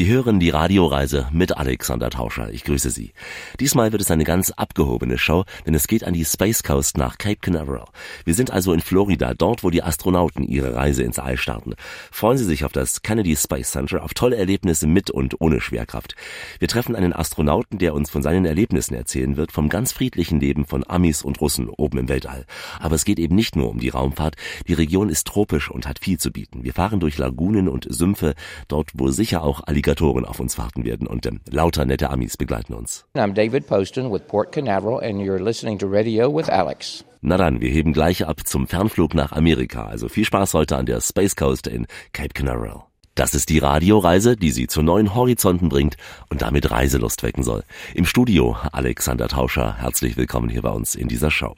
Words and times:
Sie 0.00 0.06
hören 0.06 0.40
die 0.40 0.48
Radioreise 0.48 1.28
mit 1.30 1.58
Alexander 1.58 2.08
Tauscher. 2.08 2.50
Ich 2.54 2.64
grüße 2.64 2.88
Sie. 2.88 3.12
Diesmal 3.60 3.92
wird 3.92 4.00
es 4.00 4.10
eine 4.10 4.24
ganz 4.24 4.50
abgehobene 4.50 5.18
Show, 5.18 5.44
denn 5.66 5.74
es 5.74 5.88
geht 5.88 6.04
an 6.04 6.14
die 6.14 6.24
Space 6.24 6.62
Coast 6.62 6.96
nach 6.96 7.18
Cape 7.18 7.36
Canaveral. 7.36 7.84
Wir 8.24 8.32
sind 8.32 8.50
also 8.50 8.72
in 8.72 8.80
Florida, 8.80 9.34
dort 9.34 9.62
wo 9.62 9.68
die 9.68 9.82
Astronauten 9.82 10.48
ihre 10.48 10.74
Reise 10.74 11.02
ins 11.02 11.18
All 11.18 11.36
starten. 11.36 11.74
Freuen 12.10 12.38
Sie 12.38 12.46
sich 12.46 12.64
auf 12.64 12.72
das 12.72 13.02
Kennedy 13.02 13.36
Space 13.36 13.72
Center, 13.72 14.02
auf 14.02 14.14
tolle 14.14 14.36
Erlebnisse 14.36 14.86
mit 14.86 15.10
und 15.10 15.38
ohne 15.42 15.60
Schwerkraft. 15.60 16.14
Wir 16.58 16.68
treffen 16.68 16.96
einen 16.96 17.12
Astronauten, 17.12 17.76
der 17.76 17.92
uns 17.92 18.08
von 18.08 18.22
seinen 18.22 18.46
Erlebnissen 18.46 18.94
erzählen 18.94 19.36
wird, 19.36 19.52
vom 19.52 19.68
ganz 19.68 19.92
friedlichen 19.92 20.40
Leben 20.40 20.64
von 20.64 20.82
Amis 20.88 21.20
und 21.20 21.42
Russen 21.42 21.68
oben 21.68 21.98
im 21.98 22.08
Weltall. 22.08 22.46
Aber 22.78 22.94
es 22.94 23.04
geht 23.04 23.18
eben 23.18 23.34
nicht 23.34 23.54
nur 23.54 23.68
um 23.68 23.80
die 23.80 23.90
Raumfahrt. 23.90 24.36
Die 24.66 24.72
Region 24.72 25.10
ist 25.10 25.26
tropisch 25.26 25.70
und 25.70 25.86
hat 25.86 25.98
viel 25.98 26.16
zu 26.16 26.30
bieten. 26.30 26.64
Wir 26.64 26.72
fahren 26.72 27.00
durch 27.00 27.18
Lagunen 27.18 27.68
und 27.68 27.86
Sümpfe, 27.90 28.34
dort 28.66 28.92
wo 28.94 29.10
sicher 29.10 29.42
auch 29.42 29.60
Alligatoren 29.66 29.89
auf 30.24 30.40
uns 30.40 30.58
warten 30.58 30.84
werden 30.84 31.06
und 31.06 31.26
ähm, 31.26 31.40
lauter 31.50 31.84
nette 31.84 32.10
Amis 32.10 32.36
begleiten 32.36 32.74
uns. 32.74 33.04
I'm 33.14 33.34
David 33.34 33.66
Poston 33.66 34.12
with 34.12 34.26
Port 34.26 34.52
Canaveral 34.52 35.02
and 35.02 35.20
you're 35.20 35.42
listening 35.42 35.78
to 35.78 35.86
Radio 35.86 36.34
with 36.34 36.48
Alex. 36.48 37.04
Na 37.22 37.36
dann, 37.36 37.60
wir 37.60 37.70
heben 37.70 37.92
gleich 37.92 38.26
ab 38.26 38.46
zum 38.46 38.66
Fernflug 38.66 39.14
nach 39.14 39.32
Amerika. 39.32 39.86
Also 39.86 40.08
viel 40.08 40.24
Spaß 40.24 40.54
heute 40.54 40.76
an 40.76 40.86
der 40.86 41.00
Space 41.00 41.36
Coast 41.36 41.66
in 41.66 41.86
Cape 42.12 42.30
Canaveral. 42.32 42.89
Das 43.20 43.34
ist 43.34 43.50
die 43.50 43.58
Radioreise, 43.58 44.34
die 44.34 44.50
Sie 44.50 44.66
zu 44.66 44.80
neuen 44.80 45.14
Horizonten 45.14 45.68
bringt 45.68 45.98
und 46.30 46.40
damit 46.40 46.70
Reiselust 46.70 47.22
wecken 47.22 47.42
soll. 47.42 47.64
Im 47.92 48.06
Studio 48.06 48.56
Alexander 48.72 49.28
Tauscher, 49.28 49.76
herzlich 49.76 50.16
willkommen 50.16 50.48
hier 50.48 50.62
bei 50.62 50.70
uns 50.70 50.94
in 50.94 51.06
dieser 51.06 51.30
Show. 51.30 51.54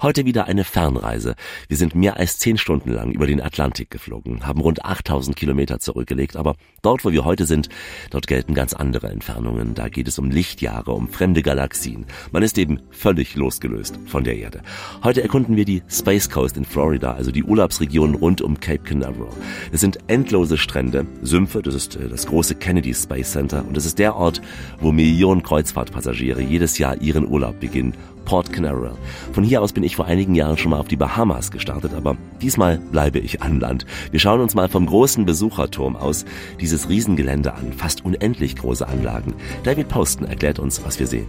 Heute 0.00 0.26
wieder 0.26 0.44
eine 0.44 0.62
Fernreise. 0.62 1.34
Wir 1.66 1.76
sind 1.76 1.96
mehr 1.96 2.18
als 2.18 2.38
zehn 2.38 2.56
Stunden 2.56 2.92
lang 2.92 3.10
über 3.10 3.26
den 3.26 3.42
Atlantik 3.42 3.90
geflogen, 3.90 4.46
haben 4.46 4.60
rund 4.60 4.84
8000 4.84 5.34
Kilometer 5.34 5.80
zurückgelegt, 5.80 6.36
aber 6.36 6.54
dort, 6.82 7.04
wo 7.04 7.10
wir 7.10 7.24
heute 7.24 7.46
sind, 7.46 7.68
dort 8.10 8.28
gelten 8.28 8.54
ganz 8.54 8.72
andere 8.72 9.08
Entfernungen. 9.08 9.74
Da 9.74 9.88
geht 9.88 10.06
es 10.06 10.20
um 10.20 10.30
Lichtjahre, 10.30 10.92
um 10.92 11.08
fremde 11.08 11.42
Galaxien. 11.42 12.06
Man 12.30 12.44
ist 12.44 12.58
eben 12.58 12.80
völlig 12.90 13.34
losgelöst 13.34 13.98
von 14.06 14.22
der 14.22 14.36
Erde. 14.36 14.62
Heute 15.02 15.20
erkunden 15.20 15.56
wir 15.56 15.64
die 15.64 15.82
Space 15.88 16.30
Coast 16.30 16.56
in 16.56 16.64
Florida, 16.64 17.14
also 17.14 17.32
die 17.32 17.42
Urlaubsregion 17.42 18.14
rund 18.14 18.40
um 18.40 18.60
Cape 18.60 18.84
Canaveral. 18.84 19.32
Es 19.72 19.80
sind 19.80 19.98
endlose 20.06 20.56
Strände 20.56 20.91
Strände, 20.92 21.06
Sümpfe, 21.22 21.62
das 21.62 21.74
ist 21.74 21.96
äh, 21.96 22.08
das 22.08 22.26
große 22.26 22.54
Kennedy 22.54 22.92
Space 22.92 23.32
Center 23.32 23.64
und 23.66 23.76
es 23.76 23.86
ist 23.86 23.98
der 23.98 24.14
Ort, 24.14 24.42
wo 24.78 24.92
Millionen 24.92 25.42
Kreuzfahrtpassagiere 25.42 26.42
jedes 26.42 26.76
Jahr 26.76 27.00
ihren 27.00 27.26
Urlaub 27.26 27.60
beginnen. 27.60 27.94
Port 28.24 28.52
Canaveral. 28.52 28.96
Von 29.32 29.42
hier 29.42 29.62
aus 29.62 29.72
bin 29.72 29.82
ich 29.82 29.96
vor 29.96 30.04
einigen 30.04 30.34
Jahren 30.34 30.56
schon 30.56 30.70
mal 30.70 30.78
auf 30.78 30.86
die 30.86 30.96
Bahamas 30.96 31.50
gestartet, 31.50 31.92
aber 31.94 32.16
diesmal 32.40 32.78
bleibe 32.78 33.18
ich 33.18 33.42
an 33.42 33.58
Land. 33.58 33.84
Wir 34.12 34.20
schauen 34.20 34.40
uns 34.40 34.54
mal 34.54 34.68
vom 34.68 34.86
großen 34.86 35.24
Besucherturm 35.24 35.96
aus 35.96 36.24
dieses 36.60 36.88
Riesengelände 36.88 37.54
an, 37.54 37.72
fast 37.72 38.04
unendlich 38.04 38.54
große 38.54 38.86
Anlagen. 38.86 39.34
David 39.64 39.88
Poston 39.88 40.28
erklärt 40.28 40.60
uns, 40.60 40.84
was 40.84 41.00
wir 41.00 41.06
sehen. 41.06 41.26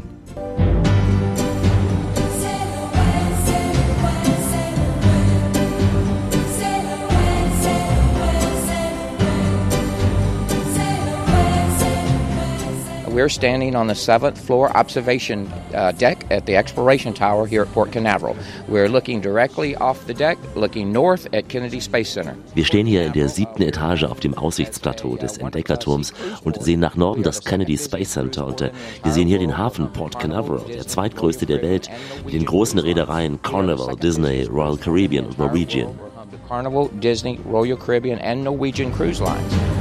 We're 13.13 13.29
standing 13.29 13.75
on 13.75 13.85
the 13.85 13.93
seventh 13.93 14.43
floor 14.43 14.75
observation 14.75 15.47
uh, 15.75 15.91
deck 15.91 16.25
at 16.31 16.47
the 16.47 16.55
Exploration 16.55 17.13
Tower 17.13 17.45
here 17.45 17.61
at 17.61 17.71
Port 17.71 17.91
Canaveral. 17.91 18.35
We're 18.67 18.89
looking 18.89 19.21
directly 19.21 19.75
off 19.75 20.07
the 20.07 20.15
deck, 20.15 20.39
looking 20.55 20.91
north 20.91 21.27
at 21.31 21.47
Kennedy 21.47 21.79
Space 21.79 22.09
Center. 22.09 22.35
Wir 22.55 22.65
stehen 22.65 22.87
hier 22.87 23.05
in 23.05 23.13
der 23.13 23.29
siebten 23.29 23.61
Etage 23.61 24.03
auf 24.05 24.19
dem 24.19 24.33
Aussichtsplateau 24.33 25.15
des 25.15 25.37
Entdeckerturms 25.37 26.11
und 26.43 26.59
sehen 26.63 26.79
nach 26.79 26.95
Norden 26.95 27.21
das 27.21 27.43
Kennedy 27.43 27.77
Space 27.77 28.13
Center 28.13 28.47
und 28.47 28.61
äh, 28.61 28.71
wir 29.03 29.11
sehen 29.11 29.27
hier 29.27 29.37
den 29.37 29.59
Hafen 29.59 29.93
Port 29.93 30.17
Canaveral, 30.17 30.63
der 30.67 30.87
zweitgrößte 30.87 31.45
der 31.45 31.61
Welt, 31.61 31.91
mit 32.25 32.33
den 32.33 32.45
großen 32.45 32.79
Reedereien 32.79 33.39
Carnival, 33.43 33.95
Disney, 33.95 34.45
Royal 34.51 34.75
Caribbean 34.75 35.27
und 35.27 35.37
Norwegian. 35.37 35.99
Carnival, 36.47 36.89
Disney, 36.99 37.39
Royal 37.45 37.77
Caribbean 37.77 38.17
and 38.17 38.43
Norwegian 38.43 38.91
Cruise 38.91 39.21
Lines. 39.21 39.72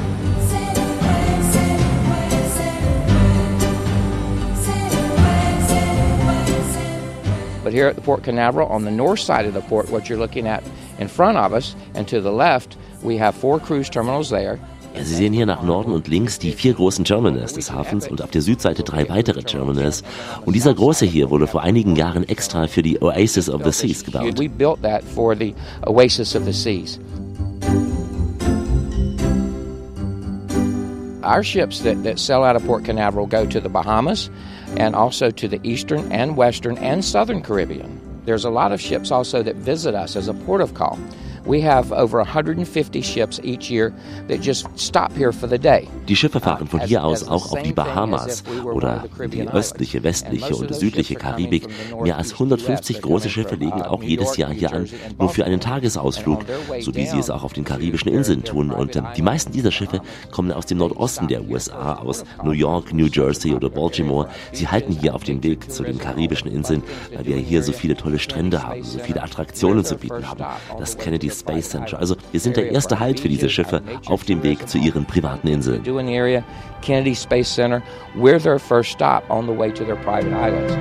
But 7.62 7.72
here 7.72 7.86
at 7.86 7.94
the 7.94 8.02
Port 8.02 8.24
Canaveral, 8.24 8.68
on 8.68 8.84
the 8.84 8.90
north 8.90 9.20
side 9.20 9.46
of 9.46 9.54
the 9.54 9.60
port, 9.60 9.88
what 9.90 10.08
you're 10.08 10.18
looking 10.18 10.48
at 10.48 10.64
in 10.98 11.08
front 11.08 11.38
of 11.38 11.52
us 11.52 11.76
and 11.94 12.08
to 12.08 12.20
the 12.20 12.32
left, 12.32 12.76
we 13.02 13.16
have 13.18 13.36
four 13.36 13.60
cruise 13.60 13.88
terminals 13.88 14.30
there. 14.30 14.58
Sie 14.94 15.14
sehen 15.14 15.32
hier 15.32 15.46
nach 15.46 15.62
Norden 15.62 15.92
und 15.92 16.06
links 16.08 16.38
die 16.38 16.52
vier 16.52 16.74
großen 16.74 17.04
Terminals 17.04 17.54
des 17.54 17.72
Hafens 17.72 18.06
und 18.08 18.20
auf 18.20 18.30
der 18.30 18.42
Südseite 18.42 18.82
drei 18.82 19.08
weitere 19.08 19.42
Terminals. 19.42 20.02
Und 20.44 20.54
dieser 20.54 20.74
große 20.74 21.06
hier 21.06 21.30
wurde 21.30 21.46
vor 21.46 21.62
einigen 21.62 21.96
Jahren 21.96 22.28
extra 22.28 22.66
für 22.66 22.82
die 22.82 23.00
Oasis 23.00 23.48
of 23.48 23.62
the 23.64 23.72
Seas 23.72 24.04
gebaut. 24.04 24.38
Our 31.24 31.44
ships 31.44 31.80
that, 31.84 32.02
that 32.02 32.18
sail 32.18 32.42
out 32.42 32.56
of 32.56 32.66
Port 32.66 32.84
Canaveral 32.84 33.28
go 33.28 33.46
to 33.46 33.60
the 33.60 33.68
Bahamas 33.68 34.28
and 34.76 34.94
also 34.94 35.30
to 35.30 35.48
the 35.48 35.60
eastern 35.62 36.10
and 36.12 36.36
western 36.36 36.78
and 36.78 37.04
southern 37.04 37.42
Caribbean. 37.42 38.00
There's 38.24 38.44
a 38.44 38.50
lot 38.50 38.72
of 38.72 38.80
ships 38.80 39.10
also 39.10 39.42
that 39.42 39.56
visit 39.56 39.94
us 39.94 40.16
as 40.16 40.28
a 40.28 40.34
port 40.34 40.60
of 40.60 40.74
call. 40.74 40.98
We 41.44 41.60
have 41.62 41.92
over 41.92 42.19
150 42.19 43.03
ships 43.03 43.41
each 43.42 43.69
year 43.69 43.92
that 44.28 44.41
just 44.41 44.66
stop 44.76 45.12
here 45.12 45.32
for 45.32 45.48
the 45.48 45.58
day. 45.58 45.88
Die 46.06 46.14
Schiffe 46.14 46.38
fahren 46.41 46.69
von 46.69 46.80
hier 46.80 47.04
aus 47.04 47.26
auch 47.26 47.53
auf 47.53 47.62
die 47.62 47.72
Bahamas 47.72 48.44
oder 48.64 49.04
die 49.32 49.48
östliche, 49.48 50.04
westliche 50.04 50.54
und 50.54 50.72
südliche 50.72 51.16
Karibik. 51.16 51.66
Mehr 52.00 52.16
als 52.16 52.32
150 52.32 53.02
große 53.02 53.28
Schiffe 53.28 53.56
legen 53.56 53.82
auch 53.82 54.02
jedes 54.02 54.36
Jahr 54.36 54.52
hier 54.52 54.72
an, 54.72 54.88
nur 55.19 55.31
für 55.31 55.44
einen 55.44 55.58
Tagesausflug, 55.58 56.44
so 56.81 56.94
wie 56.94 57.06
sie 57.06 57.19
es 57.19 57.28
auch 57.28 57.42
auf 57.42 57.52
den 57.52 57.64
karibischen 57.64 58.12
Inseln 58.12 58.44
tun. 58.44 58.70
Und 58.70 58.94
äh, 58.94 59.02
die 59.16 59.22
meisten 59.22 59.52
dieser 59.52 59.72
Schiffe 59.72 60.00
kommen 60.31 60.52
aus 60.52 60.66
dem 60.66 60.78
Nordosten 60.78 61.26
der 61.26 61.42
USA, 61.42 61.94
aus 61.94 62.25
New 62.44 62.52
York, 62.52 62.92
New 62.92 63.06
Jersey 63.06 63.52
oder 63.52 63.69
Baltimore. 63.69 64.28
Sie 64.52 64.69
halten 64.69 64.92
hier 64.92 65.14
auf 65.14 65.25
dem 65.25 65.42
Weg 65.42 65.70
zu 65.72 65.82
den 65.82 65.98
karibischen 65.98 66.50
Inseln, 66.50 66.84
weil 67.14 67.26
wir 67.26 67.36
hier 67.36 67.62
so 67.64 67.72
viele 67.72 67.97
tolle 67.97 68.20
Strände 68.20 68.62
haben, 68.62 68.84
so 68.84 69.00
viele 69.00 69.22
Attraktionen 69.22 69.84
zu 69.84 69.97
bieten 69.97 70.28
haben. 70.28 70.44
Das 70.78 70.97
Kennedy 70.97 71.31
Space 71.32 71.70
Center. 71.70 71.98
Also 71.98 72.16
wir 72.31 72.41
sind 72.41 72.56
der 72.56 72.70
erste 72.70 72.98
Halt 73.00 73.20
für 73.20 73.28
diese 73.28 73.48
Schiffe 73.48 73.82
auf 74.06 74.25
dem 74.25 74.43
Weg 74.43 74.69
zu 74.69 74.78
ihren 74.78 75.04
privaten 75.04 75.48
Inseln. 75.48 75.82
Kennedy 76.82 77.15
Space 77.15 77.54
Center, 77.54 77.82
we're 78.16 78.41
their 78.41 78.59
first 78.59 78.91
stop 78.91 79.22
on 79.31 79.47
the 79.47 79.53
way 79.53 79.70
to 79.70 79.84
their 79.84 79.97
private 79.97 80.32
islands. 80.32 80.75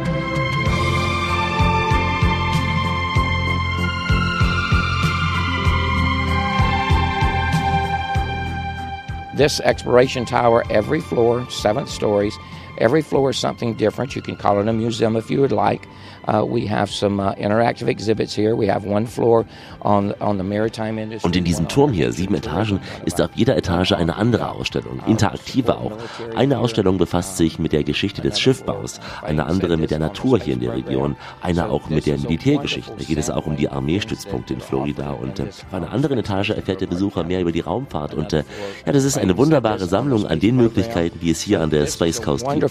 This 9.36 9.60
exploration 9.62 10.26
tower, 10.26 10.64
every 10.70 11.00
floor, 11.00 11.50
seven 11.50 11.88
stories, 11.88 12.38
every 12.78 13.02
floor 13.02 13.30
is 13.30 13.38
something 13.38 13.76
different. 13.76 14.16
You 14.16 14.22
can 14.22 14.36
call 14.36 14.60
it 14.60 14.68
a 14.68 14.74
museum 14.74 15.16
if 15.16 15.32
you 15.32 15.40
would 15.40 15.52
like. 15.52 15.88
Uh, 16.28 16.46
we 16.46 16.68
have 16.68 16.92
some 16.92 17.20
uh, 17.20 17.34
interactive 17.36 17.88
exhibits 17.88 18.36
here. 18.36 18.56
We 18.56 18.68
have 18.68 18.86
one 18.86 19.08
floor 19.08 19.46
on, 19.82 20.14
on 20.22 20.38
the 20.38 20.44
maritime 20.44 21.00
industry. 21.00 21.28
Und 21.28 21.36
in 21.36 21.44
diesem 21.44 21.68
Turm 21.68 21.94
hier, 21.94 22.12
sieben 22.12 22.36
Etagen, 22.36 22.80
ist 23.06 23.22
auf 23.22 23.32
jeder 23.36 23.58
Etage 23.58 23.94
eine 23.94 24.16
andere 24.16 24.52
Ausstellung, 24.52 25.00
interaktive 25.08 25.78
auch. 25.78 25.94
Eine 26.36 26.60
Ausstellung 26.60 26.98
befasst 26.98 27.38
sich 27.38 27.60
mit 27.60 27.72
der 27.72 27.84
Geschichte 27.84 28.22
des 28.22 28.40
Schiffbaus, 28.40 29.00
eine 29.24 29.46
andere 29.46 29.78
mit 29.78 29.92
der 29.92 30.00
Natur 30.00 30.40
hier 30.40 30.54
in 30.54 30.60
der 30.60 30.74
Region, 30.74 31.16
eine 31.42 31.70
auch 31.70 31.90
mit 31.90 32.06
der 32.06 32.18
Militärgeschichte. 32.18 32.94
Da 32.98 33.04
geht 33.04 33.18
es 33.18 33.30
auch 33.30 33.46
um 33.46 33.56
die 33.56 33.70
Armeestützpunkte 33.70 34.54
in 34.54 34.62
Florida 34.62 35.12
und 35.12 35.40
äh, 35.40 35.44
auf 35.44 35.74
einer 35.74 35.92
anderen 35.92 36.20
Etage 36.20 36.52
erfährt 36.52 36.82
der 36.82 36.88
Besucher 36.88 37.24
mehr 37.24 37.42
über 37.42 37.52
die 37.52 37.62
Raumfahrt 37.62 38.14
und 38.14 38.34
äh, 38.34 38.44
ja, 38.86 38.92
das 38.92 39.04
ist 39.04 39.18
eine 39.18 39.38
wunderbare 39.38 39.86
Sammlung 39.86 40.26
an 40.26 40.40
den 40.40 40.56
Möglichkeiten, 40.56 41.20
die 41.20 41.32
es 41.32 41.42
hier 41.42 41.62
an 41.62 41.70
der 41.70 41.88
Space 41.88 42.22
Coast 42.22 42.48
gibt. 42.48 42.62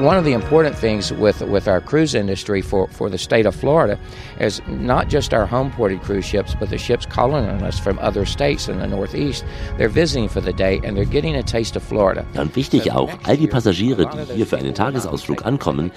one 0.01 0.17
of 0.17 0.25
the 0.25 0.33
important 0.33 0.75
things 0.75 1.13
with 1.13 1.41
with 1.41 1.67
our 1.67 1.79
cruise 1.79 2.15
industry 2.15 2.61
for, 2.61 2.87
for 2.87 3.07
the 3.07 3.17
state 3.17 3.45
of 3.45 3.55
Florida 3.55 3.99
is 4.41 4.61
not 4.67 5.07
just 5.07 5.33
our 5.33 5.45
home 5.45 5.71
ported 5.71 6.01
cruise 6.01 6.25
ships, 6.25 6.55
but 6.59 6.69
the 6.69 6.77
ships 6.77 7.05
calling 7.05 7.45
on 7.45 7.63
us 7.63 7.79
from 7.79 7.99
other 7.99 8.25
states 8.25 8.67
in 8.67 8.79
the 8.79 8.87
Northeast. 8.87 9.45
They're 9.77 9.89
visiting 9.89 10.27
for 10.27 10.41
the 10.41 10.53
day 10.53 10.81
and 10.83 10.97
they're 10.97 11.05
getting 11.05 11.35
a 11.35 11.43
taste 11.43 11.75
of 11.75 11.83
Florida. 11.83 12.25
Ja, 12.33 12.41
und 12.41 12.55
wichtig 12.55 12.91
auch, 12.91 13.09
all 13.23 13.37
die 13.37 13.47
Passagiere, 13.47 14.09
die 14.09 14.35
hier 14.35 14.47
für 14.47 14.57
einen 14.57 14.73
Tagesausflug 14.73 15.45
ankommen, 15.45 15.91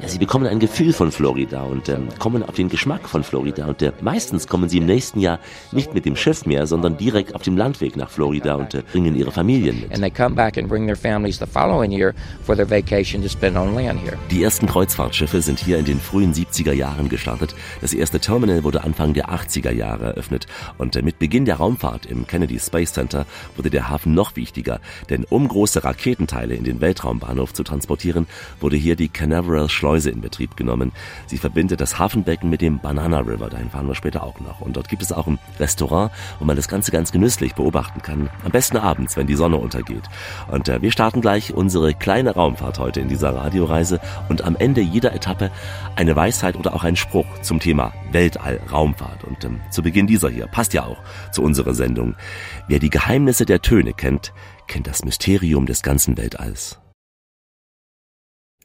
ja, 0.00 0.08
sie 0.08 0.18
bekommen 0.18 0.46
ein 0.46 0.58
Gefühl 0.58 0.92
von 0.92 1.12
Florida 1.12 1.62
und 1.62 1.88
ähm, 1.88 2.08
kommen 2.18 2.42
auf 2.42 2.54
den 2.54 2.68
Geschmack 2.68 3.08
von 3.08 3.22
Florida. 3.22 3.66
Und 3.66 3.82
äh, 3.82 3.92
meistens 4.00 4.46
kommen 4.46 4.68
sie 4.68 4.78
im 4.78 4.86
nächsten 4.86 5.20
Jahr 5.20 5.38
nicht 5.72 5.94
mit 5.94 6.06
dem 6.06 6.16
Schiff 6.16 6.46
mehr, 6.46 6.66
sondern 6.66 6.96
direkt 6.96 7.34
auf 7.34 7.42
dem 7.42 7.56
Landweg 7.56 7.96
nach 7.96 8.10
Florida 8.10 8.54
und 8.54 8.74
äh, 8.74 8.82
bringen 8.90 9.14
ihre 9.14 9.32
Familien 9.32 9.80
mit. 9.80 9.92
And 9.92 10.00
they 10.00 10.10
come 10.10 10.34
back 10.34 10.56
and 10.56 10.68
bring 10.68 10.86
their 10.86 10.96
families 10.96 11.38
the 11.38 11.46
following 11.46 11.92
year 11.92 12.14
for 12.42 12.56
their 12.56 12.68
vacation 12.68 13.22
to 13.22 13.28
spend 13.28 13.56
on 13.56 13.74
land 13.74 14.00
here. 14.00 14.16
Die 14.30 14.42
ersten 14.42 14.66
Kreuzfahrtschiffe 14.66 15.42
sind 15.42 15.58
hier 15.58 15.78
in 15.78 15.84
den 15.84 16.00
frühen 16.00 16.32
70er 16.32 16.72
Jahren 16.72 17.08
gestartet. 17.08 17.54
Das 17.80 17.89
erste 17.98 18.20
Terminal 18.20 18.64
wurde 18.64 18.84
Anfang 18.84 19.14
der 19.14 19.30
80er 19.30 19.72
Jahre 19.72 20.06
eröffnet 20.06 20.46
und 20.78 20.96
äh, 20.96 21.02
mit 21.02 21.18
Beginn 21.18 21.44
der 21.44 21.56
Raumfahrt 21.56 22.06
im 22.06 22.26
Kennedy 22.26 22.58
Space 22.58 22.92
Center 22.92 23.26
wurde 23.56 23.70
der 23.70 23.88
Hafen 23.88 24.14
noch 24.14 24.36
wichtiger, 24.36 24.80
denn 25.08 25.24
um 25.24 25.48
große 25.48 25.82
Raketenteile 25.82 26.54
in 26.54 26.64
den 26.64 26.80
Weltraumbahnhof 26.80 27.52
zu 27.52 27.62
transportieren, 27.62 28.26
wurde 28.60 28.76
hier 28.76 28.96
die 28.96 29.08
Canaveral 29.08 29.68
Schleuse 29.68 30.10
in 30.10 30.20
Betrieb 30.20 30.56
genommen. 30.56 30.92
Sie 31.26 31.38
verbindet 31.38 31.80
das 31.80 31.98
Hafenbecken 31.98 32.50
mit 32.50 32.60
dem 32.60 32.78
Banana 32.78 33.20
River, 33.20 33.48
dahin 33.48 33.70
fahren 33.70 33.88
wir 33.88 33.94
später 33.94 34.22
auch 34.22 34.40
noch. 34.40 34.60
Und 34.60 34.76
dort 34.76 34.88
gibt 34.88 35.02
es 35.02 35.12
auch 35.12 35.26
ein 35.26 35.38
Restaurant, 35.58 36.10
wo 36.38 36.44
man 36.44 36.56
das 36.56 36.68
Ganze 36.68 36.90
ganz 36.90 37.12
genüsslich 37.12 37.54
beobachten 37.54 38.02
kann. 38.02 38.30
Am 38.44 38.52
besten 38.52 38.76
abends, 38.76 39.16
wenn 39.16 39.26
die 39.26 39.34
Sonne 39.34 39.56
untergeht. 39.56 40.04
Und 40.50 40.68
äh, 40.68 40.82
wir 40.82 40.90
starten 40.90 41.20
gleich 41.20 41.54
unsere 41.54 41.94
kleine 41.94 42.34
Raumfahrt 42.34 42.78
heute 42.78 43.00
in 43.00 43.08
dieser 43.08 43.34
Radioreise 43.34 44.00
und 44.28 44.42
am 44.42 44.56
Ende 44.56 44.80
jeder 44.80 45.14
Etappe 45.14 45.50
eine 45.96 46.14
Weisheit 46.16 46.56
oder 46.56 46.74
auch 46.74 46.84
ein 46.84 46.96
Spruch 46.96 47.26
zum 47.42 47.60
Thema 47.60 47.79
Weltall, 48.12 48.60
Raumfahrt. 48.70 49.24
Und 49.24 49.44
ähm, 49.44 49.60
zu 49.70 49.82
Beginn 49.82 50.06
dieser 50.06 50.30
hier 50.30 50.46
passt 50.46 50.74
ja 50.74 50.84
auch 50.84 51.02
zu 51.32 51.42
unserer 51.42 51.74
Sendung. 51.74 52.14
Wer 52.68 52.78
die 52.78 52.90
Geheimnisse 52.90 53.46
der 53.46 53.62
Töne 53.62 53.92
kennt, 53.92 54.32
kennt 54.66 54.86
das 54.86 55.04
Mysterium 55.04 55.66
des 55.66 55.82
ganzen 55.82 56.16
Weltalls. 56.16 56.78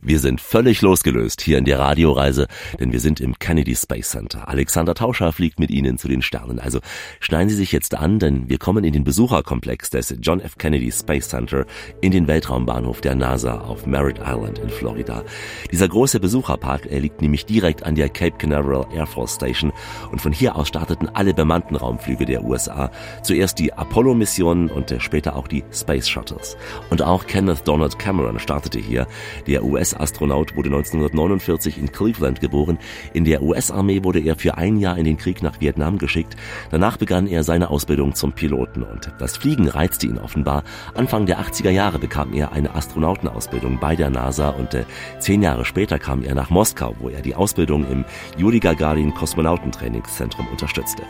Wir 0.08 0.20
sind 0.20 0.40
völlig 0.40 0.84
losgelöst 0.84 1.42
hier 1.42 1.58
in 1.58 1.66
der 1.66 1.80
Radioreise, 1.80 2.46
denn 2.80 2.92
wir 2.92 3.00
sind 3.00 3.20
im 3.20 3.40
Kennedy 3.40 3.76
Space 3.76 4.12
Center. 4.12 4.48
Alexander 4.48 4.94
Tauscher 4.94 5.32
fliegt 5.34 5.60
mit 5.60 5.72
Ihnen 5.72 5.98
zu 5.98 6.08
den 6.08 6.22
Sternen. 6.22 6.60
Also 6.60 6.80
schneiden 7.20 7.50
Sie 7.50 7.56
sich 7.56 7.72
jetzt 7.72 7.96
an, 7.96 8.20
denn 8.20 8.48
wir 8.48 8.60
kommen 8.60 8.84
in 8.84 8.94
den 8.94 9.04
Besucherkomplex 9.04 9.90
des 9.90 10.16
John 10.22 10.42
F. 10.42 10.60
Kennedy 10.60 10.92
Space 10.92 11.30
Center 11.30 11.66
in 12.02 12.12
den 12.12 12.28
Weltraumbahnhof 12.28 13.02
der 13.02 13.16
NASA 13.16 13.62
auf 13.62 13.88
Merritt 13.88 14.20
Island 14.20 14.60
in 14.60 14.70
Florida. 14.70 15.24
Dieser 15.72 15.88
große 15.88 16.20
Besucherpark, 16.20 16.86
er 16.86 17.00
liegt 17.00 17.24
nämlich 17.24 17.48
direkt 17.48 17.82
an 17.82 17.96
der 17.96 18.10
Cape 18.10 18.38
Canaveral 18.38 18.86
Air 18.94 19.08
Force 19.08 19.34
Station 19.34 19.74
und 20.12 20.22
von 20.22 20.32
hier 20.32 20.56
aus 20.56 20.68
starteten 20.68 21.10
alle 21.16 21.34
bemannten 21.34 21.76
Raumflüge 21.76 22.26
der 22.26 22.44
USA. 22.44 22.92
Zuerst 23.24 23.58
die 23.58 23.74
Apollo-Missionen 23.74 24.70
und 24.70 24.94
später 25.00 25.36
auch 25.36 25.48
die 25.48 25.64
Space 25.72 26.08
Shuttles. 26.08 26.58
Und 26.92 27.02
auch 27.02 27.26
Kenneth 27.26 27.68
Donald 27.68 27.98
Cameron 27.98 28.38
startete 28.38 28.78
hier. 28.78 29.08
Der 29.48 29.64
US 29.64 29.95
US-Astronaut 29.96 30.56
wurde 30.56 30.70
1949 30.70 31.78
in 31.78 31.92
Cleveland 31.92 32.42
geboren. 32.42 32.78
In 33.14 33.26
der 33.26 33.42
US-Armee 33.42 34.04
wurde 34.04 34.20
er 34.20 34.36
für 34.36 34.58
ein 34.58 34.78
Jahr 34.78 34.98
in 34.98 35.06
den 35.06 35.18
Krieg 35.18 35.42
nach 35.42 35.60
Vietnam 35.62 35.98
geschickt. 35.98 36.36
Danach 36.72 36.98
begann 36.98 37.28
er 37.28 37.44
seine 37.44 37.70
Ausbildung 37.70 38.14
zum 38.16 38.34
Piloten 38.34 38.84
und 38.84 39.12
das 39.20 39.38
Fliegen 39.38 39.68
reizte 39.68 40.08
ihn 40.08 40.20
offenbar. 40.20 40.64
Anfang 40.94 41.26
der 41.26 41.40
80er 41.40 41.70
Jahre 41.70 42.00
bekam 42.00 42.34
er 42.34 42.52
eine 42.52 42.76
Astronautenausbildung 42.76 43.80
bei 43.80 43.96
der 43.96 44.10
NASA 44.10 44.50
und 44.50 44.74
äh, 44.74 44.86
zehn 45.20 45.42
Jahre 45.42 45.66
später 45.66 46.00
kam 46.00 46.24
er 46.24 46.36
nach 46.36 46.50
Moskau, 46.50 46.96
wo 47.00 47.10
er 47.10 47.22
die 47.22 47.36
Ausbildung 47.36 47.90
im 47.90 48.06
Yuri 48.38 48.60
Gagarin 48.60 49.14
Kosmonautentrainingszentrum 49.14 50.48
unterstützte. 50.48 51.04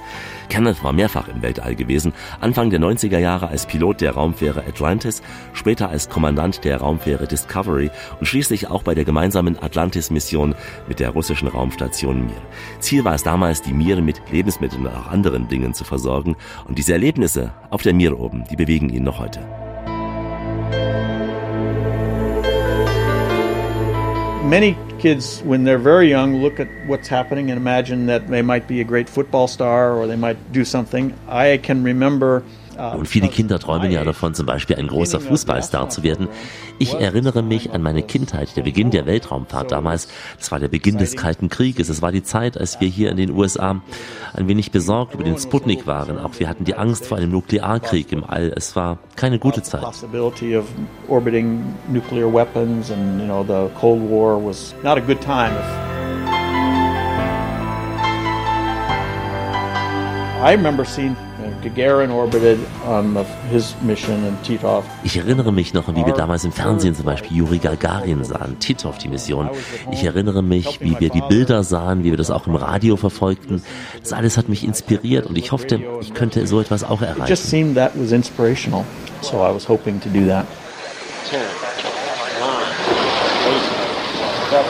Kenneth 0.49 0.83
war 0.83 0.93
mehrfach 0.93 1.27
im 1.27 1.41
Weltall 1.41 1.75
gewesen, 1.75 2.13
Anfang 2.39 2.69
der 2.69 2.79
90er 2.79 3.19
Jahre 3.19 3.47
als 3.47 3.65
Pilot 3.65 4.01
der 4.01 4.11
Raumfähre 4.11 4.63
Atlantis, 4.67 5.21
später 5.53 5.89
als 5.89 6.09
Kommandant 6.09 6.63
der 6.63 6.77
Raumfähre 6.77 7.27
Discovery 7.27 7.89
und 8.19 8.25
schließlich 8.25 8.64
auch 8.65 8.83
bei 8.83 8.95
der 8.95 9.05
gemeinsamen 9.05 9.61
Atlantis-Mission 9.61 10.55
mit 10.87 10.99
der 10.99 11.11
russischen 11.11 11.47
Raumstation 11.47 12.25
Mir. 12.25 12.41
Ziel 12.79 13.03
war 13.05 13.15
es 13.15 13.23
damals, 13.23 13.61
die 13.61 13.73
Mir 13.73 14.01
mit 14.01 14.21
Lebensmitteln 14.31 14.85
und 14.85 14.93
auch 14.93 15.07
anderen 15.07 15.47
Dingen 15.47 15.73
zu 15.73 15.83
versorgen 15.83 16.35
und 16.67 16.77
diese 16.77 16.93
Erlebnisse 16.93 17.51
auf 17.69 17.81
der 17.81 17.93
Mir 17.93 18.19
oben, 18.19 18.43
die 18.49 18.55
bewegen 18.55 18.89
ihn 18.89 19.03
noch 19.03 19.19
heute. 19.19 19.39
Many 24.45 24.77
kids, 24.99 25.41
when 25.43 25.63
they're 25.63 25.79
very 25.79 26.07
young, 26.07 26.41
look 26.41 26.59
at 26.59 26.67
what's 26.87 27.07
happening 27.07 27.49
and 27.49 27.57
imagine 27.57 28.05
that 28.07 28.27
they 28.27 28.43
might 28.43 28.67
be 28.67 28.79
a 28.79 28.83
great 28.83 29.09
football 29.09 29.47
star 29.47 29.95
or 29.95 30.05
they 30.05 30.15
might 30.15 30.37
do 30.51 30.63
something. 30.63 31.13
I 31.27 31.57
can 31.57 31.83
remember 31.83 32.43
Und 32.77 33.07
viele 33.07 33.27
Kinder 33.29 33.59
träumen 33.59 33.91
ja 33.91 34.03
davon, 34.03 34.33
zum 34.33 34.45
Beispiel 34.45 34.75
ein 34.75 34.87
großer 34.87 35.19
Fußballstar 35.19 35.89
zu 35.89 36.03
werden. 36.03 36.27
Ich 36.77 36.93
erinnere 36.93 37.41
mich 37.41 37.71
an 37.71 37.81
meine 37.81 38.03
Kindheit, 38.03 38.55
der 38.57 38.63
Beginn 38.63 38.91
der 38.91 39.05
Weltraumfahrt 39.05 39.71
damals. 39.71 40.07
Das 40.37 40.51
war 40.51 40.59
der 40.59 40.67
Beginn 40.67 40.97
des 40.97 41.15
Kalten 41.15 41.49
Krieges. 41.49 41.89
Es 41.89 42.01
war 42.01 42.11
die 42.11 42.23
Zeit, 42.23 42.57
als 42.57 42.81
wir 42.81 42.87
hier 42.87 43.11
in 43.11 43.17
den 43.17 43.31
USA 43.31 43.81
ein 44.33 44.47
wenig 44.47 44.71
besorgt 44.71 45.13
über 45.13 45.23
den 45.23 45.37
Sputnik 45.37 45.87
waren. 45.87 46.19
Auch 46.19 46.39
wir 46.39 46.49
hatten 46.49 46.65
die 46.65 46.75
Angst 46.75 47.05
vor 47.05 47.17
einem 47.17 47.31
Nuklearkrieg 47.31 48.11
im 48.11 48.23
All. 48.23 48.51
Es 48.55 48.75
war 48.75 48.97
keine 49.15 49.39
gute 49.39 49.63
Zeit. 49.63 49.83
I 60.45 60.51
remember 60.51 60.85
seeing 60.85 61.15
Gagarin 61.65 62.11
orbited 62.11 62.59
on 62.87 63.17
his 63.51 63.75
mission 63.81 64.23
and 64.23 64.41
Titov. 64.43 64.83
Ich 65.03 65.17
erinnere 65.17 65.51
mich 65.51 65.73
noch, 65.73 65.87
wie 65.87 66.05
wir 66.05 66.13
damals 66.13 66.45
im 66.45 66.51
Fernsehen 66.51 66.93
zum 66.93 67.05
Beispiel 67.05 67.37
Juri 67.37 67.57
Gagarin 67.57 68.23
sahen, 68.23 68.59
Titov 68.59 68.99
die 68.99 69.07
Mission. 69.07 69.49
Ich 69.91 70.03
erinnere 70.03 70.43
mich, 70.43 70.79
wie 70.81 70.99
wir 70.99 71.09
die 71.09 71.21
Bilder 71.21 71.63
sahen, 71.63 72.03
wie 72.03 72.11
wir 72.11 72.17
das 72.17 72.29
auch 72.29 72.45
im 72.45 72.55
Radio 72.55 72.97
verfolgten. 72.97 73.63
Das 74.01 74.13
alles 74.13 74.37
hat 74.37 74.47
mich 74.47 74.63
inspiriert 74.63 75.25
und 75.25 75.39
ich 75.39 75.51
hoffte, 75.51 75.81
ich 76.01 76.13
könnte 76.13 76.45
so 76.45 76.61
etwas 76.61 76.83
auch 76.83 77.01
erreichen. 77.01 77.23
It 77.23 77.29
just 77.29 77.49
seemed 77.49 77.75
that 77.75 77.93
was 77.95 78.11
inspirational, 78.11 78.85
so 79.21 79.37
I 79.37 79.51
was 79.51 79.67
hoping 79.67 79.99
to 80.01 80.09
do 80.09 80.27
that. 80.27 80.45
10, 81.31 81.39
9, 81.39 81.47
8, 83.41 83.65
7, 84.51 84.63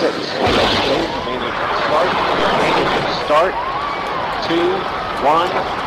5, 0.00 0.68
start, 3.26 3.52
2, 4.48 4.98
one, 5.22 5.77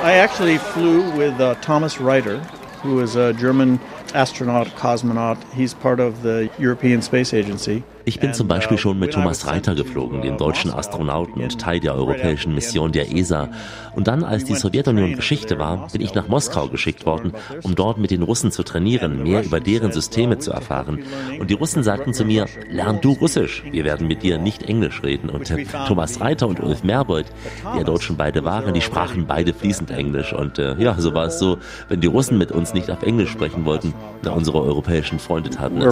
I 0.00 0.14
actually 0.14 0.58
flew 0.58 1.10
with 1.16 1.40
uh, 1.40 1.54
Thomas 1.56 2.00
Reiter, 2.00 2.38
who 2.82 3.00
is 3.00 3.14
a 3.14 3.32
German 3.32 3.78
astronaut, 4.14 4.66
cosmonaut. 4.68 5.42
He's 5.52 5.74
part 5.74 6.00
of 6.00 6.22
the 6.22 6.50
European 6.58 7.02
Space 7.02 7.32
Agency. 7.32 7.84
Ich 8.08 8.20
bin 8.20 8.32
zum 8.32 8.48
Beispiel 8.48 8.78
schon 8.78 8.98
mit 8.98 9.12
Thomas 9.12 9.46
Reiter 9.46 9.74
geflogen, 9.74 10.22
dem 10.22 10.38
deutschen 10.38 10.72
Astronauten 10.72 11.42
und 11.42 11.60
Teil 11.60 11.78
der 11.78 11.94
europäischen 11.94 12.54
Mission 12.54 12.90
der 12.90 13.12
ESA. 13.14 13.50
Und 13.94 14.08
dann, 14.08 14.24
als 14.24 14.44
die 14.44 14.54
Sowjetunion 14.54 15.14
Geschichte 15.14 15.58
war, 15.58 15.88
bin 15.92 16.00
ich 16.00 16.14
nach 16.14 16.26
Moskau 16.26 16.68
geschickt 16.68 17.04
worden, 17.04 17.34
um 17.62 17.74
dort 17.74 17.98
mit 17.98 18.10
den 18.10 18.22
Russen 18.22 18.50
zu 18.50 18.62
trainieren, 18.62 19.24
mehr 19.24 19.44
über 19.44 19.60
deren 19.60 19.92
Systeme 19.92 20.38
zu 20.38 20.52
erfahren. 20.52 21.00
Und 21.38 21.50
die 21.50 21.54
Russen 21.54 21.82
sagten 21.82 22.14
zu 22.14 22.24
mir, 22.24 22.46
lern 22.70 23.02
du 23.02 23.12
Russisch, 23.12 23.62
wir 23.70 23.84
werden 23.84 24.06
mit 24.06 24.22
dir 24.22 24.38
nicht 24.38 24.62
Englisch 24.62 25.02
reden. 25.02 25.28
Und 25.28 25.50
äh, 25.50 25.66
Thomas 25.86 26.18
Reiter 26.18 26.48
und 26.48 26.60
Ulf 26.60 26.84
Merbold, 26.84 27.26
die 27.74 27.78
ja 27.78 27.84
dort 27.84 28.02
schon 28.02 28.16
beide 28.16 28.42
waren, 28.42 28.72
die 28.72 28.80
sprachen 28.80 29.26
beide 29.26 29.52
fließend 29.52 29.90
Englisch. 29.90 30.32
Und 30.32 30.58
äh, 30.58 30.76
ja, 30.78 30.94
so 30.98 31.12
war 31.12 31.26
es 31.26 31.38
so, 31.38 31.58
wenn 31.90 32.00
die 32.00 32.06
Russen 32.06 32.38
mit 32.38 32.52
uns 32.52 32.72
nicht 32.72 32.90
auf 32.90 33.02
Englisch 33.02 33.30
sprechen 33.30 33.66
wollten, 33.66 33.92
na, 34.22 34.30
unsere 34.30 34.62
europäischen 34.62 35.18
Freunde 35.18 35.50
taten 35.50 35.82
es. 35.82 35.84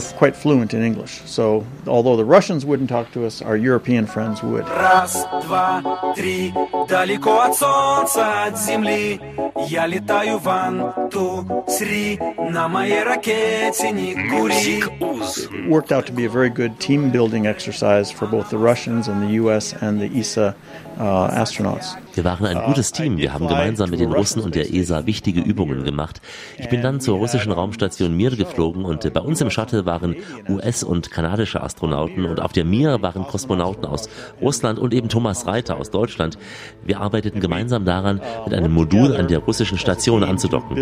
We're 2.05 2.05
quite 2.05 2.05
fluent 2.05 2.05
in 2.05 2.05
English, 2.05 2.05
so 2.05 2.05
although 2.05 2.15
the 2.15 2.25
Russians 2.25 2.65
wouldn't 2.65 2.89
talk 2.89 3.11
to 3.13 3.25
us, 3.25 3.41
our 3.41 3.57
European 3.57 4.05
friends 4.05 4.43
would. 4.43 4.67
Раз, 4.67 5.27
два, 5.43 6.13
три, 6.15 6.53
далеко 6.87 7.39
от 7.39 7.55
солнца, 7.55 8.45
от 8.45 8.57
земли, 8.57 9.19
я 9.67 9.87
летаю 9.87 10.37
ван, 10.39 11.09
ту, 11.11 11.45
сри, 11.67 12.19
на 12.37 12.67
моей 12.67 13.03
ракете 13.03 13.91
не 13.91 14.15
кури. 14.29 14.81
It 14.81 15.69
worked 15.69 15.91
out 15.91 16.05
to 16.07 16.13
be 16.13 16.25
a 16.25 16.29
very 16.29 16.49
good 16.49 16.79
team 16.79 17.11
building 17.11 17.45
exercise 17.45 18.11
for 18.11 18.27
both 18.27 18.49
the 18.49 18.57
Russians 18.57 19.07
and 19.07 19.21
the 19.21 19.33
US 19.43 19.73
and 19.81 19.99
the 19.99 20.09
ESA 20.19 20.55
uh, 20.94 20.94
astronauts. 20.94 20.94
Wir 22.14 22.24
waren 22.24 22.46
ein 22.46 22.64
gutes 22.64 22.92
Team. 22.92 23.18
Wir 23.18 23.32
haben 23.34 23.46
gemeinsam 23.48 23.90
mit 23.90 24.00
den 24.00 24.12
Russen 24.12 24.42
und 24.42 24.54
der 24.54 24.72
ESA 24.72 25.06
wichtige 25.06 25.40
Übungen 25.40 25.84
gemacht. 25.84 26.20
Ich 26.58 26.68
bin 26.68 26.82
dann 26.82 27.00
zur 27.00 27.18
russischen 27.18 27.52
Raumstation 27.52 28.16
Mir 28.16 28.30
geflogen 28.30 28.84
und 28.84 29.12
bei 29.12 29.20
uns 29.20 29.40
im 29.40 29.50
Shuttle 29.50 29.84
waren 29.84 30.16
US- 30.48 30.82
und 30.82 31.10
kanadische 31.10 31.62
Astronauten 31.62 32.24
und 32.24 32.40
auf 32.40 32.52
der 32.52 32.64
Mir 32.64 33.02
waren 33.02 33.24
Kosmonauten 33.26 33.84
aus 33.84 34.08
Russland 34.40 34.78
und 34.78 34.94
eben 34.94 35.08
Thomas 35.08 35.46
Reiter 35.46 35.76
aus 35.76 35.90
Deutschland. 35.90 36.38
Wir 36.84 37.00
arbeiteten 37.00 37.40
gemeinsam 37.40 37.84
daran, 37.84 38.20
mit 38.44 38.54
einem 38.54 38.72
Modul 38.72 39.16
an 39.16 39.28
der 39.28 39.40
russischen 39.40 39.78
Station 39.78 40.24
anzudocken. 40.24 40.76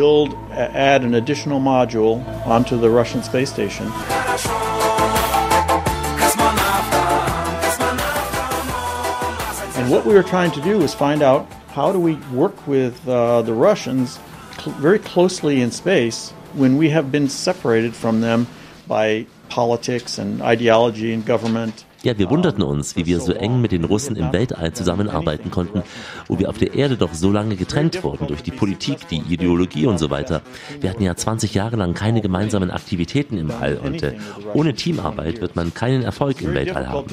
And 9.85 9.93
what 9.93 10.07
we 10.07 10.15
were 10.15 10.23
trying 10.23 10.51
to 10.53 10.63
do 10.63 10.79
was 10.79 10.95
find 10.95 11.23
out 11.23 11.47
how 11.69 11.93
do 11.93 12.01
we 12.01 12.15
work 12.33 12.67
with 12.67 13.07
uh, 13.07 13.43
the 13.43 13.53
Russians 13.53 14.19
cl 14.59 14.73
very 14.81 14.99
closely 14.99 15.61
in 15.61 15.71
space 15.71 16.31
when 16.55 16.79
we 16.79 16.89
have 16.89 17.13
been 17.13 17.29
separated 17.29 17.95
from 17.95 18.23
them 18.23 18.47
by 18.89 19.27
politics 19.51 20.17
and 20.17 20.41
ideology 20.41 21.13
and 21.13 21.23
government. 21.27 21.84
Ja, 22.05 22.19
wir 22.19 22.29
wunderten 22.29 22.63
uns, 22.63 22.97
wie 22.97 23.07
wir 23.07 23.19
so 23.19 23.33
eng 23.33 23.63
mit 23.63 23.73
den 23.73 23.85
Russen 23.85 24.15
im 24.17 24.31
Weltall 24.31 24.75
zusammenarbeiten 24.75 25.51
konnten, 25.51 25.83
wo 26.29 26.39
wir 26.39 26.51
auf 26.51 26.59
der 26.59 26.75
Erde 26.75 26.99
doch 26.99 27.15
so 27.15 27.31
lange 27.31 27.57
getrennt 27.57 28.05
wurden 28.05 28.27
durch 28.27 28.43
die 28.43 28.51
Politik, 28.51 29.09
die 29.09 29.23
Ideologie 29.27 29.87
und 29.87 29.99
so 29.99 30.11
weiter. 30.11 30.43
Wir 30.83 30.91
hatten 30.91 31.03
ja 31.03 31.17
20 31.17 31.55
Jahre 31.55 31.77
lang 31.77 31.95
keine 31.95 32.21
gemeinsamen 32.21 32.71
Aktivitäten 32.71 33.39
im 33.39 33.51
All 33.51 33.79
und 33.79 34.03
äh, 34.03 34.19
ohne 34.53 34.75
Teamarbeit 34.75 35.41
wird 35.41 35.57
man 35.57 35.73
keinen 35.73 36.03
Erfolg 36.03 36.43
im 36.43 36.53
Weltall 36.53 36.91
haben. 36.91 37.09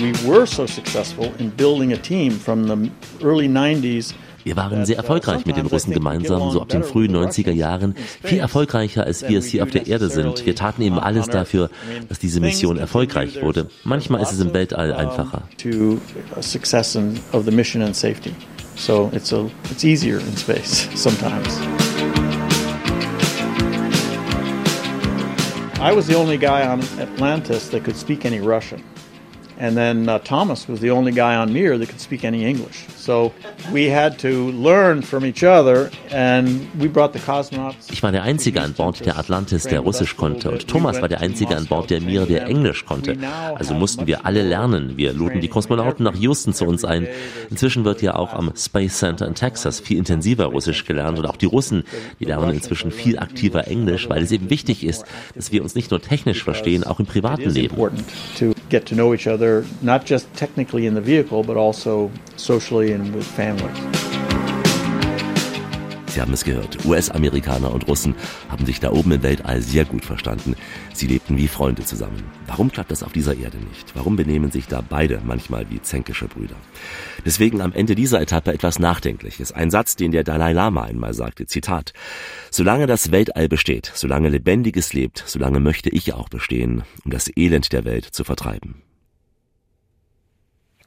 We 0.00 0.12
were 0.26 0.46
so 0.46 0.66
successful 0.66 1.30
in 1.38 1.50
building 1.50 1.92
a 1.92 1.96
team 1.96 2.32
from 2.32 2.66
the 2.66 2.90
early 3.22 3.46
90s 3.46 4.14
wir 4.44 4.56
waren 4.56 4.86
sehr 4.86 4.96
erfolgreich 4.96 5.46
mit 5.46 5.56
den 5.56 5.66
Russen 5.66 5.92
gemeinsam, 5.92 6.50
so 6.50 6.60
ab 6.60 6.68
den 6.68 6.82
frühen 6.82 7.14
90er 7.14 7.52
Jahren. 7.52 7.94
Viel 8.22 8.38
erfolgreicher, 8.38 9.04
als 9.04 9.28
wir 9.28 9.38
es 9.38 9.46
hier 9.46 9.62
auf 9.62 9.70
der 9.70 9.86
Erde 9.86 10.08
sind. 10.08 10.46
Wir 10.46 10.54
taten 10.54 10.82
eben 10.82 10.98
alles 10.98 11.28
dafür, 11.28 11.70
dass 12.08 12.18
diese 12.18 12.40
Mission 12.40 12.78
erfolgreich 12.78 13.42
wurde. 13.42 13.68
Manchmal 13.84 14.22
ist 14.22 14.32
es 14.32 14.40
im 14.40 14.52
Weltall 14.54 14.92
einfacher. 14.92 15.42
So 18.76 19.10
it's, 19.12 19.30
a, 19.32 19.44
it's 19.70 19.84
easier. 19.84 20.20
I 25.82 25.92
was 25.92 26.06
the 26.06 26.14
only 26.14 26.38
guy 26.38 26.66
on 26.66 26.80
Atlantis 26.98 27.68
that 27.70 27.84
could 27.84 27.96
speak 27.96 28.24
any 28.24 28.40
Russian. 28.40 28.82
And 29.58 29.76
then 29.76 30.08
uh, 30.08 30.18
Thomas 30.20 30.66
was 30.66 30.80
the 30.80 30.90
only 30.90 31.12
guy 31.12 31.36
on 31.36 31.52
Mir 31.52 31.76
that 31.76 31.88
could 31.88 32.00
speak 32.00 32.24
any 32.24 32.46
English. 32.46 32.86
So 33.10 33.32
we 33.72 33.92
had 33.92 34.20
to 34.20 34.52
learn 34.52 35.02
from 35.02 35.24
each 35.24 35.42
other 35.42 35.90
and 36.12 36.68
we 36.78 36.86
brought 36.86 37.12
the 37.12 37.18
cosmonauts. 37.18 37.90
Ich 37.90 38.04
war 38.04 38.12
der 38.12 38.22
Einzige 38.22 38.62
an 38.62 38.72
Bord 38.72 39.04
der 39.04 39.18
Atlantis, 39.18 39.64
der 39.64 39.80
Russisch 39.80 40.16
konnte 40.16 40.48
und 40.48 40.68
Thomas 40.68 41.00
war 41.00 41.08
der 41.08 41.20
Einzige 41.20 41.56
an 41.56 41.66
Bord 41.66 41.90
der 41.90 42.00
Mir, 42.00 42.24
der 42.24 42.46
Englisch 42.46 42.84
konnte. 42.84 43.16
Also 43.56 43.74
mussten 43.74 44.06
wir 44.06 44.26
alle 44.26 44.44
lernen. 44.44 44.96
Wir 44.96 45.12
luden 45.12 45.40
die 45.40 45.48
Kosmonauten 45.48 46.04
nach 46.04 46.14
Houston 46.14 46.54
zu 46.54 46.66
uns 46.66 46.84
ein. 46.84 47.08
Inzwischen 47.50 47.84
wird 47.84 48.00
ja 48.00 48.14
auch 48.14 48.32
am 48.32 48.52
Space 48.56 48.98
Center 48.98 49.26
in 49.26 49.34
Texas 49.34 49.80
viel 49.80 49.98
intensiver 49.98 50.44
Russisch 50.44 50.84
gelernt 50.84 51.18
und 51.18 51.26
auch 51.26 51.36
die 51.36 51.46
Russen, 51.46 51.82
die 52.20 52.26
lernen 52.26 52.50
inzwischen 52.50 52.92
viel 52.92 53.18
aktiver 53.18 53.66
Englisch, 53.66 54.08
weil 54.08 54.22
es 54.22 54.30
eben 54.30 54.50
wichtig 54.50 54.84
ist, 54.84 55.04
dass 55.34 55.50
wir 55.50 55.64
uns 55.64 55.74
nicht 55.74 55.90
nur 55.90 56.00
technisch 56.00 56.44
verstehen, 56.44 56.84
auch 56.84 57.00
im 57.00 57.06
privaten 57.06 57.50
Leben 57.50 57.74
get 58.70 58.86
to 58.86 58.94
know 58.94 59.12
each 59.12 59.26
other, 59.26 59.66
not 59.82 60.06
just 60.06 60.32
technically 60.34 60.86
in 60.86 60.94
the 60.94 61.00
vehicle, 61.00 61.42
but 61.42 61.56
also 61.56 62.10
socially 62.36 62.92
and 62.92 62.99
with 63.08 63.26
families. 63.26 63.78
Sie 66.10 66.20
haben 66.20 66.32
es 66.32 66.44
gehört. 66.44 66.84
US-Amerikaner 66.84 67.72
und 67.72 67.86
Russen 67.86 68.16
haben 68.48 68.66
sich 68.66 68.80
da 68.80 68.90
oben 68.90 69.12
im 69.12 69.22
Weltall 69.22 69.62
sehr 69.62 69.84
gut 69.84 70.04
verstanden. 70.04 70.56
Sie 70.92 71.06
lebten 71.06 71.36
wie 71.36 71.46
Freunde 71.46 71.84
zusammen. 71.84 72.24
Warum 72.48 72.72
klappt 72.72 72.90
das 72.90 73.04
auf 73.04 73.12
dieser 73.12 73.36
Erde 73.36 73.58
nicht? 73.58 73.94
Warum 73.94 74.16
benehmen 74.16 74.50
sich 74.50 74.66
da 74.66 74.82
beide 74.86 75.20
manchmal 75.24 75.70
wie 75.70 75.80
zänkische 75.80 76.26
Brüder? 76.26 76.56
Deswegen 77.24 77.60
am 77.60 77.72
Ende 77.72 77.94
dieser 77.94 78.20
Etappe 78.20 78.52
etwas 78.52 78.80
Nachdenkliches. 78.80 79.52
Ein 79.52 79.70
Satz, 79.70 79.94
den 79.94 80.10
der 80.10 80.24
Dalai 80.24 80.52
Lama 80.52 80.82
einmal 80.82 81.14
sagte. 81.14 81.46
Zitat. 81.46 81.92
Solange 82.50 82.88
das 82.88 83.12
Weltall 83.12 83.48
besteht, 83.48 83.92
solange 83.94 84.30
Lebendiges 84.30 84.92
lebt, 84.92 85.22
solange 85.26 85.60
möchte 85.60 85.90
ich 85.90 86.12
auch 86.12 86.28
bestehen, 86.28 86.82
um 87.04 87.12
das 87.12 87.30
Elend 87.36 87.72
der 87.72 87.84
Welt 87.84 88.04
zu 88.04 88.24
vertreiben. 88.24 88.82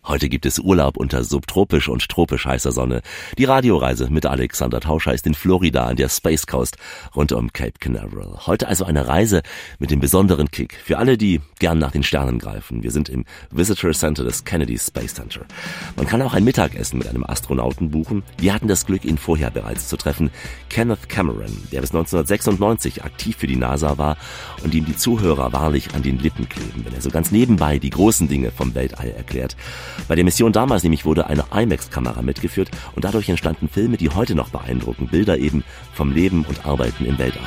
Heute 0.06 0.28
gibt 0.28 0.46
es 0.46 0.60
Urlaub 0.60 0.98
unter 0.98 1.24
subtropisch 1.24 1.88
und 1.88 2.10
tropisch 2.10 2.46
heißer 2.46 2.74
Sonne. 2.74 3.02
Die 3.38 3.46
Radioreise 3.46 4.10
mit 4.10 4.26
Alexander 4.26 4.82
Tauscher 4.82 5.14
ist 5.14 5.26
in 5.26 5.34
Florida 5.34 5.86
an 5.86 5.96
der 5.96 6.10
Space 6.10 6.46
Coast 6.46 6.76
rund 7.16 7.32
um 7.32 7.54
Cape 7.54 7.80
Canaveral. 7.80 8.46
Heute 8.46 8.68
also 8.68 8.84
eine 8.84 9.08
Reise 9.08 9.44
mit 9.80 9.92
dem 9.92 10.02
besonderen 10.02 10.52
Kick. 10.52 10.78
Für 10.84 10.98
alle, 10.98 11.18
die 11.18 11.40
gern 11.60 11.80
nach 11.80 11.92
den 11.92 12.04
Sternen 12.04 12.38
greifen. 12.38 12.84
Wir 12.84 12.92
sind 12.92 13.08
im 13.08 13.24
Visitor 13.50 13.94
Center 13.94 14.26
des 14.26 14.44
Kennedy 14.44 14.78
Space 14.78 15.14
Center. 15.14 15.46
Man 15.96 16.06
kann 16.06 16.22
auch 16.22 16.34
ein 16.34 16.44
Mittagessen 16.44 17.00
mit 17.00 17.08
einem 17.08 17.24
Astronauten 17.24 17.90
buchen. 17.90 18.24
Wir 18.38 18.54
hatten 18.54 18.68
das 18.68 18.86
Glück, 18.86 19.06
ihn 19.06 19.18
vorher 19.18 19.52
bereits 19.52 19.88
zu 19.88 19.96
treffen. 19.96 20.32
Kenneth 20.68 21.08
Cameron, 21.08 21.58
der 21.72 21.80
bis 21.80 21.92
1996 21.92 23.06
aktiv 23.06 23.38
für 23.38 23.48
die 23.48 23.56
NASA 23.56 23.98
war 23.98 24.18
und 24.66 24.76
ihm 24.76 24.84
die 24.84 24.98
Zuhörer 24.98 25.54
wahrlich 25.54 25.94
an 25.96 26.04
den 26.04 26.20
Lippen 26.20 26.50
kleben, 26.50 26.84
wenn 26.84 26.94
er 26.94 27.02
so 27.02 27.10
ganz 27.10 27.32
nebenbei 27.32 27.80
die 27.80 27.90
großen 27.90 28.28
Dinge 28.28 28.52
vom 28.52 28.76
Weltall 28.76 29.12
erklärt. 29.12 29.56
Bei 30.08 30.16
der 30.16 30.24
Mission 30.24 30.52
damals 30.52 30.84
nämlich 30.84 31.06
wurde 31.06 31.28
eine 31.28 31.46
IMAX-Kamera 31.54 32.22
mitgeführt 32.22 32.70
und 32.96 33.06
dadurch 33.06 33.30
entstanden 33.30 33.70
Filme, 33.70 33.98
die 33.98 34.10
heute 34.10 34.36
noch 34.36 34.50
beeindrucken. 34.50 35.08
Bilder 35.08 35.38
eben 35.38 35.64
vom 35.94 36.12
Leben 36.12 36.46
und 36.46 36.66
Arbeiten 36.66 37.06
im 37.06 37.18
Weltall. 37.18 37.42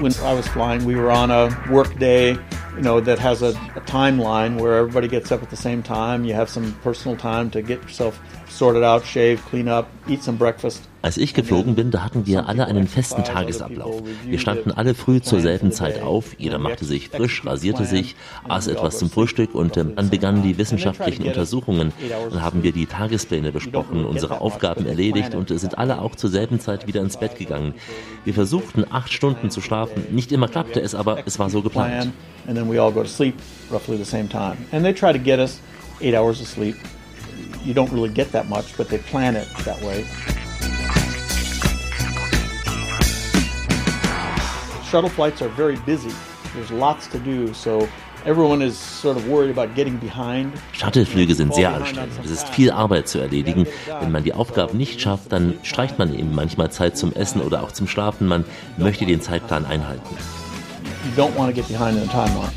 When 0.00 0.12
I 0.24 0.32
was 0.34 0.48
flying, 0.48 0.86
we 0.86 0.96
were 0.96 1.10
on 1.10 1.30
a 1.30 1.50
work 1.70 1.98
day 1.98 2.38
you 2.80 2.82
know, 2.82 3.00
that 3.00 3.18
has 3.18 3.42
a, 3.42 3.48
a, 3.76 3.80
timeline 3.82 4.58
where 4.58 4.78
everybody 4.78 5.06
gets 5.06 5.30
up 5.30 5.42
at 5.42 5.50
the 5.50 5.56
same 5.56 5.82
time. 5.82 6.24
You 6.24 6.32
have 6.32 6.48
some 6.48 6.72
personal 6.82 7.16
time 7.16 7.50
to 7.50 7.60
get 7.60 7.82
yourself 7.82 8.18
sorted 8.50 8.82
out, 8.82 9.04
shave, 9.04 9.40
clean 9.48 9.68
up, 9.68 9.86
eat 10.08 10.22
some 10.22 10.36
breakfast, 10.36 10.82
Als 11.02 11.16
ich 11.16 11.32
geflogen 11.32 11.74
bin, 11.74 11.90
da 11.90 12.04
hatten 12.04 12.26
wir 12.26 12.46
alle 12.46 12.66
einen 12.66 12.86
festen 12.86 13.24
Tagesablauf. 13.24 14.02
Wir 14.26 14.38
standen 14.38 14.70
alle 14.70 14.94
früh 14.94 15.22
zur 15.22 15.40
selben 15.40 15.72
Zeit 15.72 16.02
auf, 16.02 16.34
jeder 16.36 16.58
machte 16.58 16.84
sich 16.84 17.08
frisch, 17.08 17.44
rasierte 17.46 17.86
sich, 17.86 18.16
aß 18.46 18.66
etwas 18.66 18.98
zum 18.98 19.08
Frühstück 19.08 19.54
und 19.54 19.78
äh, 19.78 19.84
dann 19.96 20.10
begannen 20.10 20.42
die 20.42 20.58
wissenschaftlichen 20.58 21.26
Untersuchungen. 21.26 21.92
Dann 22.30 22.42
haben 22.42 22.62
wir 22.62 22.72
die 22.72 22.84
Tagespläne 22.84 23.50
besprochen, 23.50 24.04
unsere 24.04 24.42
Aufgaben 24.42 24.84
erledigt 24.84 25.34
und 25.34 25.48
sind 25.48 25.78
alle 25.78 26.02
auch 26.02 26.16
zur 26.16 26.28
selben 26.28 26.60
Zeit 26.60 26.86
wieder 26.86 27.00
ins 27.00 27.16
Bett 27.16 27.38
gegangen. 27.38 27.72
Wir 28.24 28.34
versuchten 28.34 28.84
acht 28.90 29.10
Stunden 29.10 29.50
zu 29.50 29.62
schlafen. 29.62 30.04
Nicht 30.10 30.32
immer 30.32 30.48
klappte 30.48 30.80
es, 30.80 30.94
aber 30.94 31.26
es 31.26 31.38
war 31.38 31.48
so 31.48 31.62
geplant. 31.62 32.12
And 32.46 32.56
then 32.56 32.70
we 32.70 32.80
all 32.80 32.92
go 32.92 33.02
to 33.02 33.08
sleep 33.08 33.36
roughly 33.70 33.96
the 33.96 34.04
same 34.04 34.28
time. 34.28 34.56
And 34.70 34.84
they 34.84 34.92
try 34.92 35.12
to 35.12 35.18
get 35.18 35.38
us 35.38 35.60
eight 36.02 36.14
hours 36.14 36.40
of 36.42 36.46
sleep. 36.46 36.76
You 37.64 37.74
don't 37.74 37.92
really 37.92 38.08
get 38.08 38.32
that 38.32 38.48
much, 38.48 38.76
but 38.76 38.88
they 38.88 38.98
plan 38.98 39.36
it 39.36 39.46
that 39.64 39.80
way. 39.82 40.04
shuttle 44.90 45.10
flights 45.10 45.40
are 45.40 45.48
very 45.48 45.76
busy. 45.86 46.12
There's 46.54 46.72
lots 46.72 47.06
to 47.08 47.18
do, 47.18 47.54
so 47.54 47.88
everyone 48.26 48.60
is 48.60 48.76
sort 48.76 49.16
of 49.16 49.28
worried 49.28 49.50
about 49.56 49.76
getting 49.76 49.98
behind. 49.98 50.52
Shuttleflüge 50.72 51.34
sind 51.34 51.54
sehr 51.54 51.72
anstrengend. 51.72 52.12
Es 52.24 52.30
ist 52.30 52.48
viel 52.48 52.72
Arbeit 52.72 53.06
zu 53.08 53.18
erledigen. 53.20 53.66
Wenn 54.00 54.10
man 54.10 54.24
die 54.24 54.34
Aufgaben 54.34 54.76
nicht 54.76 55.00
schafft, 55.00 55.30
dann 55.30 55.58
streicht 55.62 55.98
man 55.98 56.12
eben 56.12 56.34
manchmal 56.34 56.72
Zeit 56.72 56.96
zum 56.98 57.12
Essen 57.12 57.40
oder 57.40 57.62
auch 57.62 57.70
zum 57.70 57.86
Schlafen. 57.86 58.26
Man 58.26 58.44
möchte 58.78 59.06
den 59.06 59.20
Zeitplan 59.20 59.64
einhalten. 59.64 60.16
You 61.04 61.22
don't 61.22 61.36
want 61.38 61.54
to 61.54 61.54
get 61.54 61.68
behind 61.68 61.96
in 61.96 62.02
the 62.02 62.08
timeline. 62.08 62.50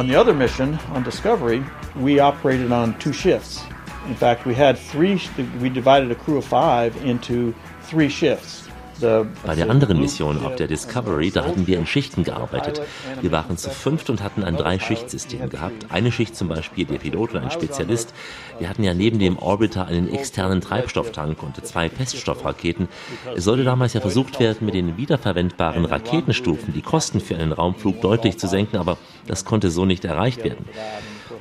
On 0.00 0.08
the 0.08 0.16
other 0.16 0.32
mission, 0.32 0.76
on 0.92 1.02
Discovery, 1.02 1.62
we 1.94 2.20
operated 2.20 2.72
on 2.72 2.98
two 2.98 3.12
shifts. 3.12 3.62
In 4.06 4.14
fact, 4.14 4.46
we 4.46 4.54
had 4.54 4.78
three, 4.78 5.20
we 5.60 5.68
divided 5.68 6.10
a 6.10 6.14
crew 6.14 6.38
of 6.38 6.46
five 6.46 6.96
into 7.04 7.54
three 7.82 8.08
shifts. 8.08 8.59
Bei 9.00 9.54
der 9.54 9.70
anderen 9.70 9.98
Mission 9.98 10.44
auf 10.44 10.56
der 10.56 10.66
Discovery, 10.66 11.30
da 11.30 11.44
hatten 11.44 11.66
wir 11.66 11.78
in 11.78 11.86
Schichten 11.86 12.24
gearbeitet. 12.24 12.82
Wir 13.20 13.32
waren 13.32 13.56
zu 13.56 13.70
fünft 13.70 14.10
und 14.10 14.22
hatten 14.22 14.44
ein 14.44 14.56
Drei-Schicht-System 14.56 15.48
gehabt. 15.48 15.86
Eine 15.90 16.12
Schicht 16.12 16.36
zum 16.36 16.48
Beispiel 16.48 16.84
der 16.84 16.98
Pilot 16.98 17.34
und 17.34 17.42
ein 17.42 17.50
Spezialist. 17.50 18.14
Wir 18.58 18.68
hatten 18.68 18.84
ja 18.84 18.94
neben 18.94 19.18
dem 19.18 19.38
Orbiter 19.38 19.86
einen 19.86 20.12
externen 20.12 20.60
Treibstofftank 20.60 21.42
und 21.42 21.64
zwei 21.64 21.88
Feststoffraketen. 21.88 22.88
Es 23.34 23.44
sollte 23.44 23.64
damals 23.64 23.94
ja 23.94 24.00
versucht 24.00 24.38
werden, 24.40 24.66
mit 24.66 24.74
den 24.74 24.96
wiederverwendbaren 24.96 25.84
Raketenstufen 25.84 26.74
die 26.74 26.82
Kosten 26.82 27.20
für 27.20 27.36
einen 27.36 27.52
Raumflug 27.52 28.00
deutlich 28.00 28.38
zu 28.38 28.48
senken, 28.48 28.76
aber 28.76 28.98
das 29.26 29.44
konnte 29.44 29.70
so 29.70 29.84
nicht 29.84 30.04
erreicht 30.04 30.44
werden. 30.44 30.66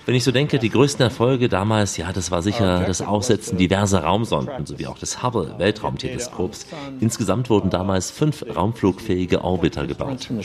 Wenn 0.10 0.16
ich 0.16 0.24
so 0.24 0.32
denke, 0.32 0.58
die 0.58 0.72
größten 0.72 1.04
Erfolge 1.04 1.50
damals, 1.50 1.96
ja, 1.96 2.12
das 2.12 2.32
war 2.32 2.42
sicher 2.42 2.84
das 2.84 3.04
Aussetzen 3.04 3.60
diverser 3.60 4.06
Raumsonden 4.06 4.66
sowie 4.66 4.88
auch 4.88 4.98
des 4.98 5.22
Hubble 5.22 5.54
Weltraumteleskops. 5.60 6.66
Insgesamt 7.00 7.52
wurden 7.52 7.70
damals 7.70 8.10
fünf 8.10 8.44
raumflugfähige 8.56 9.44
Orbiter 9.44 9.86
gebaut. 9.86 10.28
Ground 10.28 10.36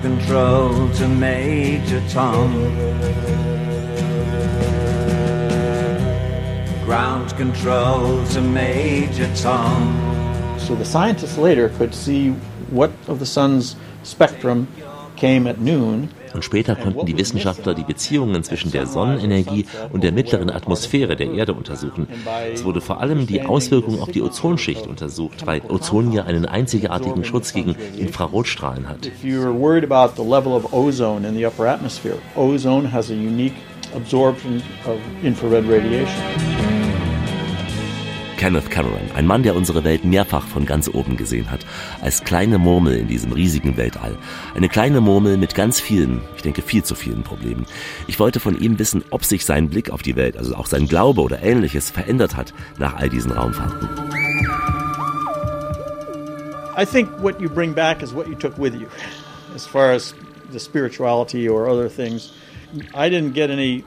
control 0.00 0.90
to 0.96 1.08
Major 1.08 2.00
Tom. 2.12 2.52
Ground 6.86 7.36
control 7.36 8.22
to 8.32 8.40
Major 8.40 9.26
Tom. 9.42 9.92
So 10.58 10.76
the 10.76 10.84
scientists 10.84 11.36
later 11.36 11.68
could 11.70 11.92
see 11.92 12.32
what 12.70 12.92
of 13.08 13.18
the 13.18 13.26
sun's 13.26 13.74
spectrum 14.04 14.68
came 15.16 15.50
at 15.50 15.58
noon 15.58 16.10
und 16.34 16.44
später 16.44 16.76
konnten 16.76 17.06
die 17.06 17.16
Wissenschaftler 17.16 17.74
die 17.74 17.84
Beziehungen 17.84 18.42
zwischen 18.44 18.70
der 18.70 18.86
Sonnenenergie 18.86 19.66
und 19.92 20.04
der 20.04 20.12
mittleren 20.12 20.50
Atmosphäre 20.50 21.16
der 21.16 21.32
Erde 21.32 21.54
untersuchen. 21.54 22.08
Es 22.52 22.64
wurde 22.64 22.80
vor 22.80 23.00
allem 23.00 23.26
die 23.26 23.42
Auswirkungen 23.42 24.00
auf 24.00 24.10
die 24.10 24.22
Ozonschicht 24.22 24.86
untersucht, 24.86 25.46
weil 25.46 25.62
Ozon 25.68 26.12
ja 26.12 26.24
einen 26.24 26.46
einzigartigen 26.46 27.24
Schutz 27.24 27.52
gegen 27.52 27.76
Infrarotstrahlen 27.96 28.88
hat. 28.88 29.10
Ozone 32.36 32.90
has 32.90 33.10
a 33.10 33.14
unique 33.14 33.54
absorption 33.94 34.62
of 34.86 35.00
infrared 35.22 35.64
radiation. 35.68 36.73
Kenneth 38.44 38.70
Cameron, 38.70 39.10
ein 39.14 39.26
Mann, 39.26 39.42
der 39.42 39.56
unsere 39.56 39.84
Welt 39.84 40.04
mehrfach 40.04 40.46
von 40.46 40.66
ganz 40.66 40.86
oben 40.88 41.16
gesehen 41.16 41.50
hat, 41.50 41.64
als 42.02 42.24
kleine 42.24 42.58
Murmel 42.58 42.98
in 42.98 43.08
diesem 43.08 43.32
riesigen 43.32 43.78
Weltall. 43.78 44.18
Eine 44.54 44.68
kleine 44.68 45.00
Murmel 45.00 45.38
mit 45.38 45.54
ganz 45.54 45.80
vielen, 45.80 46.20
ich 46.36 46.42
denke 46.42 46.60
viel 46.60 46.84
zu 46.84 46.94
vielen 46.94 47.22
Problemen. 47.22 47.64
Ich 48.06 48.20
wollte 48.20 48.40
von 48.40 48.60
ihm 48.60 48.78
wissen, 48.78 49.02
ob 49.08 49.24
sich 49.24 49.46
sein 49.46 49.70
Blick 49.70 49.88
auf 49.88 50.02
die 50.02 50.14
Welt, 50.14 50.36
also 50.36 50.56
auch 50.56 50.66
sein 50.66 50.86
Glaube 50.86 51.22
oder 51.22 51.42
ähnliches 51.42 51.90
verändert 51.90 52.36
hat 52.36 52.52
nach 52.78 52.96
all 52.96 53.08
diesen 53.08 53.32
Raumfahrten. 53.32 53.88
I 56.76 56.84
think 56.84 57.08
what 57.22 57.40
you 57.40 57.48
bring 57.48 57.72
back 57.72 58.02
is 58.02 58.14
what 58.14 58.28
you 58.28 58.34
took 58.34 58.58
with 58.58 58.74
you. 58.74 58.88
As 59.54 59.66
far 59.66 59.90
as 59.92 60.14
the 60.52 60.60
spirituality 60.60 61.48
or 61.48 61.66
other 61.66 61.88
things, 61.88 62.34
I 62.94 63.08
didn't 63.08 63.32
get 63.32 63.48
any 63.48 63.84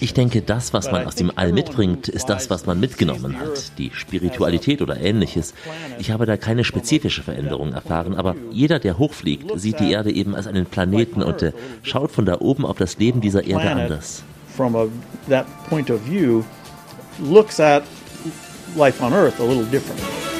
ich 0.00 0.14
denke, 0.14 0.42
das, 0.42 0.72
was 0.72 0.90
man 0.90 1.06
aus 1.06 1.14
dem 1.14 1.32
All 1.34 1.52
mitbringt, 1.52 2.08
ist 2.08 2.26
das, 2.26 2.50
was 2.50 2.66
man 2.66 2.80
mitgenommen 2.80 3.38
hat, 3.38 3.78
die 3.78 3.90
Spiritualität 3.92 4.82
oder 4.82 5.00
ähnliches. 5.00 5.54
Ich 5.98 6.10
habe 6.10 6.26
da 6.26 6.36
keine 6.36 6.64
spezifische 6.64 7.22
Veränderung 7.22 7.72
erfahren, 7.72 8.14
aber 8.14 8.34
jeder, 8.50 8.78
der 8.78 8.98
hochfliegt, 8.98 9.50
sieht 9.58 9.80
die 9.80 9.92
Erde 9.92 10.10
eben 10.10 10.34
als 10.34 10.46
einen 10.46 10.66
Planeten 10.66 11.22
und 11.22 11.42
äh, 11.42 11.52
schaut 11.82 12.10
von 12.10 12.26
da 12.26 12.40
oben 12.40 12.66
auf 12.66 12.78
das 12.78 12.98
Leben 12.98 13.20
dieser 13.20 13.44
Erde 13.44 13.70
anders. 13.70 14.22
From 14.56 14.74
a, 14.74 14.86
that 15.28 15.46
point 15.68 15.90
of 15.90 16.00
view, 16.06 16.42
looks 17.18 17.60
at 17.60 17.84
life 18.76 19.02
on 19.02 19.12
Earth 19.12 19.40
a 19.40 19.44
little 19.44 19.64
differently. 19.64 20.35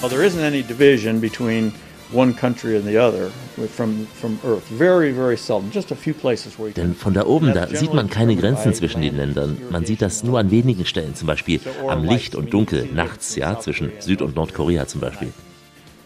Well, 0.00 0.08
there 0.08 0.22
isn't 0.22 0.40
any 0.40 0.62
division 0.62 1.20
between 1.20 1.72
one 2.12 2.32
country 2.32 2.76
and 2.76 2.86
the 2.86 2.98
other 2.98 3.30
from, 3.68 4.06
from 4.06 4.38
Earth. 4.44 4.64
Very, 4.68 5.10
very 5.10 5.36
seldom. 5.36 5.72
Just 5.72 5.90
a 5.90 5.96
few 5.96 6.14
places 6.14 6.56
where 6.56 6.68
you 6.68 6.74
Denn 6.74 6.94
von 6.94 7.14
da 7.14 7.26
oben, 7.26 7.52
da 7.52 7.66
sieht 7.66 7.92
man 7.92 8.08
keine 8.08 8.36
Grenzen 8.36 8.72
zwischen 8.74 9.02
den 9.02 9.16
Ländern. 9.16 9.58
Man 9.70 9.84
sieht 9.84 10.00
das 10.00 10.22
nur 10.22 10.38
an 10.38 10.52
wenigen 10.52 10.86
Stellen, 10.86 11.16
zum 11.16 11.26
Beispiel 11.26 11.60
am 11.88 12.04
Licht 12.04 12.36
und 12.36 12.52
Dunkel, 12.52 12.88
nachts, 12.94 13.34
ja, 13.34 13.58
zwischen 13.58 13.90
Süd- 13.98 14.22
und 14.22 14.36
Nordkorea 14.36 14.86
zum 14.86 15.00
Beispiel. 15.00 15.32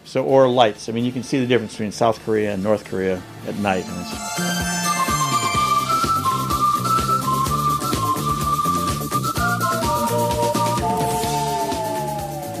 So, 0.05 0.21
or 0.23 0.47
lights. 0.47 0.89
I 0.89 0.91
mean, 0.91 1.05
you 1.05 1.11
can 1.11 1.23
see 1.23 1.39
the 1.39 1.47
difference 1.47 1.73
between 1.73 1.91
South 1.91 2.19
Korea 2.25 2.53
and 2.53 2.63
North 2.63 2.83
Korea 2.83 3.21
at 3.47 3.57
night. 3.59 3.85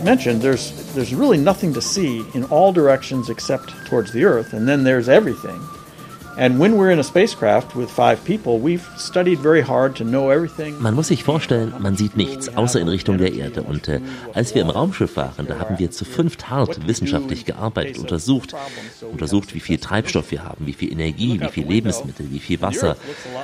Mentioned, 0.03 0.41
there's 0.41 0.71
there's 0.93 1.13
really 1.13 1.37
nothing 1.37 1.73
to 1.73 1.81
see 1.81 2.25
in 2.33 2.43
all 2.45 2.71
directions 2.71 3.29
except 3.29 3.69
towards 3.85 4.11
the 4.11 4.25
Earth, 4.25 4.53
and 4.53 4.67
then 4.67 4.83
there's 4.83 5.09
everything. 5.09 5.61
Man 10.79 10.93
muss 10.95 11.09
sich 11.09 11.23
vorstellen, 11.23 11.73
man 11.79 11.95
sieht 11.95 12.17
nichts, 12.17 12.55
außer 12.55 12.79
in 12.79 12.87
Richtung 12.87 13.17
der 13.17 13.33
Erde. 13.33 13.63
Und 13.63 13.87
äh, 13.87 13.99
als 14.33 14.55
wir 14.55 14.61
im 14.61 14.69
Raumschiff 14.69 15.15
waren, 15.15 15.47
da 15.47 15.59
haben 15.59 15.77
wir 15.79 15.91
zu 15.91 16.05
fünft 16.05 16.49
hart 16.49 16.87
wissenschaftlich 16.87 17.45
gearbeitet, 17.45 17.99
untersucht, 17.99 18.55
untersucht, 19.11 19.53
wie 19.53 19.59
viel 19.59 19.77
Treibstoff 19.77 20.31
wir 20.31 20.43
haben, 20.43 20.65
wie 20.65 20.73
viel 20.73 20.91
Energie, 20.91 21.39
wie 21.39 21.49
viel 21.49 21.67
Lebensmittel, 21.67 22.27
wie 22.31 22.39
viel 22.39 22.61
Wasser 22.61 22.97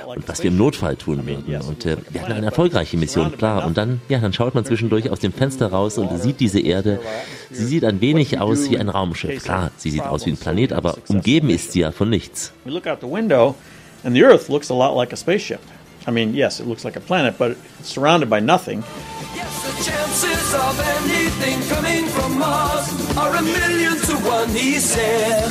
und 0.05 0.27
was 0.27 0.41
wir 0.43 0.50
im 0.50 0.58
Notfall 0.58 0.96
tun 0.96 1.25
würden. 1.25 1.62
Und 1.62 1.86
äh, 1.86 1.98
wir 2.10 2.22
hatten 2.22 2.34
eine 2.34 2.48
erfolgreiche 2.48 2.98
Mission, 2.98 3.31
klar. 3.38 3.65
Und 3.65 3.77
dann, 3.77 4.01
ja, 4.10 4.19
dann 4.19 4.34
schaut 4.34 4.55
man 4.55 4.65
zwischendurch 4.65 5.10
aus 5.12 5.19
dem 5.19 5.34
Fenster 5.34 5.67
raus 5.67 5.97
und 5.97 6.10
sieht 6.21 6.39
diese 6.39 6.60
Erde. 6.60 6.99
Sie 7.51 7.65
sieht 7.65 7.83
ein 7.83 7.99
wenig 7.99 8.39
aus 8.39 8.69
wie 8.69 8.77
ein 8.77 8.89
Raumschiff. 8.89 9.43
Klar, 9.43 9.71
sie 9.77 9.89
sieht 9.89 10.03
aus 10.03 10.25
wie 10.25 10.31
ein 10.31 10.38
Planet, 10.38 10.73
aber 10.73 10.97
umgeben 11.07 11.49
ist 11.49 11.71
sie 11.71 11.79
ja 11.81 11.91
von 11.91 12.09
nichts 12.09 12.51
look 12.69 12.88
out 12.88 13.01
the 13.01 13.07
window, 13.07 13.55
and 14.03 14.15
the 14.15 14.23
Earth 14.23 14.49
looks 14.49 14.69
a 14.69 14.73
lot 14.73 14.95
like 14.95 15.12
a 15.13 15.17
spaceship. 15.17 15.62
I 16.07 16.12
mean, 16.12 16.33
yes, 16.33 16.59
it 16.59 16.67
looks 16.67 16.85
like 16.85 16.95
a 16.95 17.01
planet, 17.01 17.38
but 17.38 17.57
it's 17.79 17.89
surrounded 17.89 18.29
by 18.29 18.39
nothing. 18.39 18.83
Yes, 19.35 19.51
the 19.63 19.83
chances 19.83 20.53
of 20.55 20.79
anything 20.97 21.59
coming 21.67 22.05
from 22.05 22.39
Mars 22.39 23.17
are 23.17 23.35
a 23.35 23.41
million 23.41 23.93
to 23.93 24.13
one, 24.25 24.49
he 24.49 24.79
said. 24.79 25.49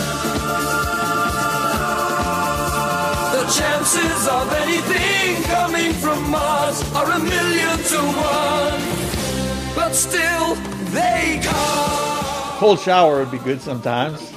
The 3.32 3.44
chances 3.52 4.28
of 4.28 4.52
anything 4.54 5.42
coming 5.44 5.92
from 5.92 6.30
Mars 6.30 6.82
are 6.94 7.10
a 7.10 7.18
million 7.18 7.78
to 7.92 7.98
one, 8.16 9.74
but 9.74 9.92
still 9.94 10.56
they 10.92 11.40
come. 11.42 12.58
Cold 12.58 12.80
shower 12.80 13.20
would 13.20 13.30
be 13.30 13.38
good 13.38 13.60
sometimes, 13.60 14.32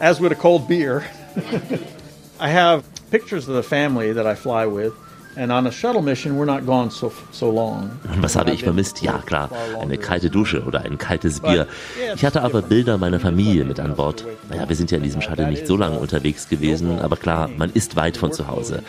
as 0.00 0.20
would 0.20 0.32
a 0.32 0.36
cold 0.36 0.68
beer. 0.68 1.04
I 2.40 2.48
have 2.48 2.84
pictures 3.10 3.48
of 3.48 3.54
the 3.54 3.62
family 3.62 4.12
that 4.12 4.26
I 4.26 4.34
fly 4.34 4.66
with. 4.66 4.92
And 5.38 5.52
on 5.52 5.66
a 5.66 5.70
shuttle 5.70 6.00
mission, 6.00 6.38
we're 6.38 6.46
not 6.46 6.64
gone 6.64 6.90
so, 6.90 7.12
so 7.30 7.50
long. 7.50 7.90
Was 8.22 8.36
habe 8.36 8.52
ich 8.52 8.62
vermisst? 8.62 9.02
Ja, 9.02 9.18
klar, 9.18 9.50
eine 9.78 9.98
kalte 9.98 10.30
Dusche 10.30 10.62
oder 10.64 10.80
ein 10.80 10.96
kaltes 10.96 11.40
Bier. 11.40 11.66
Ich 12.14 12.24
hatte 12.24 12.40
aber 12.40 12.62
Bilder 12.62 12.96
meiner 12.96 13.20
Familie 13.20 13.64
mit 13.64 13.78
an 13.78 13.96
Bord. 13.96 14.24
Naja, 14.48 14.66
wir 14.66 14.76
sind 14.76 14.90
ja 14.90 14.96
in 14.96 15.02
diesem 15.02 15.20
Shuttle 15.20 15.46
nicht 15.48 15.66
so 15.66 15.76
lange 15.76 15.98
unterwegs 15.98 16.48
gewesen, 16.48 17.00
aber 17.00 17.16
klar, 17.16 17.50
man 17.54 17.70
ist 17.70 17.96
weit 17.96 18.16
von 18.16 18.32
zu 18.32 18.48
Hause. 18.48 18.82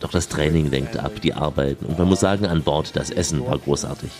Doch 0.00 0.10
das 0.10 0.28
Training 0.28 0.70
lenkt 0.70 0.98
ab, 0.98 1.12
die 1.22 1.34
Arbeiten. 1.34 1.86
Und 1.86 1.98
man 1.98 2.08
muss 2.08 2.18
sagen, 2.18 2.46
an 2.46 2.62
Bord, 2.62 2.96
das 2.96 3.10
Essen 3.10 3.46
war 3.46 3.58
großartig. 3.58 4.10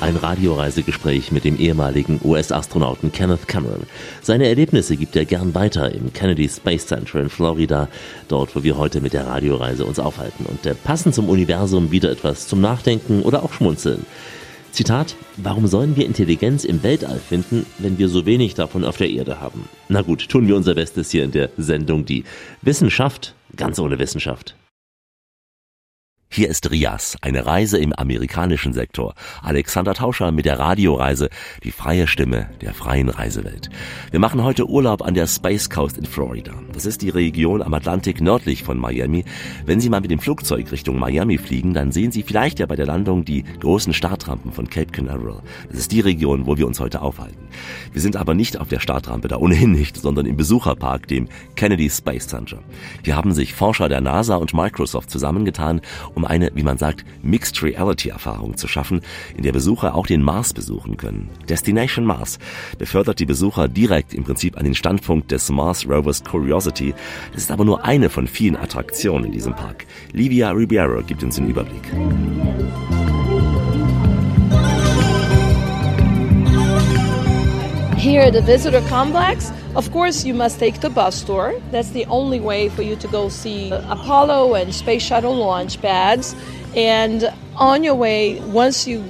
Ein 0.00 0.16
Radioreisegespräch 0.16 1.32
mit 1.32 1.44
dem 1.44 1.58
ehemaligen 1.58 2.20
US-Astronauten 2.22 3.12
Kenneth 3.12 3.48
Cameron. 3.48 3.86
Seine 4.20 4.46
Erlebnisse 4.46 4.96
gibt 4.96 5.16
er 5.16 5.24
gern 5.24 5.54
weiter 5.54 5.92
im 5.94 6.12
Kennedy 6.12 6.48
Space 6.48 6.86
Center 6.86 7.20
in 7.20 7.30
Florida, 7.30 7.88
dort 8.28 8.54
wo 8.54 8.62
wir 8.62 8.76
heute 8.76 9.00
mit 9.00 9.14
der 9.14 9.26
Radioreise 9.26 9.86
uns 9.86 9.98
aufhalten. 9.98 10.44
Und 10.44 10.84
passend 10.84 11.14
zum 11.14 11.28
Universum 11.28 11.92
wieder 11.92 12.10
etwas 12.10 12.46
zum 12.46 12.60
Nachdenken 12.60 13.22
oder 13.22 13.42
auch 13.42 13.52
Schmunzeln. 13.54 14.04
Zitat, 14.70 15.16
warum 15.38 15.66
sollen 15.66 15.96
wir 15.96 16.04
Intelligenz 16.04 16.64
im 16.64 16.82
Weltall 16.82 17.18
finden, 17.18 17.64
wenn 17.78 17.96
wir 17.96 18.10
so 18.10 18.26
wenig 18.26 18.54
davon 18.54 18.84
auf 18.84 18.98
der 18.98 19.08
Erde 19.08 19.40
haben? 19.40 19.66
Na 19.88 20.02
gut, 20.02 20.28
tun 20.28 20.46
wir 20.46 20.56
unser 20.56 20.74
Bestes 20.74 21.10
hier 21.10 21.24
in 21.24 21.30
der 21.30 21.48
Sendung, 21.56 22.04
die 22.04 22.24
Wissenschaft 22.60 23.34
ganz 23.56 23.78
ohne 23.78 23.98
Wissenschaft. 23.98 24.54
Hier 26.28 26.48
ist 26.50 26.70
Rias, 26.70 27.16
eine 27.22 27.46
Reise 27.46 27.78
im 27.78 27.94
amerikanischen 27.94 28.72
Sektor. 28.74 29.14
Alexander 29.42 29.94
Tauscher 29.94 30.32
mit 30.32 30.44
der 30.44 30.58
Radioreise, 30.58 31.30
die 31.62 31.70
freie 31.70 32.06
Stimme 32.06 32.50
der 32.60 32.74
freien 32.74 33.08
Reisewelt. 33.08 33.70
Wir 34.10 34.20
machen 34.20 34.42
heute 34.42 34.68
Urlaub 34.68 35.02
an 35.02 35.14
der 35.14 35.28
Space 35.28 35.70
Coast 35.70 35.96
in 35.96 36.04
Florida. 36.04 36.52
Das 36.74 36.84
ist 36.84 37.00
die 37.00 37.08
Region 37.08 37.62
am 37.62 37.72
Atlantik 37.72 38.20
nördlich 38.20 38.64
von 38.64 38.76
Miami. 38.76 39.24
Wenn 39.64 39.80
Sie 39.80 39.88
mal 39.88 40.00
mit 40.00 40.10
dem 40.10 40.18
Flugzeug 40.18 40.70
Richtung 40.72 40.98
Miami 40.98 41.38
fliegen, 41.38 41.72
dann 41.72 41.92
sehen 41.92 42.10
Sie 42.12 42.22
vielleicht 42.22 42.58
ja 42.58 42.66
bei 42.66 42.76
der 42.76 42.86
Landung 42.86 43.24
die 43.24 43.44
großen 43.60 43.94
Startrampen 43.94 44.52
von 44.52 44.68
Cape 44.68 44.90
Canaveral. 44.90 45.42
Das 45.68 45.78
ist 45.78 45.92
die 45.92 46.00
Region, 46.00 46.44
wo 46.44 46.58
wir 46.58 46.66
uns 46.66 46.80
heute 46.80 47.00
aufhalten. 47.00 47.48
Wir 47.92 48.02
sind 48.02 48.16
aber 48.16 48.34
nicht 48.34 48.58
auf 48.58 48.68
der 48.68 48.80
Startrampe, 48.80 49.28
da 49.28 49.36
ohnehin 49.36 49.72
nicht, 49.72 49.96
sondern 49.96 50.26
im 50.26 50.36
Besucherpark, 50.36 51.06
dem 51.06 51.28
Kennedy 51.54 51.88
Space 51.88 52.26
Center. 52.26 52.58
Hier 53.04 53.16
haben 53.16 53.32
sich 53.32 53.54
Forscher 53.54 53.88
der 53.88 54.02
NASA 54.02 54.36
und 54.36 54.52
Microsoft 54.52 55.08
zusammengetan, 55.08 55.80
um 56.16 56.24
eine, 56.24 56.50
wie 56.54 56.62
man 56.62 56.78
sagt, 56.78 57.04
Mixed 57.22 57.62
Reality 57.62 58.08
Erfahrung 58.08 58.56
zu 58.56 58.66
schaffen, 58.66 59.02
in 59.36 59.42
der 59.44 59.52
Besucher 59.52 59.94
auch 59.94 60.06
den 60.06 60.22
Mars 60.22 60.52
besuchen 60.52 60.96
können. 60.96 61.28
Destination 61.48 62.04
Mars 62.04 62.38
befördert 62.78 63.20
die 63.20 63.26
Besucher 63.26 63.68
direkt 63.68 64.14
im 64.14 64.24
Prinzip 64.24 64.56
an 64.56 64.64
den 64.64 64.74
Standpunkt 64.74 65.30
des 65.30 65.50
Mars 65.50 65.86
Rovers 65.86 66.24
Curiosity. 66.24 66.94
Das 67.32 67.42
ist 67.42 67.50
aber 67.50 67.64
nur 67.64 67.84
eine 67.84 68.08
von 68.08 68.26
vielen 68.26 68.56
Attraktionen 68.56 69.26
in 69.26 69.32
diesem 69.32 69.54
Park. 69.54 69.86
Livia 70.12 70.50
Ribeiro 70.50 71.02
gibt 71.02 71.22
uns 71.22 71.36
den 71.36 71.48
Überblick. 71.48 71.92
Here 78.06 78.22
at 78.22 78.34
the 78.34 78.40
visitor 78.40 78.82
complex, 78.82 79.50
of 79.74 79.90
course, 79.90 80.24
you 80.24 80.32
must 80.32 80.60
take 80.60 80.80
the 80.80 80.88
bus 80.88 81.24
tour. 81.24 81.60
That's 81.72 81.90
the 81.90 82.06
only 82.06 82.38
way 82.38 82.68
for 82.68 82.82
you 82.82 82.94
to 82.94 83.08
go 83.08 83.28
see 83.28 83.72
Apollo 83.72 84.54
and 84.54 84.72
Space 84.72 85.02
Shuttle 85.02 85.34
launch 85.34 85.82
pads. 85.82 86.36
And 86.76 87.28
on 87.56 87.82
your 87.82 87.96
way, 87.96 88.40
once 88.42 88.86
you 88.86 89.02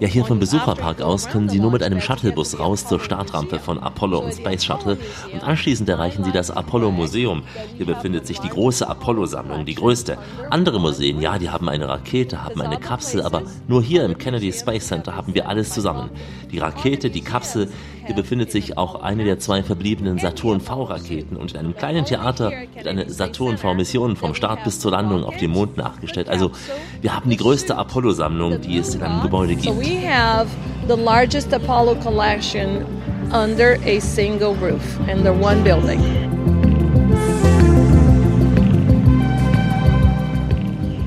Ja, 0.00 0.08
hier 0.08 0.26
vom 0.26 0.40
Besucherpark 0.40 1.00
aus 1.00 1.26
können 1.28 1.48
Sie 1.48 1.58
nur 1.58 1.70
mit 1.70 1.82
einem 1.82 2.00
Shuttlebus 2.00 2.58
raus 2.58 2.86
zur 2.86 3.00
Startrampe 3.00 3.58
von 3.58 3.78
Apollo 3.78 4.18
und 4.18 4.34
Space 4.34 4.64
Shuttle 4.64 4.98
und 5.32 5.42
anschließend 5.42 5.88
erreichen 5.88 6.22
Sie 6.22 6.32
das 6.32 6.50
Apollo 6.50 6.90
Museum. 6.90 7.44
Hier 7.76 7.86
befindet 7.86 8.26
sich 8.26 8.40
die 8.40 8.50
große 8.50 8.86
Apollo-Sammlung, 8.86 9.64
die 9.64 9.74
größte. 9.74 10.18
Andere 10.50 10.80
Museen, 10.80 11.22
ja, 11.22 11.38
die 11.38 11.48
haben 11.48 11.70
eine 11.70 11.88
Rakete, 11.88 12.44
haben 12.44 12.60
eine 12.60 12.76
Kapsel, 12.76 13.22
aber 13.22 13.42
nur 13.66 13.82
hier 13.82 14.04
im 14.04 14.18
Kennedy 14.18 14.52
Space 14.52 14.88
Center 14.88 15.16
haben 15.16 15.34
wir 15.34 15.48
alles 15.48 15.70
zusammen. 15.70 16.10
Die 16.52 16.58
Rakete, 16.58 17.08
die 17.08 17.22
Kapsel, 17.22 17.70
hier 18.06 18.14
befindet 18.14 18.50
sich 18.50 18.76
auch 18.76 19.00
eine 19.02 19.24
der 19.24 19.38
zwei 19.38 19.62
verbliebenen 19.62 20.18
Saturn 20.18 20.60
V-Raketen 20.60 21.36
und 21.36 21.52
in 21.52 21.58
einem 21.58 21.74
kleinen 21.74 22.04
Theater 22.04 22.52
wird 22.74 22.86
eine 22.86 23.08
Saturn 23.08 23.56
V-Mission 23.56 24.16
vom 24.16 24.34
Start 24.34 24.62
bis 24.64 24.78
zur 24.78 24.90
Landung 24.90 25.24
auf 25.24 25.36
dem 25.38 25.52
Mond 25.52 25.76
nachgestellt. 25.76 26.28
Also 26.28 26.50
wir 27.00 27.14
haben 27.14 27.30
die 27.30 27.36
größte 27.36 27.76
Apollo-Sammlung, 27.76 28.60
die 28.60 28.78
es 28.78 28.94
in 28.94 29.02
einem 29.02 29.22
Gebäude 29.22 29.54
gibt. 29.54 29.74
So 29.74 29.80
we 29.80 30.06
have 30.06 30.48
the 30.86 30.96
largest 30.96 31.52
Apollo 31.54 31.96
collection 31.96 32.84
under 33.32 33.78
a 33.86 34.00
single 34.00 34.54
roof, 34.56 35.00
under 35.08 35.32
one 35.32 35.62
building. 35.64 36.00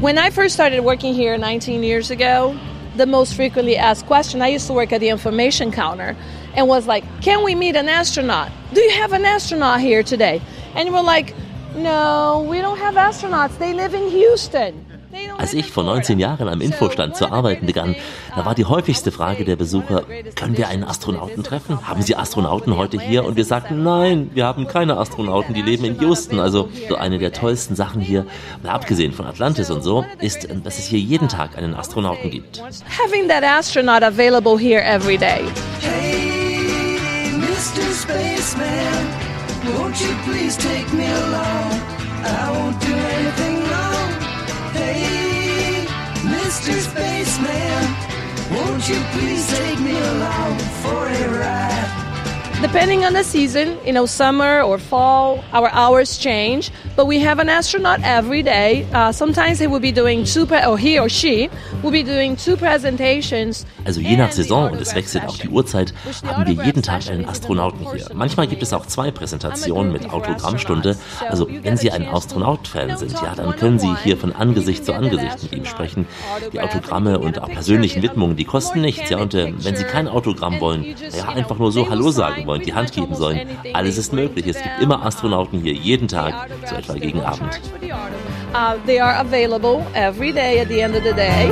When 0.01 0.17
I 0.17 0.29
first 0.31 0.55
started 0.55 0.83
working 0.83 1.13
here 1.13 1.37
19 1.37 1.83
years 1.83 2.11
ago, 2.11 2.55
the 2.95 3.05
most 3.05 3.35
frequently 3.35 3.77
asked 3.77 4.07
question, 4.07 4.41
I 4.41 4.47
used 4.47 4.67
to 4.67 4.73
work 4.73 4.91
at 4.91 4.99
the 4.99 5.09
information 5.09 5.71
counter 5.71 6.15
and 6.55 6.67
was 6.67 6.87
like, 6.87 7.03
Can 7.21 7.43
we 7.43 7.55
meet 7.55 7.75
an 7.75 7.89
astronaut? 7.89 8.49
Do 8.73 8.81
you 8.81 8.91
have 8.91 9.13
an 9.13 9.25
astronaut 9.25 9.79
here 9.79 10.03
today? 10.03 10.41
And 10.75 10.93
we're 10.93 11.01
like, 11.01 11.33
No, 11.75 12.45
we 12.49 12.59
don't 12.59 12.79
have 12.79 12.95
astronauts. 12.95 13.57
They 13.59 13.73
live 13.73 13.93
in 13.93 14.09
Houston. 14.09 14.87
Als 15.37 15.53
ich 15.53 15.71
vor 15.71 15.83
19 15.83 16.19
Jahren 16.19 16.47
am 16.47 16.61
Infostand 16.61 17.15
zu 17.15 17.31
arbeiten 17.31 17.65
begann, 17.65 17.95
da 18.35 18.45
war 18.45 18.55
die 18.55 18.65
häufigste 18.65 19.11
Frage 19.11 19.45
der 19.45 19.55
Besucher, 19.55 20.03
können 20.35 20.57
wir 20.57 20.67
einen 20.67 20.83
Astronauten 20.83 21.43
treffen? 21.43 21.87
Haben 21.87 22.01
Sie 22.01 22.15
Astronauten 22.15 22.75
heute 22.75 22.99
hier? 22.99 23.23
Und 23.25 23.35
wir 23.35 23.45
sagten, 23.45 23.83
nein, 23.83 24.29
wir 24.33 24.45
haben 24.45 24.67
keine 24.67 24.97
Astronauten, 24.97 25.53
die 25.53 25.61
leben 25.61 25.85
in 25.85 25.99
Houston. 26.01 26.39
Also 26.39 26.69
so 26.89 26.95
eine 26.95 27.17
der 27.19 27.31
tollsten 27.31 27.75
Sachen 27.75 28.01
hier, 28.01 28.25
abgesehen 28.63 29.13
von 29.13 29.25
Atlantis 29.25 29.69
und 29.71 29.81
so, 29.81 30.05
ist, 30.19 30.47
dass 30.63 30.77
es 30.77 30.85
hier 30.85 30.99
jeden 30.99 31.29
Tag 31.29 31.57
einen 31.57 31.73
Astronauten 31.73 32.29
gibt. 32.29 32.61
Having 32.61 33.27
that 33.27 33.43
astronaut 33.43 34.03
available 34.03 34.57
here 34.57 34.83
every 34.83 35.17
day. 35.17 35.41
Spaceman, 38.07 39.05
won't 39.75 39.99
you 39.99 40.15
please 40.23 40.55
take 40.55 40.93
me 40.93 41.07
along? 41.07 41.71
I 42.23 42.51
won't 42.55 42.79
do 42.79 42.93
anything 42.95 43.55
wrong. 43.69 44.09
Hey, 44.71 45.85
Mr. 46.23 46.71
Spaceman, 46.87 47.83
won't 48.55 48.87
you 48.87 48.99
please 49.11 49.45
take 49.49 49.79
me 49.81 49.91
along 49.91 50.57
for 50.81 51.05
a 51.05 51.39
ride? 51.41 52.06
Depending 52.59 53.05
on 53.05 53.13
the 53.13 53.23
season, 53.23 53.77
you 53.85 53.93
know, 53.93 54.07
summer 54.07 54.63
or 54.63 54.79
fall, 54.79 55.43
our 55.53 55.69
hours 55.73 56.17
change, 56.17 56.71
but 56.95 57.05
we 57.05 57.19
have 57.19 57.37
an 57.39 57.49
astronaut 57.49 57.99
every 58.03 58.41
day. 58.41 58.83
Uh, 58.91 59.11
sometimes 59.11 59.59
he 59.59 59.67
will 59.67 59.79
be 59.79 59.91
doing 59.91 60.25
two, 60.25 60.47
pre- 60.47 60.65
or 60.65 60.75
he 60.75 60.97
or 60.97 61.07
she 61.07 61.49
will 61.83 61.91
be 61.91 62.01
doing 62.01 62.35
two 62.35 62.57
presentations. 62.57 63.63
Also 63.85 64.01
je 64.01 64.17
nach 64.17 64.31
Saison 64.31 64.71
und 64.71 64.81
es 64.81 64.95
wechselt 64.95 65.25
auch 65.27 65.37
die 65.37 65.49
Uhrzeit, 65.49 65.93
haben 66.25 66.47
wir 66.47 66.65
jeden 66.65 66.81
Tag 66.81 67.07
einen 67.09 67.29
Astronauten 67.29 67.85
hier. 67.93 68.07
Manchmal 68.15 68.47
gibt 68.47 68.63
es 68.63 68.73
auch 68.73 68.87
zwei 68.87 69.11
Präsentationen 69.11 69.93
mit 69.93 70.11
Autogrammstunde. 70.11 70.97
Also 71.29 71.47
wenn 71.61 71.77
Sie 71.77 71.91
ein 71.91 72.07
Astronaut-Fan 72.07 72.97
sind, 72.97 73.13
ja, 73.13 73.35
dann 73.35 73.55
können 73.55 73.77
Sie 73.77 73.95
hier 74.03 74.17
von 74.17 74.33
Angesicht 74.33 74.83
zu 74.83 74.93
Angesicht 74.93 75.43
mit 75.43 75.53
ihm 75.53 75.65
sprechen. 75.65 76.07
Die 76.51 76.59
Autogramme 76.59 77.19
und 77.19 77.39
auch 77.39 77.49
persönlichen 77.49 78.01
Widmungen, 78.01 78.35
die 78.35 78.45
kosten 78.45 78.81
nichts, 78.81 79.11
ja. 79.11 79.19
Und 79.19 79.35
äh, 79.35 79.53
wenn 79.59 79.75
Sie 79.75 79.83
kein 79.83 80.07
Autogramm 80.07 80.59
wollen, 80.59 80.95
ja, 81.15 81.29
einfach 81.29 81.59
nur 81.59 81.71
so 81.71 81.87
Hallo 81.87 82.09
sagen 82.09 82.46
wollen, 82.47 82.61
die 82.61 82.73
Hand 82.73 82.91
geben 82.91 83.15
sollen. 83.15 83.47
Alles 83.73 83.97
ist 83.97 84.13
möglich. 84.13 84.47
Es 84.47 84.61
gibt 84.61 84.81
immer 84.81 85.05
Astronauten 85.05 85.61
hier, 85.61 85.73
jeden 85.73 86.07
Tag, 86.07 86.49
so 86.65 86.75
etwa 86.75 86.93
gegen 86.93 87.21
Abend. 87.21 87.59
Uh, 88.53 88.75
they 88.85 88.99
are 88.99 89.19
available 89.19 89.85
every 89.93 90.31
day 90.31 90.59
at 90.59 90.67
the 90.69 90.81
end 90.81 90.95
of 90.95 91.03
the 91.03 91.13
day. 91.13 91.51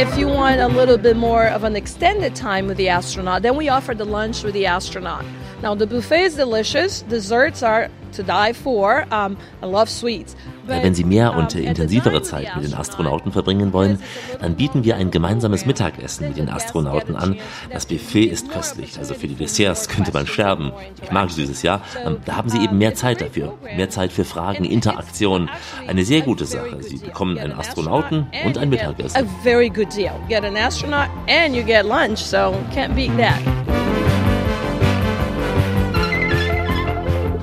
If 0.00 0.16
you 0.16 0.28
want 0.28 0.60
a 0.62 0.68
little 0.68 0.96
bit 0.96 1.18
more 1.18 1.46
of 1.48 1.62
an 1.62 1.76
extended 1.76 2.34
time 2.34 2.66
with 2.66 2.78
the 2.78 2.88
astronaut, 2.88 3.42
then 3.42 3.54
we 3.54 3.68
offer 3.68 3.94
the 3.94 4.06
lunch 4.06 4.42
with 4.42 4.54
the 4.54 4.64
astronaut. 4.64 5.26
Now, 5.62 5.74
the 5.74 5.86
buffet 5.86 6.22
is 6.22 6.36
delicious. 6.36 7.02
Desserts 7.02 7.62
are 7.62 7.90
to 8.12 8.22
die 8.22 8.54
for. 8.54 9.04
Um, 9.12 9.36
I 9.62 9.66
love 9.66 9.90
sweets. 9.90 10.34
Wenn 10.70 10.94
Sie 10.94 11.04
mehr 11.04 11.34
und 11.36 11.54
intensivere 11.54 12.22
Zeit 12.22 12.54
mit 12.54 12.64
den 12.64 12.74
Astronauten 12.74 13.32
verbringen 13.32 13.72
wollen, 13.72 13.98
dann 14.40 14.54
bieten 14.54 14.84
wir 14.84 14.96
ein 14.96 15.10
gemeinsames 15.10 15.66
Mittagessen 15.66 16.28
mit 16.28 16.36
den 16.36 16.48
Astronauten 16.48 17.16
an. 17.16 17.36
Das 17.72 17.86
Buffet 17.86 18.26
ist 18.26 18.50
köstlich, 18.50 18.96
also 18.98 19.14
für 19.14 19.26
die 19.26 19.34
Desserts 19.34 19.88
könnte 19.88 20.12
man 20.12 20.26
sterben. 20.26 20.72
Ich 21.02 21.10
mag 21.10 21.30
süßes, 21.30 21.62
ja. 21.62 21.80
Da 22.24 22.36
haben 22.36 22.48
Sie 22.48 22.62
eben 22.62 22.78
mehr 22.78 22.94
Zeit 22.94 23.20
dafür. 23.20 23.58
Mehr 23.76 23.90
Zeit 23.90 24.12
für 24.12 24.24
Fragen, 24.24 24.64
Interaktion. 24.64 25.50
Eine 25.86 26.04
sehr 26.04 26.20
gute 26.20 26.46
Sache. 26.46 26.82
Sie 26.82 26.98
bekommen 26.98 27.36
einen 27.36 27.52
Astronauten 27.52 28.26
und 28.44 28.56
ein 28.56 28.68
Mittagessen. 28.68 29.16
A 29.16 29.42
very 29.42 29.68
good 29.68 29.92
deal. 29.94 30.12
You 30.22 30.28
get 30.28 30.44
an 30.44 30.56
astronaut 30.56 31.08
and 31.28 31.54
you 31.54 31.64
get 31.64 31.84
lunch, 31.84 32.18
so 32.18 32.54
can't 32.72 32.94
beat 32.94 33.10
that. 33.18 33.40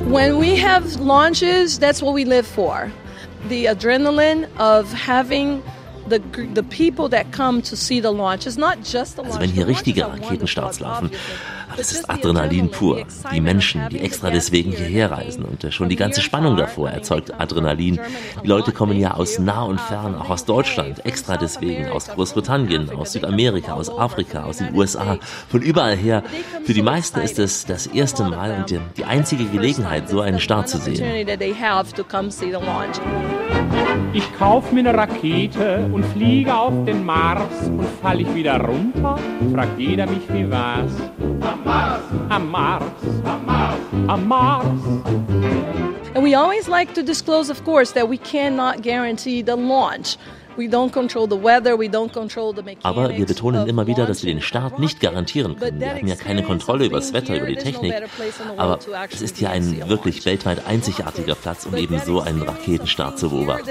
When 0.10 0.40
we 0.40 0.56
have 0.56 1.02
launches, 1.02 1.78
that's 1.78 2.02
what 2.02 2.13
we 2.13 2.24
live 2.24 2.48
for. 2.48 2.90
The 3.49 3.65
adrenaline 3.65 4.47
of 4.57 4.91
having 4.91 5.62
the, 6.07 6.19
the 6.53 6.63
people 6.63 7.10
that 7.10 7.31
come 7.31 7.62
to 7.63 7.75
see 7.75 7.99
the 7.99 8.12
launch. 8.12 8.47
It's 8.47 8.57
not 8.57 8.83
just 8.83 9.15
the 9.15 9.23
launch. 9.23 9.36
Also 9.36 9.41
wenn 9.41 9.51
hier 9.51 9.67
richtige 9.67 10.05
Raketenstarts 10.05 10.79
laufen, 10.79 11.12
obviously. 11.69 11.77
das 11.77 11.91
ist 11.91 12.10
Adrenalin 12.10 12.71
pur. 12.71 13.06
Die 13.34 13.41
Menschen, 13.41 13.82
die 13.89 13.99
extra 13.99 14.30
deswegen 14.30 14.71
hierher 14.71 15.12
reisen 15.12 15.43
und 15.45 15.63
äh, 15.63 15.71
schon 15.71 15.89
die 15.89 15.95
ganze 15.95 16.21
Spannung 16.21 16.56
davor 16.58 16.89
erzeugt 16.89 17.39
Adrenalin. 17.39 17.99
Die 18.43 18.47
Leute 18.47 18.71
kommen 18.71 18.99
ja 18.99 19.13
aus 19.13 19.39
nah 19.39 19.63
und 19.63 19.80
fern, 19.80 20.15
auch 20.15 20.30
aus 20.30 20.45
Deutschland, 20.45 21.06
extra 21.06 21.38
deswegen, 21.38 21.88
aus 21.89 22.08
Großbritannien, 22.08 22.89
aus 22.91 23.13
Südamerika, 23.13 23.73
aus 23.73 23.89
Afrika, 23.89 24.43
aus 24.43 24.58
den 24.58 24.73
USA, 24.75 25.17
von 25.49 25.62
überall 25.62 25.95
her. 25.95 26.23
Für 26.63 26.73
die 26.73 26.82
meisten 26.82 27.19
ist 27.19 27.39
es 27.39 27.65
das 27.65 27.88
erste 27.88 28.23
Mal 28.23 28.51
und 28.58 28.69
die, 28.69 28.80
die 28.97 29.06
einzige 29.06 29.45
Gelegenheit, 29.45 30.10
so 30.10 30.21
einen 30.21 30.39
Start 30.39 30.69
zu 30.69 30.77
sehen. 30.77 31.27
Ich 34.13 34.39
kauf 34.39 34.71
mir 34.71 34.84
ne 34.84 34.93
Rakete 34.93 35.89
und 35.91 36.06
fliege 36.06 36.56
auf 36.56 36.86
den 36.86 37.06
Mars 37.06 37.67
und 37.67 37.88
fall 38.01 38.21
ich 38.21 38.34
wieder 38.34 38.60
runter, 38.60 39.17
fragt 39.53 39.80
jeder 39.80 40.08
mich 40.08 40.23
wie 40.32 40.49
war's. 40.49 40.91
Am 41.67 41.73
Mars, 41.73 42.01
am 42.30 42.49
Mars, 42.49 42.84
am 43.25 43.45
Mars, 43.45 43.80
am 44.08 44.27
Mars. 44.27 44.65
And 46.15 46.23
we 46.23 46.34
always 46.34 46.69
like 46.69 46.93
to 46.93 47.03
disclose, 47.03 47.49
of 47.49 47.65
course, 47.65 47.91
that 47.91 48.08
we 48.08 48.17
cannot 48.17 48.82
guarantee 48.82 49.41
the 49.41 49.58
launch. 49.58 50.17
Aber 52.82 53.10
wir 53.15 53.25
betonen 53.27 53.67
immer 53.67 53.86
wieder, 53.86 54.08
dass 54.08 54.23
wir 54.23 54.34
den 54.34 54.41
Start 54.41 54.80
nicht 54.80 54.99
garantieren 54.99 55.56
können. 55.56 55.80
Wir 55.80 55.89
haben 55.89 56.08
ja 56.08 56.15
keine 56.15 56.41
Kontrolle 56.41 56.86
über 56.86 56.97
das 56.97 57.13
Wetter, 57.13 57.38
über 57.38 57.45
die 57.45 57.58
Technik. 57.58 57.93
Aber 58.58 58.80
es 59.12 59.21
ist 59.21 59.38
hier 59.38 59.51
ein 59.51 59.88
wirklich 59.88 60.25
weltweit 60.25 60.65
einzigartiger 60.65 61.36
Platz, 61.36 61.67
um 61.67 61.75
eben 61.75 61.99
so 61.99 62.21
einen 62.21 62.41
Raketenstart 62.41 63.19
zu 63.19 63.30
beobachten. 63.30 63.69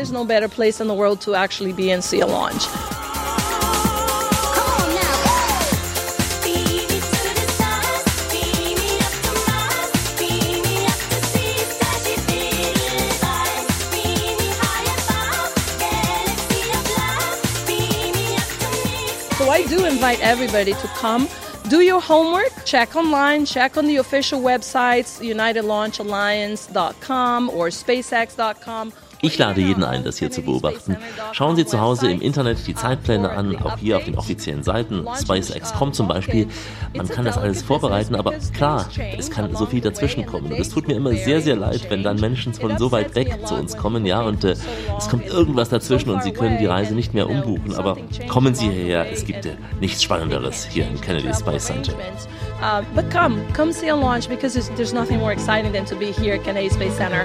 Invite 19.97 20.21
everybody 20.21 20.75
to 20.75 20.89
come. 20.89 21.27
Do 21.71 21.81
your 21.81 22.03
homework, 22.03 22.53
check 22.67 22.97
online, 22.97 23.47
check 23.47 23.79
on 23.79 23.87
the 23.87 23.97
official 23.97 24.41
websites, 24.41 25.25
UnitedLaunchAlliance.com 25.25 27.51
or 27.51 27.69
SpaceX.com. 27.69 28.93
Ich 29.23 29.39
lade 29.39 29.61
jeden 29.61 29.83
ein, 29.85 30.05
das 30.05 30.19
hier 30.19 30.31
zu 30.31 30.43
beobachten. 30.43 30.97
Schauen 31.33 31.57
Sie 31.57 31.65
zu 31.65 31.81
Hause 31.81 32.11
im 32.11 32.21
Internet 32.21 32.67
die 32.67 32.75
Zeitpläne 32.75 33.31
an, 33.31 33.57
auch 33.57 33.79
hier 33.79 33.97
auf 33.97 34.05
den 34.05 34.17
offiziellen 34.17 34.63
Seiten, 34.63 35.07
SpaceX.com 35.19 35.93
zum 35.93 36.09
Beispiel. 36.09 36.49
Man 36.95 37.09
kann 37.09 37.25
das 37.25 37.39
alles 37.39 37.63
vorbereiten, 37.63 38.15
aber 38.15 38.33
klar, 38.55 38.89
es 39.19 39.31
kann 39.31 39.55
so 39.57 39.67
viel 39.67 39.81
dazwischenkommen. 39.81 40.53
Und 40.53 40.59
es 40.59 40.69
tut 40.69 40.89
mir 40.89 40.95
immer 40.95 41.15
sehr, 41.15 41.41
sehr 41.41 41.57
leid, 41.57 41.87
wenn 41.89 42.03
dann 42.03 42.21
Menschen 42.21 42.53
von 42.53 42.77
so 42.79 42.93
weit 42.93 43.15
weg 43.15 43.39
zu 43.47 43.55
uns 43.55 43.77
kommen, 43.77 44.07
ja, 44.07 44.23
und 44.23 44.45
äh, 44.45 44.55
es 44.99 45.09
kommt 45.09 45.27
irgendwas 45.27 45.69
dazwischen 45.69 46.11
und 46.11 46.23
sie 46.23 46.33
können 46.33 46.59
die 46.59 46.67
Reise 46.67 46.95
nicht 46.95 47.15
mehr 47.15 47.29
umbuchen. 47.29 47.75
Aber 47.75 47.97
kommen 48.29 48.55
Sie 48.55 48.71
hierher, 48.71 49.11
es 49.11 49.25
gibt 49.25 49.47
äh, 49.47 49.57
nichts 49.81 50.03
Spannenderes 50.03 50.67
hier 50.67 50.87
im 50.87 51.01
Kennedy 51.01 51.33
Space 51.35 51.67
Center. 51.67 51.93
Uh, 52.61 52.83
but 52.95 53.11
come, 53.11 53.43
come 53.53 53.73
see 53.73 53.89
a 53.89 53.97
launch 53.97 54.29
because 54.29 54.55
there's, 54.55 54.93
nothing 54.95 55.19
more 55.19 55.33
exciting 55.33 55.73
than 55.73 55.85
to 55.85 55.95
be 55.95 56.07
here 56.13 56.35
at 56.37 56.45
Kennedy 56.45 56.71
Space 56.71 56.97
Center. 56.97 57.23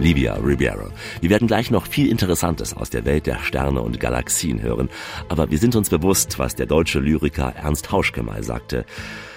Livia 0.00 0.34
Ribeiro. 0.34 0.90
Wir 1.20 1.30
werden 1.30 1.46
gleich 1.46 1.70
noch 1.70 1.86
viel 1.86 2.08
Interessantes 2.08 2.74
aus 2.74 2.90
der 2.90 3.04
Welt 3.04 3.26
der 3.26 3.38
Sterne 3.38 3.80
und 3.80 4.00
Galaxien 4.00 4.60
hören. 4.60 4.88
Aber 5.28 5.50
wir 5.50 5.58
sind 5.58 5.76
uns 5.76 5.88
bewusst, 5.88 6.38
was 6.38 6.54
der 6.56 6.66
deutsche 6.66 6.98
Lyriker 6.98 7.54
Ernst 7.56 7.92
Hauschke 7.92 8.22
mal 8.22 8.42
sagte. 8.42 8.84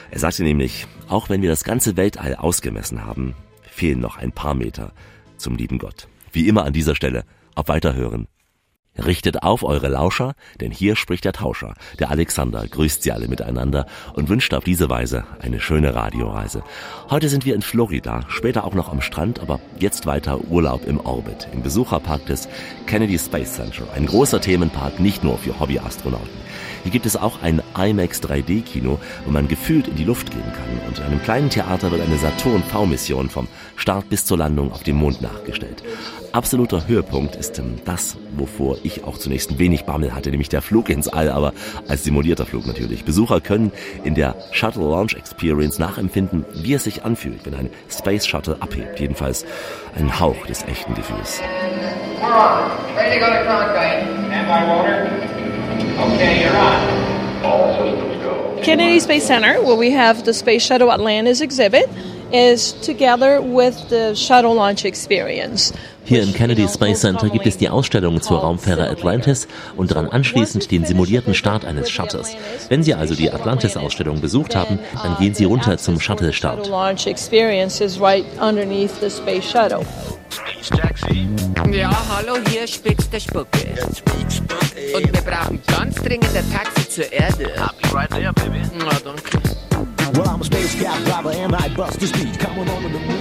Er 0.10 0.20
sagte 0.20 0.44
nämlich, 0.44 0.88
auch 1.08 1.30
wenn 1.30 1.42
wir 1.42 1.50
das 1.50 1.64
ganze 1.64 1.96
Weltall 1.96 2.36
ausgemessen 2.36 3.06
haben, 3.06 3.36
fehlen 3.70 4.00
noch 4.00 4.18
ein 4.18 4.32
paar 4.32 4.56
Meter 4.56 4.94
zum 5.38 5.56
lieben 5.56 5.78
Gott. 5.78 6.08
Wie 6.32 6.48
immer 6.48 6.66
an 6.66 6.74
dieser 6.74 6.96
Stelle, 6.96 7.24
auf 7.56 7.68
Weiterhören. 7.68 8.28
Richtet 8.98 9.44
auf 9.44 9.64
eure 9.64 9.88
Lauscher, 9.88 10.34
denn 10.60 10.72
hier 10.72 10.96
spricht 10.96 11.26
der 11.26 11.34
Tauscher. 11.34 11.76
Der 12.00 12.10
Alexander 12.10 12.68
grüßt 12.68 13.04
sie 13.04 13.12
alle 13.12 13.28
miteinander 13.28 13.86
und 14.14 14.30
wünscht 14.30 14.54
auf 14.54 14.64
diese 14.64 14.90
Weise 14.90 15.26
eine 15.40 15.60
schöne 15.60 15.94
Radioreise. 15.94 16.64
Heute 17.10 17.30
sind 17.30 17.46
wir 17.46 17.56
in 17.56 17.62
Florida, 17.62 18.22
später 18.28 18.64
auch 18.64 18.74
noch 18.74 18.90
am 18.90 19.02
Strand, 19.02 19.40
aber 19.40 19.60
jetzt 19.80 20.06
weiter 20.06 20.40
Urlaub 20.50 20.86
im 20.88 21.00
Orbit, 21.00 21.48
im 21.54 21.62
Besucherpark 21.62 22.26
des 22.26 22.48
Kennedy 22.86 23.20
Space 23.20 23.54
Center. 23.54 23.84
Ein 23.96 24.08
großer 24.08 24.42
Themenpark, 24.42 25.00
nicht 25.00 25.24
nur 25.24 25.38
für 25.38 25.60
Hobbyastronauten. 25.60 26.48
Hier 26.84 26.92
gibt 26.92 27.06
es 27.06 27.18
auch 27.18 27.42
ein 27.42 27.62
IMAX 27.78 28.22
3D-Kino, 28.24 29.00
wo 29.26 29.32
man 29.32 29.48
gefühlt 29.48 29.88
in 29.88 29.96
die 29.96 30.06
Luft 30.06 30.32
gehen 30.32 30.42
kann. 30.42 30.88
Und 30.88 31.00
in 31.00 31.04
einem 31.04 31.22
kleinen 31.22 31.50
Theater 31.50 31.92
wird 31.92 32.02
eine 32.02 32.18
Saturn-V-Mission 32.18 33.30
vom 33.30 33.48
Start 33.76 34.10
bis 34.10 34.26
zur 34.26 34.38
Landung 34.38 34.72
auf 34.72 34.84
dem 34.84 34.96
Mond 34.96 35.22
nachgestellt. 35.22 35.84
Absoluter 36.32 36.88
Höhepunkt 36.88 37.36
ist 37.36 37.58
ähm, 37.60 37.76
das, 37.86 38.18
wovor 38.36 38.78
ich 38.88 39.04
auch 39.04 39.18
zunächst 39.18 39.52
ein 39.52 39.60
wenig 39.60 39.86
Bammel 39.86 40.14
hatte, 40.16 40.30
nämlich 40.32 40.50
der 40.50 40.62
Flug 40.62 40.90
ins 40.90 41.08
All, 41.08 41.30
aber 41.30 41.54
als 41.88 42.04
simulierter 42.04 42.46
Flug 42.46 42.66
natürlich. 42.66 43.04
Besucher 43.06 43.42
können 43.42 43.72
in 44.04 44.16
der 44.16 44.36
Shuttle 44.52 44.84
Launch 44.84 45.16
Experience 45.16 45.80
nachempfinden, 45.80 46.46
wie 46.56 46.74
es 46.74 46.86
sich 46.86 47.04
anfühlt, 47.04 47.46
wenn 47.46 47.54
ein 47.54 47.70
Space 47.90 48.26
Shuttle 48.26 48.58
abhebt. 48.60 49.00
Jedenfalls 49.00 49.46
ein 49.96 50.20
Hauch 50.20 50.46
des 50.48 50.64
echten 50.64 50.94
Gefühls. 50.96 51.42
We're 52.22 52.34
on. 52.34 52.72
Ready 52.96 53.20
to 53.20 53.26
go 53.26 53.32
to 53.32 53.46
Conway. 53.46 54.02
Stand 54.28 54.48
by, 54.48 54.66
Walter. 54.68 55.08
Okay, 56.00 56.44
you're 56.44 56.58
on. 56.58 57.46
All 57.46 57.74
systems 57.78 58.24
go. 58.24 58.62
Kennedy 58.64 59.00
Space 59.00 59.28
Center, 59.28 59.62
where 59.62 59.78
we 59.78 59.92
have 59.92 60.24
the 60.26 60.34
Space 60.34 60.66
Shuttle 60.66 60.92
Atlantis 60.92 61.42
exhibit, 61.42 61.88
is 62.32 62.74
together 62.82 63.42
with 63.42 63.76
the 63.90 64.16
shuttle 64.16 64.56
launch 64.56 64.86
experience. 64.86 65.74
Hier 66.08 66.24
im 66.24 66.34
Kennedy 66.34 66.68
Space 66.70 67.02
Center 67.02 67.28
gibt 67.30 67.46
es 67.46 67.58
die 67.58 67.68
Ausstellung 67.68 68.22
zur 68.22 68.40
Raumfähre 68.40 68.90
Atlantis 68.90 69.46
und 69.76 69.92
daran 69.92 70.08
anschließend 70.08 70.72
den 70.72 70.86
simulierten 70.86 71.34
Start 71.34 71.66
eines 71.66 71.90
Shuttles. 71.90 72.38
Wenn 72.70 72.82
Sie 72.82 72.94
also 72.94 73.14
die 73.14 73.30
Atlantis-Ausstellung 73.30 74.22
besucht 74.22 74.56
haben, 74.56 74.80
dann 75.04 75.18
gehen 75.18 75.34
Sie 75.34 75.44
runter 75.44 75.78
zum 75.78 76.00
Shuttle-Start. 76.00 76.70
Right. 80.72 81.76
Ja, 81.76 81.92
hallo, 82.16 82.38
hier 82.50 82.68
spitzt 82.68 83.12
der 83.12 83.20
Spucke. 83.20 83.48
Und 84.96 85.14
wir 85.14 85.22
brauchen 85.22 85.62
ganz 85.68 85.96
dringend 85.96 86.30
ein 86.36 86.52
Taxi 86.52 86.90
zur 86.90 87.12
Erde. 87.12 87.52
Na, 87.58 87.72
danke. 89.04 89.67
Well, 90.14 90.30
I'm 90.30 90.42
a 90.42 90.46
space 90.46 90.76
cat 90.76 91.04
driver 91.06 91.32
and 91.32 91.54
I 91.56 91.74
bust 91.76 92.00
the 92.00 92.08
speed. 92.08 92.42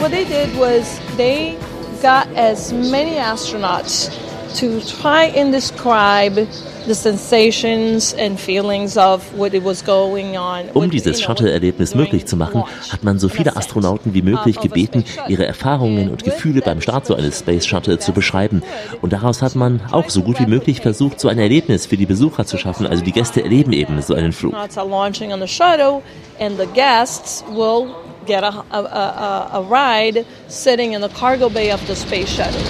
What 0.00 0.10
they 0.10 0.24
did 0.24 0.56
was 0.56 1.00
they 1.16 1.58
got 2.00 2.28
as 2.28 2.72
many 2.72 3.16
astronauts 3.16 4.08
to 4.54 4.80
try 4.80 5.32
and 5.36 5.52
describe 5.52 6.46
the 6.86 6.94
sensations 6.94 8.14
and 8.14 8.38
feelings 8.38 8.96
of 8.96 9.22
what 9.36 9.54
it 9.54 9.64
was 9.64 9.84
going 9.84 10.36
on. 10.36 10.64
Um 10.74 10.90
dieses 10.90 11.20
Shuttle-Erlebnis 11.20 11.94
möglich 11.94 12.26
zu 12.26 12.36
machen, 12.36 12.64
hat 12.90 13.02
man 13.02 13.18
so 13.18 13.28
viele 13.28 13.56
Astronauten 13.56 14.14
wie 14.14 14.22
möglich 14.22 14.60
gebeten, 14.60 15.04
ihre 15.28 15.46
Erfahrungen 15.46 16.10
und 16.10 16.24
Gefühle 16.24 16.60
beim 16.60 16.80
Start 16.80 17.06
so 17.06 17.14
eines 17.14 17.40
Space 17.40 17.66
Shuttle 17.66 17.98
zu 17.98 18.12
beschreiben. 18.12 18.62
Und 19.02 19.12
daraus 19.12 19.42
hat 19.42 19.54
man 19.54 19.80
auch 19.90 20.08
so 20.10 20.22
gut 20.22 20.38
wie 20.40 20.46
möglich 20.46 20.80
versucht, 20.80 21.20
so 21.20 21.28
ein 21.28 21.38
Erlebnis 21.38 21.86
für 21.86 21.96
die 21.96 22.06
Besucher 22.06 22.46
zu 22.46 22.58
schaffen. 22.58 22.86
Also 22.86 23.02
die 23.02 23.12
Gäste 23.12 23.42
erleben 23.42 23.72
eben 23.72 24.00
so 24.02 24.14
einen 24.14 24.32
Flug. 24.32 24.54
Astronauts 24.54 24.78
are 24.78 24.88
launching 24.88 25.32
on 25.32 25.40
the 25.40 25.48
shuttle, 25.48 26.02
and 26.38 26.58
the 26.58 26.66
guests 26.74 27.44
will 27.50 27.94
get 28.26 28.42
a, 28.42 28.64
a, 28.70 29.50
a 29.52 29.60
ride 29.60 30.24
sitting 30.48 30.92
in 30.92 31.02
the 31.02 31.08
cargo 31.08 31.48
bay 31.48 31.72
of 31.72 31.80
the 31.86 31.94
space 31.94 32.28
shuttle. 32.28 32.60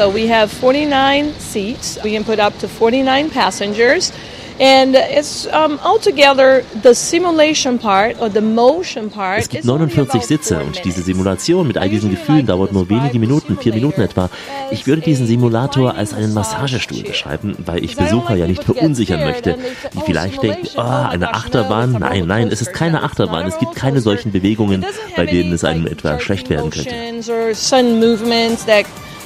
So 0.00 0.08
we 0.08 0.28
have 0.28 0.50
49 0.50 1.34
seats. 1.38 1.98
We 2.02 2.12
can 2.12 2.24
put 2.24 2.38
up 2.38 2.58
to 2.60 2.68
49 2.68 3.28
passengers. 3.28 4.12
And 4.58 4.94
it's 4.96 5.46
um, 5.48 5.78
altogether 5.80 6.64
the 6.82 6.94
simulation 6.94 7.78
part 7.78 8.18
or 8.18 8.30
the 8.30 8.40
motion 8.40 9.10
part. 9.10 9.40
Es 9.40 9.50
gibt 9.50 9.64
is 9.64 9.68
only 9.68 9.90
49 9.90 10.08
about 10.08 10.24
Sitze 10.24 10.64
und 10.64 10.82
diese. 10.86 11.02
Simulation 11.02 11.66
mit 11.66 11.76
all 11.76 11.90
diesen 11.90 12.08
Gefühlen 12.08 12.46
dauert 12.46 12.72
nur 12.72 12.88
wenige 12.88 13.18
Minuten, 13.18 13.58
vier 13.58 13.74
Minuten 13.74 14.00
etwa. 14.00 14.30
Ich 14.70 14.86
würde 14.86 15.02
diesen 15.02 15.26
Simulator 15.26 15.94
als 15.94 16.14
einen 16.14 16.32
Massagestuhl 16.32 17.02
beschreiben, 17.02 17.54
weil 17.66 17.84
ich 17.84 17.94
Besucher 17.94 18.36
ja 18.36 18.46
nicht 18.46 18.64
verunsichern 18.64 19.20
möchte, 19.20 19.58
die 19.92 20.00
vielleicht 20.06 20.42
denken, 20.42 20.66
oh, 20.78 20.80
eine 20.80 21.34
Achterbahn? 21.34 21.98
Nein, 22.00 22.26
nein, 22.26 22.48
es 22.48 22.62
ist 22.62 22.72
keine 22.72 23.02
Achterbahn. 23.02 23.46
Es 23.46 23.58
gibt 23.58 23.74
keine 23.74 24.00
solchen 24.00 24.32
Bewegungen, 24.32 24.82
bei 25.14 25.26
denen 25.26 25.52
es 25.52 25.62
einem 25.62 25.86
etwa 25.86 26.18
schlecht 26.20 26.48
werden 26.48 26.70
könnte. 26.70 26.94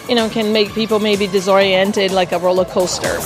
You 0.09 0.15
know 0.15 0.29
can 0.29 0.53
make 0.53 0.75
people 0.75 0.99
maybe 1.01 1.27
disoriented, 1.27 2.11
like 2.13 2.33
a 2.33 2.39
roller 2.39 2.67
coaster. 2.67 3.17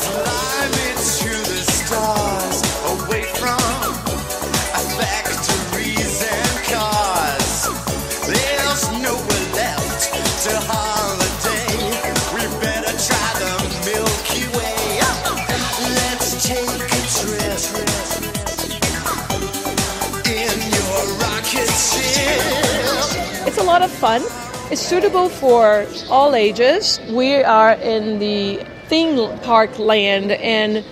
It's 23.47 23.59
a 23.59 23.65
lot 23.65 23.83
of 23.83 23.91
fun. 23.91 24.48
It's 24.71 24.83
suitable 24.83 25.31
for 25.31 25.87
all 26.11 26.35
ages. 26.35 27.01
We 27.09 27.37
are 27.37 27.73
in 27.73 28.19
the 28.19 28.63
theme 28.89 29.39
park 29.39 29.79
land, 29.79 30.31
and 30.33 30.85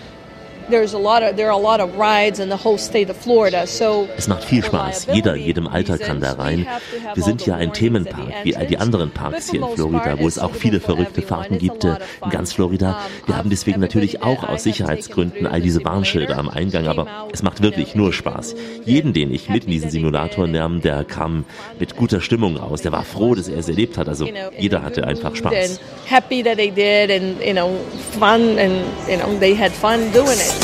Es 4.16 4.29
macht 4.29 4.44
viel 4.44 4.64
Spaß. 4.64 5.09
Jeder, 5.12 5.37
jedem 5.37 5.66
Alter 5.66 5.98
kann 5.98 6.20
da 6.20 6.33
rein. 6.33 6.66
Wir 7.14 7.22
sind 7.22 7.42
hier 7.42 7.57
ein 7.57 7.72
Themenpark, 7.72 8.33
wie 8.44 8.57
all 8.57 8.66
die 8.66 8.79
anderen 8.79 9.11
Parks 9.11 9.50
hier 9.50 9.61
in 9.62 9.74
Florida, 9.74 10.18
wo 10.18 10.26
es 10.26 10.38
auch 10.38 10.55
viele 10.55 10.81
verrückte 10.81 11.22
Fahrten 11.22 11.59
gibt 11.59 11.85
äh, 11.85 11.96
in 12.24 12.31
ganz 12.31 12.52
Florida. 12.52 13.00
Wir 13.26 13.37
haben 13.37 13.50
deswegen 13.50 13.81
natürlich 13.81 14.22
auch 14.22 14.48
aus 14.48 14.64
Sicherheitsgründen 14.64 15.46
all 15.46 15.61
diese 15.61 15.85
Warnschilder 15.85 16.37
am 16.37 16.48
Eingang, 16.48 16.88
aber 16.88 17.29
es 17.33 17.42
macht 17.42 17.62
wirklich 17.62 17.94
nur 17.94 18.12
Spaß. 18.12 18.55
Jeden, 18.85 19.12
den 19.12 19.33
ich 19.33 19.48
mit 19.48 19.64
in 19.64 19.70
diesen 19.70 19.90
Simulator 19.90 20.46
nahm, 20.46 20.81
der 20.81 21.05
kam 21.05 21.44
mit 21.79 21.96
guter 21.96 22.20
Stimmung 22.20 22.57
raus. 22.57 22.83
Der 22.83 22.92
war 22.92 23.05
froh, 23.05 23.35
dass 23.35 23.48
er 23.48 23.59
es 23.59 23.68
erlebt 23.68 23.98
hat. 23.98 24.09
Also 24.09 24.29
jeder 24.59 24.83
hatte 24.83 25.07
einfach 25.07 25.35
Spaß. 25.37 25.81
happy 26.07 26.42
that 26.42 26.57
they 26.57 26.70
did 26.70 27.11
and 27.11 27.40
you 27.42 27.52
know 27.52 27.76
fun 28.18 28.59
and 28.59 28.74
you 29.09 29.16
know 29.16 29.38
they 29.38 29.55
had 29.55 29.72
fun 29.72 30.11
doing 30.12 30.38
it. 30.38 30.56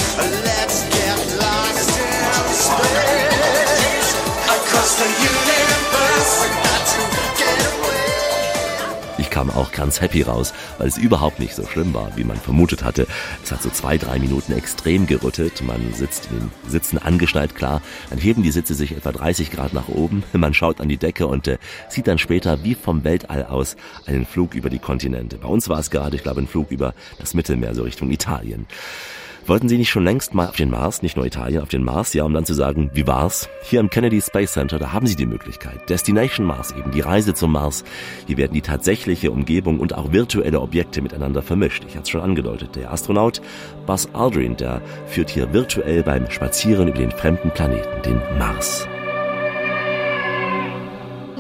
Ich 9.19 9.31
kam 9.31 9.51
auch 9.51 9.73
ganz 9.73 10.01
happy 10.01 10.23
raus, 10.23 10.53
weil 10.79 10.89
es 10.89 10.99
überhaupt 10.99 11.39
nicht 11.39 11.55
so 11.55 11.67
schlimm 11.67 11.95
war, 11.95 12.17
wie 12.17 12.25
man 12.25 12.37
vermutet 12.37 12.83
hatte. 12.85 13.07
Es 13.43 13.51
hat 13.53 13.63
so 13.63 13.71
zwei, 13.71 13.97
drei 13.97 14.19
Minuten 14.19 14.53
extrem 14.53 15.07
gerüttelt. 15.07 15.63
Man 15.63 15.95
sitzt 15.95 16.29
den 16.31 16.51
Sitzen 16.69 16.99
angeschnallt, 16.99 17.55
klar. 17.55 17.83
Dann 18.11 18.19
heben 18.19 18.43
die 18.43 18.51
Sitze 18.51 18.75
sich 18.75 18.93
etwa 18.93 19.13
30 19.13 19.51
Grad 19.51 19.73
nach 19.73 19.89
oben. 19.89 20.23
Man 20.33 20.55
schaut 20.55 20.81
an 20.81 20.89
die 20.89 20.99
Decke 20.99 21.27
und 21.27 21.49
äh, 21.49 21.59
sieht 21.89 22.09
dann 22.09 22.19
später 22.19 22.63
wie 22.65 22.75
vom 22.75 23.05
Weltall 23.05 23.45
aus 23.45 23.77
einen 24.07 24.27
Flug 24.27 24.55
über 24.55 24.71
die 24.71 24.79
Kontinente. 24.79 25.39
Bei 25.39 25.49
uns 25.49 25.69
war 25.69 25.79
es 25.79 25.91
gerade, 25.91 26.17
ich 26.17 26.23
glaube, 26.23 26.41
ein 26.41 26.49
Flug 26.49 26.71
über 26.71 26.95
das 27.19 27.35
Mittelmeer, 27.35 27.75
so 27.75 27.85
Richtung 27.85 28.11
Italien. 28.11 28.67
Wollten 29.45 29.69
Sie 29.69 29.77
nicht 29.77 29.91
schon 29.91 30.05
längst 30.05 30.35
mal 30.35 30.47
auf 30.47 30.55
den 30.55 30.71
Mars, 30.71 31.03
nicht 31.03 31.17
nur 31.17 31.27
Italien, 31.27 31.63
auf 31.63 31.69
den 31.69 31.83
Mars, 31.83 32.15
ja, 32.15 32.23
um 32.23 32.33
dann 32.33 32.47
zu 32.47 32.55
sagen, 32.55 32.91
wie 32.95 33.09
war's? 33.09 33.49
Hier 33.63 33.81
am 33.81 33.91
Kennedy 33.91 34.21
Space 34.21 34.53
Center, 34.53 34.79
da 34.79 34.93
haben 34.93 35.09
Sie 35.09 35.17
die 35.17 35.27
Möglichkeit. 35.27 35.89
Destination 35.89 36.47
Mars 36.47 36.71
eben, 36.79 36.93
die 36.93 37.01
Reise 37.01 37.35
zum 37.35 37.51
Mars. 37.53 37.83
Hier 38.29 38.37
werden 38.37 38.53
die 38.53 38.63
tatsächliche 38.63 39.33
Umgebung 39.33 39.81
und 39.81 39.97
auch 39.97 40.13
virtuelle 40.13 40.61
Objekte 40.61 41.03
miteinander 41.03 41.43
vermischt. 41.43 41.83
Ich 41.89 41.95
hatte 41.95 42.05
es 42.05 42.11
schon 42.11 42.21
angedeutet. 42.21 42.77
Der 42.77 42.93
Astronaut 42.93 43.43
Buzz 43.85 44.09
Aldrin, 44.13 44.57
der 44.57 44.81
führt 45.07 45.31
hier 45.31 45.53
virtuell 45.53 46.05
beim 46.05 46.31
Spazieren 46.31 46.87
über 46.87 46.99
den 46.99 47.11
fremden 47.11 47.51
Planeten, 47.51 48.03
den 48.05 48.21
Mars. 48.39 48.87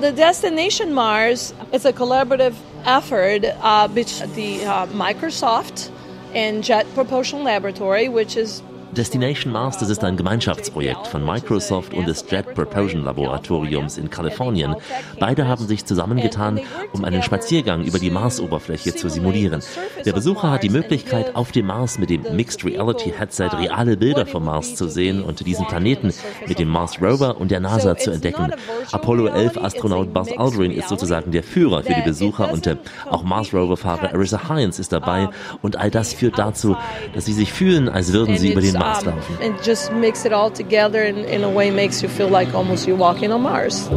The 0.00 0.10
Destination 0.10 0.92
Mars 0.92 1.54
is 1.70 1.86
a 1.86 1.92
collaborative 1.92 2.56
effort 2.84 3.44
uh, 3.62 3.86
between 3.86 4.34
the 4.34 4.66
uh, 4.66 4.86
Microsoft 4.92 5.91
and 6.34 6.64
Jet 6.64 6.86
Propulsion 6.94 7.44
Laboratory, 7.44 8.08
which 8.08 8.36
is 8.36 8.62
Destination 8.92 9.50
Mars, 9.52 9.78
das 9.78 9.88
ist 9.88 10.04
ein 10.04 10.18
Gemeinschaftsprojekt 10.18 11.06
von 11.06 11.24
Microsoft 11.24 11.94
und 11.94 12.06
des 12.06 12.26
Jet 12.30 12.54
Propulsion 12.54 13.04
Laboratoriums 13.04 13.96
in 13.96 14.10
Kalifornien. 14.10 14.76
Beide 15.18 15.48
haben 15.48 15.66
sich 15.66 15.86
zusammengetan, 15.86 16.60
um 16.92 17.02
einen 17.02 17.22
Spaziergang 17.22 17.84
über 17.84 17.98
die 17.98 18.10
Marsoberfläche 18.10 18.94
zu 18.94 19.08
simulieren. 19.08 19.62
Der 20.04 20.12
Besucher 20.12 20.50
hat 20.50 20.62
die 20.62 20.68
Möglichkeit, 20.68 21.34
auf 21.34 21.52
dem 21.52 21.66
Mars 21.66 21.98
mit 21.98 22.10
dem 22.10 22.36
Mixed 22.36 22.66
Reality 22.66 23.14
Headset 23.16 23.48
reale 23.54 23.96
Bilder 23.96 24.26
vom 24.26 24.44
Mars 24.44 24.74
zu 24.74 24.88
sehen 24.88 25.22
und 25.22 25.46
diesen 25.46 25.66
Planeten 25.66 26.12
mit 26.46 26.58
dem 26.58 26.68
Mars 26.68 27.00
Rover 27.00 27.40
und 27.40 27.50
der 27.50 27.60
NASA 27.60 27.96
zu 27.96 28.10
entdecken. 28.10 28.52
Apollo 28.90 29.28
11 29.28 29.56
Astronaut 29.56 30.12
Buzz 30.12 30.28
Aldrin 30.36 30.70
ist 30.70 30.90
sozusagen 30.90 31.32
der 31.32 31.42
Führer 31.42 31.82
für 31.82 31.94
die 31.94 32.02
Besucher 32.02 32.52
und 32.52 32.66
äh, 32.66 32.76
auch 33.08 33.22
Mars 33.22 33.54
Rover 33.54 33.78
Fahrer 33.78 34.12
Arisa 34.12 34.48
Hines 34.48 34.78
ist 34.78 34.92
dabei 34.92 35.30
und 35.62 35.76
all 35.76 35.90
das 35.90 36.12
führt 36.12 36.38
dazu, 36.38 36.76
dass 37.14 37.24
sie 37.24 37.32
sich 37.32 37.52
fühlen, 37.54 37.88
als 37.88 38.12
würden 38.12 38.36
sie 38.36 38.52
über 38.52 38.60
den 38.60 38.81
Laufen. 38.82 39.14
and 39.42 39.54
just 39.62 39.92
mix 39.92 40.24
it 40.24 40.32
all 40.32 40.50
together 40.50 41.02
and 41.02 41.18
in 41.26 41.44
a 41.44 41.50
way 41.50 41.70
makes 41.70 42.02
you 42.02 42.08
feel 42.08 42.28
like 42.28 42.54
almost 42.54 42.86
you're 42.86 42.98
walking 42.98 43.32
on 43.32 43.42
Mars. 43.42 43.88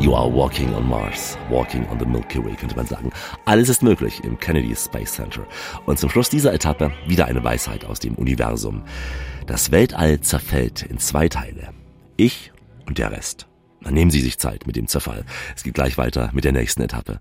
You 0.00 0.14
are 0.14 0.28
walking 0.28 0.72
on 0.74 0.86
Mars, 0.86 1.36
walking 1.50 1.84
on 1.88 1.98
the 1.98 2.06
Milky 2.06 2.38
Way, 2.38 2.54
könnte 2.54 2.76
man 2.76 2.86
sagen. 2.86 3.10
Alles 3.46 3.68
ist 3.68 3.82
möglich 3.82 4.22
im 4.22 4.38
Kennedy 4.38 4.74
Space 4.76 5.12
Center. 5.14 5.44
Und 5.86 5.98
zum 5.98 6.08
Schluss 6.08 6.30
dieser 6.30 6.52
Etappe 6.54 6.92
wieder 7.08 7.26
eine 7.26 7.42
Weisheit 7.42 7.84
aus 7.84 7.98
dem 7.98 8.14
Universum. 8.14 8.84
Das 9.46 9.72
Weltall 9.72 10.20
zerfällt 10.20 10.82
in 10.82 10.98
zwei 10.98 11.28
Teile. 11.28 11.70
Ich 12.16 12.52
und 12.86 12.98
der 12.98 13.10
Rest. 13.10 13.48
Dann 13.82 13.94
nehmen 13.94 14.10
Sie 14.10 14.20
sich 14.20 14.38
Zeit 14.38 14.66
mit 14.66 14.76
dem 14.76 14.86
Zerfall. 14.86 15.24
Es 15.56 15.64
geht 15.64 15.74
gleich 15.74 15.98
weiter 15.98 16.30
mit 16.32 16.44
der 16.44 16.52
nächsten 16.52 16.82
Etappe. 16.82 17.20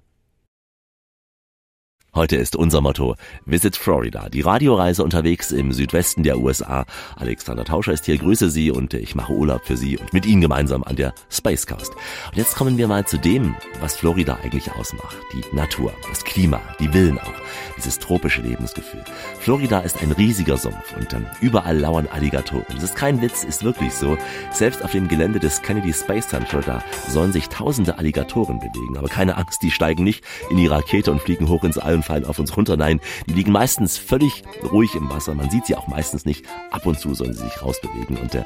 Heute 2.15 2.35
ist 2.37 2.55
unser 2.55 2.81
Motto 2.81 3.15
Visit 3.45 3.75
Florida, 3.75 4.29
die 4.29 4.41
Radioreise 4.41 5.03
unterwegs 5.03 5.51
im 5.51 5.71
Südwesten 5.71 6.23
der 6.23 6.39
USA. 6.39 6.85
Alexander 7.15 7.63
Tauscher 7.63 7.93
ist 7.93 8.05
hier, 8.05 8.17
grüße 8.17 8.49
Sie 8.49 8.71
und 8.71 8.95
ich 8.95 9.13
mache 9.13 9.33
Urlaub 9.33 9.61
für 9.65 9.77
Sie 9.77 9.99
und 9.99 10.13
mit 10.13 10.25
Ihnen 10.25 10.41
gemeinsam 10.41 10.83
an 10.83 10.95
der 10.95 11.13
Space 11.29 11.67
Coast. 11.67 11.91
Und 12.31 12.37
jetzt 12.37 12.55
kommen 12.55 12.77
wir 12.79 12.87
mal 12.87 13.05
zu 13.05 13.19
dem, 13.19 13.55
was 13.81 13.95
Florida 13.95 14.39
eigentlich 14.41 14.71
ausmacht. 14.71 15.15
Die 15.33 15.55
Natur, 15.55 15.93
das 16.09 16.23
Klima, 16.23 16.59
die 16.79 16.87
Villen 16.87 17.19
auch, 17.19 17.33
dieses 17.77 17.99
tropische 17.99 18.41
Lebensgefühl. 18.41 19.03
Florida 19.39 19.81
ist 19.81 20.01
ein 20.01 20.11
riesiger 20.11 20.57
Sumpf 20.57 20.95
und 20.97 21.13
ähm, 21.13 21.27
überall 21.41 21.77
lauern 21.77 22.07
Alligatoren. 22.07 22.65
Das 22.73 22.83
ist 22.83 22.95
kein 22.95 23.21
Witz, 23.21 23.43
ist 23.43 23.63
wirklich 23.63 23.93
so. 23.93 24.17
Selbst 24.51 24.83
auf 24.83 24.91
dem 24.91 25.07
Gelände 25.07 25.39
des 25.39 25.61
Kennedy 25.61 25.93
Space 25.93 26.29
Center, 26.29 26.61
da 26.61 26.83
sollen 27.09 27.31
sich 27.31 27.49
tausende 27.49 27.99
Alligatoren 27.99 28.59
bewegen. 28.59 28.97
Aber 28.97 29.07
keine 29.07 29.37
Angst, 29.37 29.61
die 29.61 29.71
steigen 29.71 30.03
nicht 30.03 30.23
in 30.49 30.57
die 30.57 30.67
Rakete 30.67 31.11
und 31.11 31.21
fliegen 31.21 31.47
hoch 31.47 31.63
ins 31.63 31.77
All 31.77 31.97
fallen 32.07 32.25
auf 32.25 32.39
uns 32.39 32.55
runter. 32.55 32.77
Nein, 32.77 32.99
die 33.27 33.33
liegen 33.33 33.51
meistens 33.51 33.97
völlig 33.97 34.43
ruhig 34.71 34.95
im 34.95 35.09
Wasser. 35.09 35.35
Man 35.35 35.49
sieht 35.49 35.65
sie 35.65 35.75
auch 35.75 35.87
meistens 35.87 36.25
nicht. 36.25 36.45
Ab 36.71 36.85
und 36.85 36.99
zu 36.99 37.13
sollen 37.13 37.33
sie 37.33 37.43
sich 37.43 37.61
rausbewegen. 37.61 38.17
Und 38.17 38.33
äh, 38.33 38.43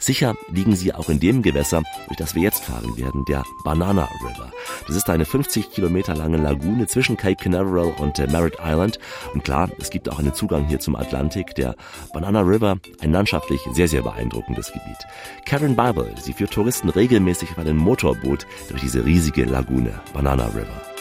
sicher 0.00 0.34
liegen 0.50 0.74
sie 0.74 0.94
auch 0.94 1.08
in 1.08 1.20
dem 1.20 1.42
Gewässer, 1.42 1.82
durch 2.08 2.16
das 2.16 2.34
wir 2.34 2.42
jetzt 2.42 2.64
fahren 2.64 2.96
werden, 2.96 3.24
der 3.26 3.44
Banana 3.64 4.08
River. 4.24 4.50
Das 4.86 4.96
ist 4.96 5.08
eine 5.10 5.24
50 5.24 5.70
Kilometer 5.70 6.14
lange 6.14 6.38
Lagune 6.38 6.86
zwischen 6.86 7.16
Cape 7.16 7.36
Canaveral 7.36 7.94
und 7.98 8.18
äh, 8.18 8.26
Merritt 8.26 8.56
Island. 8.64 8.98
Und 9.34 9.44
klar, 9.44 9.70
es 9.78 9.90
gibt 9.90 10.08
auch 10.08 10.18
einen 10.18 10.34
Zugang 10.34 10.66
hier 10.66 10.80
zum 10.80 10.96
Atlantik. 10.96 11.54
Der 11.54 11.76
Banana 12.12 12.40
River, 12.40 12.78
ein 13.00 13.12
landschaftlich 13.12 13.60
sehr, 13.72 13.88
sehr 13.88 14.02
beeindruckendes 14.02 14.72
Gebiet. 14.72 14.98
Karen 15.44 15.76
Bible, 15.76 16.14
sie 16.18 16.32
führt 16.32 16.52
Touristen 16.52 16.88
regelmäßig 16.88 17.50
auf 17.50 17.58
einem 17.58 17.76
Motorboot 17.76 18.46
durch 18.70 18.80
diese 18.80 19.04
riesige 19.04 19.44
Lagune, 19.44 20.00
Banana 20.14 20.46
River. 20.46 20.91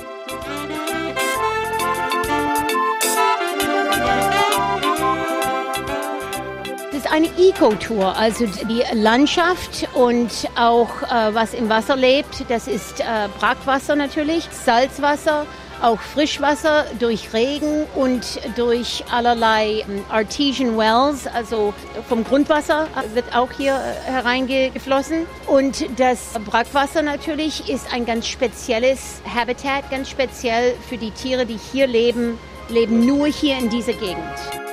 Eine 7.12 7.28
Eco-Tour, 7.38 8.18
also 8.18 8.46
die 8.46 8.84
Landschaft 8.94 9.88
und 9.94 10.30
auch 10.56 11.02
äh, 11.04 11.34
was 11.34 11.54
im 11.54 11.68
Wasser 11.68 11.98
lebt. 11.98 12.46
Das 12.50 12.68
ist 12.68 13.02
äh, 13.02 13.04
Brackwasser 13.38 13.98
natürlich, 13.98 14.48
Salzwasser, 14.50 15.46
auch 15.82 16.00
Frischwasser 16.00 16.86
durch 17.00 17.34
Regen 17.34 17.86
und 17.96 18.40
durch 18.56 19.04
allerlei 19.12 19.84
ähm, 19.90 20.06
Artesian 20.10 20.78
Wells, 20.78 21.28
also 21.28 21.74
vom 22.08 22.24
Grundwasser 22.24 22.88
wird 23.14 23.36
auch 23.36 23.52
hier 23.52 23.76
äh, 23.76 24.10
hereingeflossen. 24.10 25.26
Und 25.48 25.86
das 26.00 26.40
Brackwasser 26.46 27.02
natürlich 27.02 27.70
ist 27.70 27.94
ein 27.94 28.06
ganz 28.06 28.28
spezielles 28.28 29.22
Habitat, 29.36 29.90
ganz 29.92 30.10
speziell 30.10 30.76
für 30.88 30.98
die 30.98 31.12
Tiere, 31.12 31.46
die 31.46 31.60
hier 31.72 31.88
leben, 31.88 32.38
leben 32.70 33.06
nur 33.06 33.28
hier 33.28 33.58
in 33.58 33.70
dieser 33.70 33.94
Gegend. 33.94 34.71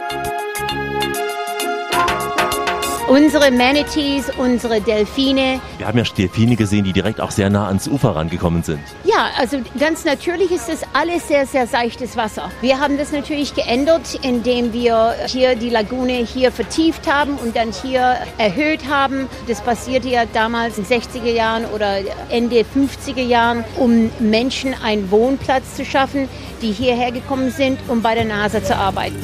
Unsere 3.08 3.50
Manatees, 3.50 4.30
unsere 4.36 4.82
Delfine. 4.82 5.62
Wir 5.78 5.86
haben 5.86 5.96
ja 5.96 6.04
Delfine 6.04 6.56
gesehen, 6.56 6.84
die 6.84 6.92
direkt 6.92 7.22
auch 7.22 7.30
sehr 7.30 7.48
nah 7.48 7.66
ans 7.66 7.88
Ufer 7.88 8.14
rangekommen 8.14 8.62
sind. 8.62 8.80
Ja, 9.04 9.28
also 9.38 9.60
ganz 9.80 10.04
natürlich 10.04 10.50
ist 10.50 10.68
das 10.68 10.82
alles 10.92 11.26
sehr, 11.26 11.46
sehr 11.46 11.66
seichtes 11.66 12.18
Wasser. 12.18 12.50
Wir 12.60 12.78
haben 12.78 12.98
das 12.98 13.10
natürlich 13.10 13.54
geändert, 13.54 14.18
indem 14.20 14.74
wir 14.74 15.14
hier 15.26 15.56
die 15.56 15.70
Lagune 15.70 16.16
hier 16.16 16.52
vertieft 16.52 17.10
haben 17.10 17.36
und 17.36 17.56
dann 17.56 17.72
hier 17.72 18.18
erhöht 18.36 18.86
haben. 18.90 19.26
Das 19.46 19.62
passierte 19.62 20.08
ja 20.10 20.24
damals 20.26 20.76
in 20.76 20.84
den 20.84 21.00
60er 21.00 21.32
Jahren 21.32 21.64
oder 21.64 22.00
Ende 22.28 22.56
50er 22.60 23.22
Jahren, 23.22 23.64
um 23.78 24.10
Menschen 24.18 24.74
einen 24.84 25.10
Wohnplatz 25.10 25.76
zu 25.76 25.86
schaffen, 25.86 26.28
die 26.60 26.72
hierher 26.72 27.10
gekommen 27.10 27.50
sind, 27.52 27.78
um 27.88 28.02
bei 28.02 28.14
der 28.14 28.26
NASA 28.26 28.62
zu 28.62 28.76
arbeiten. 28.76 29.16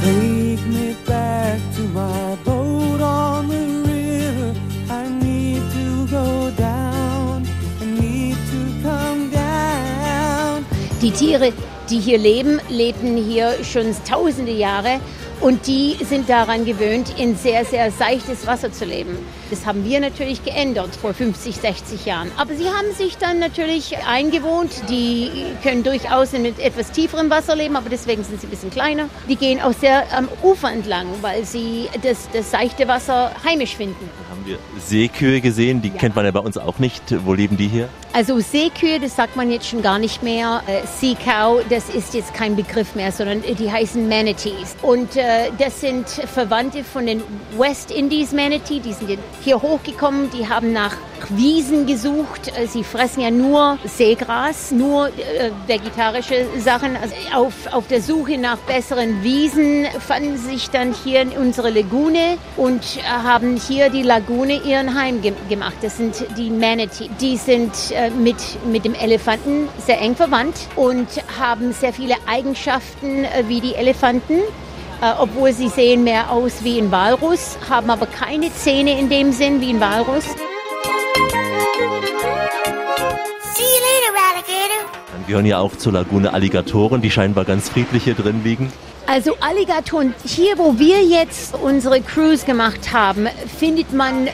Take 0.00 0.66
me 0.66 0.96
back 1.06 1.60
to 1.76 1.82
my 1.94 2.51
Die 11.02 11.10
Tiere, 11.10 11.52
die 11.90 11.98
hier 11.98 12.16
leben, 12.16 12.60
lebten 12.68 13.16
hier 13.16 13.64
schon 13.64 13.92
tausende 14.08 14.52
Jahre 14.52 15.00
Und 15.42 15.66
die 15.66 15.96
sind 16.08 16.28
daran 16.28 16.64
gewöhnt, 16.64 17.18
in 17.18 17.36
sehr, 17.36 17.64
sehr 17.64 17.90
seichtes 17.90 18.46
Wasser 18.46 18.70
zu 18.70 18.84
leben. 18.84 19.18
Das 19.50 19.66
haben 19.66 19.84
wir 19.84 19.98
natürlich 19.98 20.44
geändert 20.44 20.94
vor 20.94 21.14
50, 21.14 21.56
60 21.56 22.06
Jahren. 22.06 22.30
Aber 22.36 22.54
sie 22.54 22.66
haben 22.66 22.94
sich 22.96 23.18
dann 23.18 23.40
natürlich 23.40 23.98
eingewohnt. 24.06 24.70
Die 24.88 25.30
können 25.64 25.82
durchaus 25.82 26.32
in 26.32 26.44
etwas 26.44 26.92
tieferem 26.92 27.28
Wasser 27.28 27.56
leben, 27.56 27.74
aber 27.74 27.90
deswegen 27.90 28.22
sind 28.22 28.40
sie 28.40 28.46
ein 28.46 28.50
bisschen 28.50 28.70
kleiner. 28.70 29.08
Die 29.28 29.34
gehen 29.34 29.60
auch 29.60 29.72
sehr 29.72 30.04
am 30.16 30.28
Ufer 30.44 30.70
entlang, 30.70 31.08
weil 31.22 31.44
sie 31.44 31.88
das, 32.04 32.28
das 32.32 32.52
seichte 32.52 32.86
Wasser 32.86 33.32
heimisch 33.44 33.74
finden. 33.74 34.08
Haben 34.42 34.50
wir 34.50 34.58
Seekühe 34.80 35.40
gesehen? 35.40 35.82
Die 35.82 35.90
kennt 35.90 36.16
man 36.16 36.24
ja 36.24 36.32
bei 36.32 36.40
uns 36.40 36.58
auch 36.58 36.80
nicht. 36.80 37.02
Wo 37.24 37.32
leben 37.32 37.56
die 37.56 37.68
hier? 37.68 37.88
Also 38.12 38.40
Seekühe, 38.40 38.98
das 38.98 39.14
sagt 39.14 39.36
man 39.36 39.50
jetzt 39.52 39.68
schon 39.68 39.82
gar 39.82 40.00
nicht 40.00 40.22
mehr. 40.22 40.62
Äh, 40.66 40.84
Sea 40.86 41.14
Cow, 41.14 41.62
das 41.70 41.88
ist 41.88 42.12
jetzt 42.12 42.34
kein 42.34 42.56
Begriff 42.56 42.96
mehr, 42.96 43.12
sondern 43.12 43.42
die 43.42 43.70
heißen 43.70 44.08
Manatees. 44.08 44.74
Und 44.82 45.16
äh, 45.16 45.50
das 45.58 45.80
sind 45.80 46.08
Verwandte 46.08 46.82
von 46.82 47.06
den 47.06 47.22
West 47.56 47.92
Indies 47.92 48.32
Manatee. 48.32 48.80
Die 48.80 48.92
sind 48.92 49.18
hier 49.42 49.62
hochgekommen, 49.62 50.28
die 50.30 50.48
haben 50.48 50.72
nach 50.72 50.96
Wiesen 51.30 51.86
gesucht. 51.86 52.52
Äh, 52.58 52.66
sie 52.66 52.82
fressen 52.82 53.20
ja 53.20 53.30
nur 53.30 53.78
Seegras, 53.84 54.72
nur 54.72 55.06
äh, 55.08 55.50
vegetarische 55.68 56.46
Sachen. 56.58 56.96
Also 56.96 57.14
auf, 57.32 57.54
auf 57.72 57.86
der 57.86 58.02
Suche 58.02 58.38
nach 58.38 58.58
besseren 58.58 59.22
Wiesen 59.22 59.86
fanden 60.00 60.36
sie 60.36 60.50
sich 60.52 60.70
dann 60.70 60.92
hier 60.92 61.22
in 61.22 61.30
unsere 61.30 61.70
Lagune 61.70 62.38
und 62.56 62.98
äh, 62.98 63.02
haben 63.04 63.56
hier 63.56 63.88
die 63.88 64.02
Lagune 64.02 64.31
ihren 64.40 64.94
Heim 64.94 65.22
ge 65.22 65.32
gemacht. 65.48 65.76
Das 65.82 65.96
sind 65.96 66.24
die 66.36 66.50
Manatee. 66.50 67.10
Die 67.20 67.36
sind 67.36 67.72
äh, 67.90 68.10
mit, 68.10 68.36
mit 68.66 68.84
dem 68.84 68.94
Elefanten 68.94 69.68
sehr 69.78 70.00
eng 70.00 70.16
verwandt 70.16 70.56
und 70.76 71.08
haben 71.38 71.72
sehr 71.72 71.92
viele 71.92 72.14
Eigenschaften 72.26 73.24
äh, 73.24 73.44
wie 73.48 73.60
die 73.60 73.74
Elefanten. 73.74 74.34
Äh, 75.02 75.12
obwohl 75.18 75.52
sie 75.52 75.68
sehen 75.68 76.04
mehr 76.04 76.30
aus 76.30 76.62
wie 76.62 76.78
ein 76.78 76.92
Walrus, 76.92 77.58
haben 77.68 77.90
aber 77.90 78.06
keine 78.06 78.52
Zähne 78.54 78.98
in 78.98 79.08
dem 79.08 79.32
Sinn 79.32 79.60
wie 79.60 79.70
ein 79.70 79.80
Walrus. 79.80 80.24
Gehören 85.32 85.46
ja 85.46 85.60
auch 85.60 85.74
zur 85.76 85.94
Lagune 85.94 86.34
Alligatoren, 86.34 87.00
die 87.00 87.10
scheinbar 87.10 87.46
ganz 87.46 87.70
friedlich 87.70 88.04
hier 88.04 88.14
drin 88.14 88.44
liegen. 88.44 88.70
Also 89.06 89.34
Alligatoren, 89.40 90.14
hier 90.26 90.58
wo 90.58 90.78
wir 90.78 91.02
jetzt 91.02 91.54
unsere 91.54 92.02
Cruise 92.02 92.44
gemacht 92.44 92.92
haben, 92.92 93.26
findet 93.58 93.94
man 93.94 94.28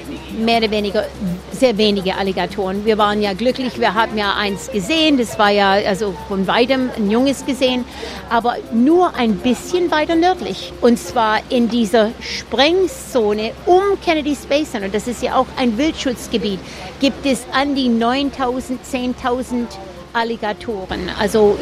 mehr 0.44 0.58
oder 0.58 0.72
weniger 0.72 1.04
sehr 1.52 1.78
wenige 1.78 2.16
Alligatoren. 2.16 2.84
Wir 2.84 2.98
waren 2.98 3.22
ja 3.22 3.32
glücklich, 3.32 3.78
wir 3.78 3.94
haben 3.94 4.18
ja 4.18 4.34
eins 4.34 4.72
gesehen, 4.72 5.18
das 5.18 5.38
war 5.38 5.50
ja 5.50 5.70
also 5.70 6.16
von 6.26 6.48
weitem 6.48 6.90
ein 6.96 7.08
junges 7.12 7.46
gesehen, 7.46 7.84
aber 8.28 8.56
nur 8.72 9.14
ein 9.14 9.36
bisschen 9.36 9.92
weiter 9.92 10.16
nördlich. 10.16 10.72
Und 10.80 10.98
zwar 10.98 11.38
in 11.48 11.68
dieser 11.68 12.10
Sprengzone 12.20 13.52
um 13.66 13.82
Kennedy 14.04 14.34
Space 14.34 14.72
Center, 14.72 14.88
das 14.88 15.06
ist 15.06 15.22
ja 15.22 15.36
auch 15.36 15.46
ein 15.56 15.78
Wildschutzgebiet, 15.78 16.58
gibt 16.98 17.24
es 17.24 17.46
an 17.52 17.76
die 17.76 17.88
9000, 17.88 18.80
10.000 18.84 19.66
Alligatoren. 20.12 21.10
Also 21.18 21.58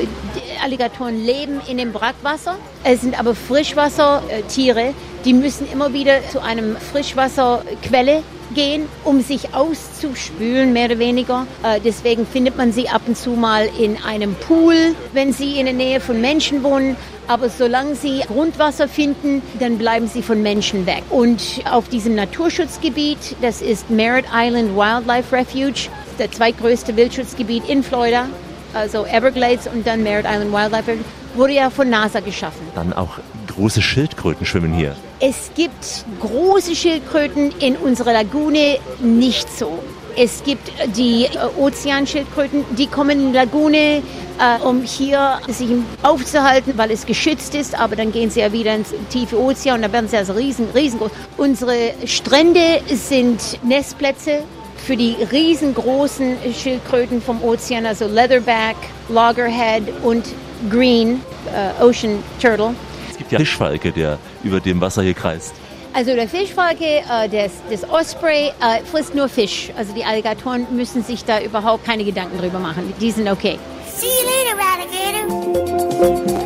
Alligatoren 0.62 1.24
leben 1.24 1.61
in 1.68 1.78
dem 1.78 1.92
Brackwasser. 1.92 2.57
Es 2.84 3.01
sind 3.01 3.18
aber 3.18 3.34
Frischwassertiere. 3.34 4.94
Die 5.24 5.32
müssen 5.32 5.70
immer 5.70 5.92
wieder 5.92 6.26
zu 6.28 6.40
einem 6.40 6.76
Frischwasserquelle 6.76 8.22
gehen, 8.55 8.88
um 9.05 9.20
sich 9.20 9.55
auszuspülen, 9.55 10.72
mehr 10.72 10.86
oder 10.86 10.99
weniger. 10.99 11.47
Äh, 11.62 11.80
deswegen 11.84 12.26
findet 12.26 12.57
man 12.57 12.72
sie 12.72 12.88
ab 12.88 13.03
und 13.07 13.16
zu 13.16 13.30
mal 13.30 13.68
in 13.78 13.97
einem 14.03 14.34
Pool, 14.34 14.94
wenn 15.12 15.32
sie 15.32 15.59
in 15.59 15.66
der 15.66 15.74
Nähe 15.74 16.01
von 16.01 16.20
Menschen 16.20 16.62
wohnen. 16.62 16.97
Aber 17.28 17.49
solange 17.49 17.97
sie 17.97 18.20
Grundwasser 18.20 18.88
finden, 18.88 19.42
dann 19.59 19.78
bleiben 19.78 20.07
sie 20.07 20.22
von 20.22 20.42
Menschen 20.42 20.86
weg. 20.86 21.03
Und 21.11 21.42
auf 21.70 21.88
diesem 21.88 22.14
Naturschutzgebiet, 22.14 23.36
das 23.42 23.62
ist 23.62 23.90
Merritt 23.90 24.26
Island 24.32 24.76
Wildlife 24.76 25.34
Refuge, 25.34 25.88
der 26.18 26.30
zweitgrößte 26.30 26.97
Wildschutzgebiet 26.97 27.68
in 27.68 27.82
Florida, 27.82 28.28
also 28.74 29.05
Everglades 29.07 29.66
und 29.66 29.86
dann 29.86 30.03
Merritt 30.05 30.26
Island 30.26 30.53
Wildlife 30.53 30.92
Refuge, 30.92 31.05
wurde 31.34 31.53
ja 31.55 31.70
von 31.70 31.90
NASA 31.90 32.20
geschaffen. 32.20 32.66
Dann 32.74 32.92
auch 32.92 33.18
große 33.57 33.82
Schildkröten 33.82 34.46
schwimmen 34.46 34.72
hier. 34.72 34.94
Es 35.20 35.50
gibt 35.54 36.04
große 36.20 36.76
Schildkröten 36.76 37.52
in 37.59 37.76
unserer 37.76 38.12
Lagune 38.12 38.78
nicht 39.00 39.48
so. 39.59 39.82
Es 40.18 40.42
gibt 40.44 40.70
die 40.96 41.24
äh, 41.24 41.28
Ozeanschildkröten, 41.59 42.64
die 42.76 42.86
kommen 42.86 43.20
in 43.20 43.32
die 43.32 43.36
Lagune, 43.36 44.02
äh, 44.38 44.62
um 44.64 44.82
hier 44.82 45.40
sich 45.48 45.68
aufzuhalten, 46.02 46.74
weil 46.76 46.90
es 46.90 47.04
geschützt 47.04 47.54
ist, 47.54 47.78
aber 47.78 47.96
dann 47.96 48.12
gehen 48.12 48.30
sie 48.30 48.40
ja 48.40 48.52
wieder 48.52 48.74
ins 48.74 48.94
tiefe 49.11 49.38
Ozean 49.38 49.76
und 49.76 49.82
da 49.82 49.92
werden 49.92 50.09
sie 50.09 50.16
also 50.16 50.32
riesen, 50.32 50.68
riesengroß. 50.74 51.11
Unsere 51.36 51.92
Strände 52.07 52.80
sind 52.86 53.62
Nestplätze 53.62 54.42
für 54.86 54.96
die 54.96 55.16
riesengroßen 55.30 56.36
Schildkröten 56.54 57.20
vom 57.20 57.42
Ozean, 57.42 57.84
also 57.84 58.07
Leatherback, 58.07 58.76
Loggerhead 59.09 59.82
und 60.02 60.24
Green, 60.70 61.20
äh, 61.52 61.82
Ocean 61.82 62.22
Turtle. 62.40 62.74
Es 63.16 63.18
gibt 63.20 63.32
ja 63.32 63.38
Fischfalke, 63.38 63.92
der 63.92 64.18
über 64.44 64.60
dem 64.60 64.78
Wasser 64.82 65.02
hier 65.02 65.14
kreist. 65.14 65.54
Also 65.94 66.14
der 66.14 66.28
Fischfalke, 66.28 66.84
äh, 66.84 67.26
das, 67.30 67.52
das 67.70 67.88
Osprey, 67.88 68.48
äh, 68.60 68.84
frisst 68.84 69.14
nur 69.14 69.30
Fisch. 69.30 69.70
Also 69.78 69.94
die 69.94 70.04
Alligatoren 70.04 70.66
müssen 70.76 71.02
sich 71.02 71.24
da 71.24 71.40
überhaupt 71.40 71.86
keine 71.86 72.04
Gedanken 72.04 72.36
drüber 72.36 72.58
machen. 72.58 72.92
Die 73.00 73.10
sind 73.10 73.26
okay. 73.26 73.58
See 73.96 74.04
you 74.04 74.28
later, 74.28 74.56
Alligator. 74.60 76.36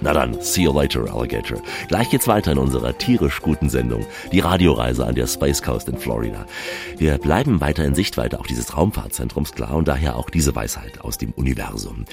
Na 0.00 0.12
dann, 0.12 0.40
see 0.40 0.62
you 0.62 0.72
later, 0.72 1.12
Alligator. 1.12 1.60
Gleich 1.88 2.08
geht's 2.10 2.28
weiter 2.28 2.52
in 2.52 2.58
unserer 2.58 2.96
tierisch 2.96 3.42
guten 3.42 3.68
Sendung, 3.68 4.06
die 4.30 4.38
Radioreise 4.38 5.04
an 5.04 5.16
der 5.16 5.26
Space 5.26 5.60
Coast 5.60 5.88
in 5.88 5.98
Florida. 5.98 6.46
Wir 6.96 7.18
bleiben 7.18 7.60
weiter 7.60 7.84
in 7.84 7.96
Sichtweite 7.96 8.38
auch 8.38 8.46
dieses 8.46 8.76
Raumfahrtzentrums 8.76 9.52
klar 9.52 9.74
und 9.74 9.88
daher 9.88 10.14
auch 10.14 10.30
diese 10.30 10.54
Weisheit 10.54 11.00
aus 11.00 11.18
dem 11.18 11.32
Universum. 11.32 12.04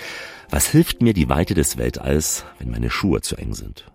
Was 0.50 0.68
hilft 0.68 1.02
mir 1.02 1.14
die 1.14 1.30
Weite 1.30 1.54
des 1.54 1.78
Weltalls, 1.78 2.46
wenn 2.60 2.72
meine 2.72 2.90
Schuhe 2.90 3.22
zu 3.22 3.36
eng 3.36 3.54
sind? 3.54 3.86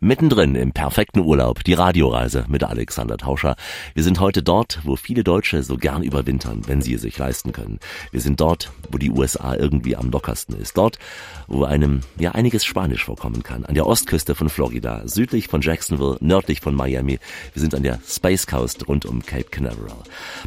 Mittendrin 0.00 0.56
im 0.56 0.72
perfekten 0.72 1.20
Urlaub, 1.20 1.64
die 1.64 1.72
Radioreise 1.72 2.44
mit 2.48 2.62
Alexander 2.62 3.16
Tauscher. 3.16 3.56
Wir 3.94 4.02
sind 4.02 4.20
heute 4.20 4.42
dort, 4.42 4.80
wo 4.84 4.94
viele 4.94 5.24
Deutsche 5.24 5.62
so 5.62 5.78
gern 5.78 6.02
überwintern, 6.02 6.60
wenn 6.66 6.82
sie 6.82 6.92
es 6.92 7.00
sich 7.00 7.16
leisten 7.16 7.52
können. 7.52 7.80
Wir 8.10 8.20
sind 8.20 8.38
dort, 8.38 8.70
wo 8.90 8.98
die 8.98 9.10
USA 9.10 9.54
irgendwie 9.54 9.96
am 9.96 10.10
lockersten 10.10 10.54
ist. 10.60 10.76
Dort, 10.76 10.98
wo 11.46 11.64
einem 11.64 12.00
ja 12.18 12.32
einiges 12.32 12.66
Spanisch 12.66 13.06
vorkommen 13.06 13.42
kann. 13.42 13.64
An 13.64 13.74
der 13.74 13.86
Ostküste 13.86 14.34
von 14.34 14.50
Florida, 14.50 15.00
südlich 15.06 15.48
von 15.48 15.62
Jacksonville, 15.62 16.18
nördlich 16.20 16.60
von 16.60 16.74
Miami. 16.74 17.18
Wir 17.54 17.60
sind 17.62 17.74
an 17.74 17.82
der 17.82 17.98
Space 18.06 18.46
Coast 18.46 18.86
rund 18.88 19.06
um 19.06 19.24
Cape 19.24 19.44
Canaveral. 19.44 20.02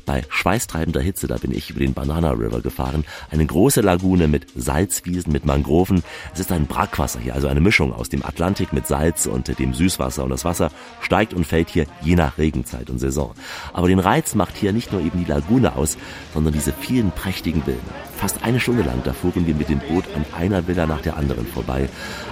Bei 0.05 0.23
schweißtreibender 0.29 1.01
Hitze, 1.01 1.25
da 1.25 1.37
bin 1.37 1.51
ich 1.51 1.71
über 1.71 1.79
den 1.79 1.95
Banana 1.95 2.33
River 2.33 2.61
gefahren. 2.61 3.03
Eine 3.31 3.47
große 3.47 3.81
Lagune 3.81 4.27
mit 4.27 4.45
Salzwiesen, 4.55 5.33
mit 5.33 5.45
Mangroven. 5.45 6.03
Es 6.35 6.39
ist 6.39 6.51
ein 6.51 6.67
Brackwasser 6.67 7.19
hier, 7.19 7.33
also 7.33 7.47
eine 7.47 7.61
Mischung 7.61 7.91
aus 7.91 8.09
dem 8.09 8.23
Atlantik 8.23 8.73
mit 8.73 8.85
Salz 8.85 9.25
und 9.25 9.38
dem 9.47 9.73
Süßwasser. 9.73 10.23
Und 10.23 10.29
das 10.29 10.45
Wasser 10.45 10.71
steigt 11.01 11.33
und 11.33 11.45
fällt 11.45 11.69
hier 11.69 11.85
je 12.01 12.15
nach 12.15 12.37
Regenzeit 12.37 12.89
und 12.89 12.99
Saison. 12.99 13.33
Aber 13.73 13.87
den 13.87 13.99
Reiz 13.99 14.35
macht 14.35 14.57
hier 14.57 14.73
nicht 14.73 14.91
nur 14.91 15.01
eben 15.01 15.23
die 15.23 15.29
Lagune 15.29 15.75
aus, 15.75 15.97
sondern 16.33 16.53
diese 16.53 16.73
vielen 16.73 17.11
prächtigen 17.11 17.63
Villen. 17.63 17.79
Fast 18.17 18.43
eine 18.43 18.59
Stunde 18.59 18.83
lang, 18.83 19.01
da 19.03 19.13
fuhren 19.13 19.47
wir 19.47 19.55
mit 19.55 19.69
dem 19.69 19.79
Boot 19.79 20.05
an 20.15 20.25
einer 20.37 20.67
Villa 20.67 20.85
nach 20.85 21.01
der 21.01 21.17
anderen 21.17 21.47
vorbei. 21.47 21.89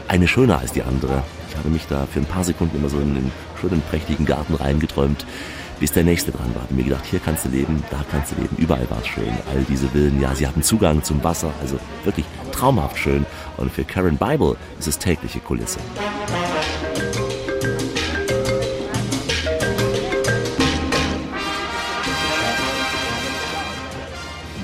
Eine 0.08 0.28
schöner 0.28 0.60
als 0.60 0.74
die 0.74 0.84
andere. 0.84 1.24
Ich 1.49 1.58
habe 1.58 1.70
mich 1.70 1.88
da 1.88 2.05
für 2.05 2.20
ein 2.20 2.26
paar 2.26 2.43
Sekunden 2.43 2.78
immer 2.78 2.89
so 2.89 2.99
in 2.99 3.16
den 3.16 3.32
schönen, 3.60 3.82
prächtigen 3.82 4.26
Garten 4.26 4.55
reingeträumt 4.55 5.26
bis 5.80 5.91
der 5.91 6.03
nächste 6.03 6.32
dran 6.32 6.53
war. 6.55 6.64
Hab 6.64 6.72
mir 6.72 6.84
gedacht, 6.84 7.05
hier 7.05 7.20
kannst 7.20 7.45
du 7.45 7.49
leben, 7.49 7.84
da 7.89 8.03
kannst 8.10 8.32
du 8.32 8.41
leben, 8.41 8.55
überall 8.58 8.89
war 8.89 8.99
es 8.99 9.08
schön. 9.08 9.30
All 9.49 9.64
diese 9.70 9.88
Villen, 9.89 10.20
ja, 10.22 10.34
sie 10.36 10.47
haben 10.47 10.62
Zugang 10.64 11.03
zum 11.03 11.24
Wasser, 11.24 11.51
also 11.62 11.80
wirklich 12.03 12.26
traumhaft 12.51 12.97
schön. 12.97 13.26
Und 13.58 13.72
für 13.72 13.84
Karen 13.84 14.18
Bible 14.18 14.55
ist 14.80 14.88
es 14.88 14.97
tägliche 14.97 15.39
Kulisse. 15.39 15.80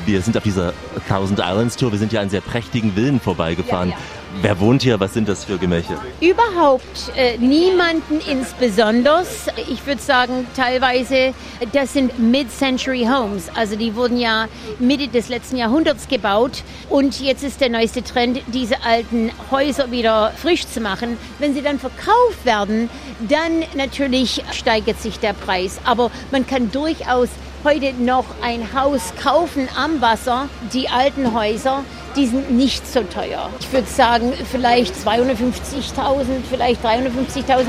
Wir 0.06 0.22
sind 0.22 0.36
auf 0.36 0.43
dieser 0.43 0.74
Thousand 1.08 1.39
Islands 1.39 1.78
Tour. 1.78 1.91
Wir 1.91 1.99
sind 1.99 2.12
ja 2.12 2.22
an 2.22 2.30
sehr 2.30 2.41
prächtigen 2.41 2.93
Villen 2.93 3.20
vorbeigefahren. 3.22 3.89
Ja, 3.89 3.95
ja. 3.95 4.01
Wer 4.41 4.60
wohnt 4.60 4.82
hier? 4.82 4.99
Was 4.99 5.14
sind 5.14 5.30
das 5.30 5.45
für 5.45 5.58
Gemächer? 5.58 6.01
Überhaupt 6.20 7.12
äh, 7.16 7.38
niemanden 7.38 8.20
insbesondere. 8.30 9.24
Ich 9.70 9.86
würde 9.86 10.01
sagen, 10.01 10.47
teilweise, 10.56 11.34
das 11.72 11.93
sind 11.93 12.18
Mid-Century 12.20 13.08
Homes. 13.10 13.49
Also 13.56 13.76
die 13.76 13.95
wurden 13.95 14.18
ja 14.18 14.47
Mitte 14.80 15.08
des 15.08 15.30
letzten 15.30 15.58
Jahrhunderts 15.58 16.08
gebaut. 16.08 16.64
Und 16.89 17.22
jetzt 17.22 17.43
ist 17.43 17.62
der 17.62 17.70
neueste 17.70 18.04
Trend, 18.04 18.41
diese 18.47 18.84
alten 18.84 19.32
Häuser 19.51 19.91
wieder 19.91 20.34
frisch 20.36 20.68
zu 20.68 20.82
machen. 20.82 21.18
Wenn 21.39 21.54
sie 21.54 21.62
dann 21.62 21.80
verkauft 21.80 22.43
werden, 22.43 22.89
dann 23.30 23.64
natürlich 23.76 24.43
steigert 24.51 24.99
sich 24.99 25.20
der 25.20 25.34
Preis. 25.34 25.80
Aber 25.86 26.10
man 26.32 26.45
kann 26.47 26.72
durchaus 26.72 27.30
heute 27.64 27.93
noch 27.93 28.26
ein 28.41 28.74
Haus 28.74 29.14
kaufen 29.22 29.68
am 29.78 30.01
Wasser, 30.01 30.49
die 30.74 30.89
alten 30.89 31.34
Häuser, 31.34 31.84
die 32.16 32.28
sind 32.28 32.51
nicht 32.51 32.86
so 32.86 33.01
teuer. 33.03 33.49
Ich 33.59 33.72
würde 33.72 33.88
sagen, 33.88 34.34
vielleicht 34.51 34.95
250.000, 34.95 36.43
vielleicht 36.49 36.86
350.000. 36.86 37.68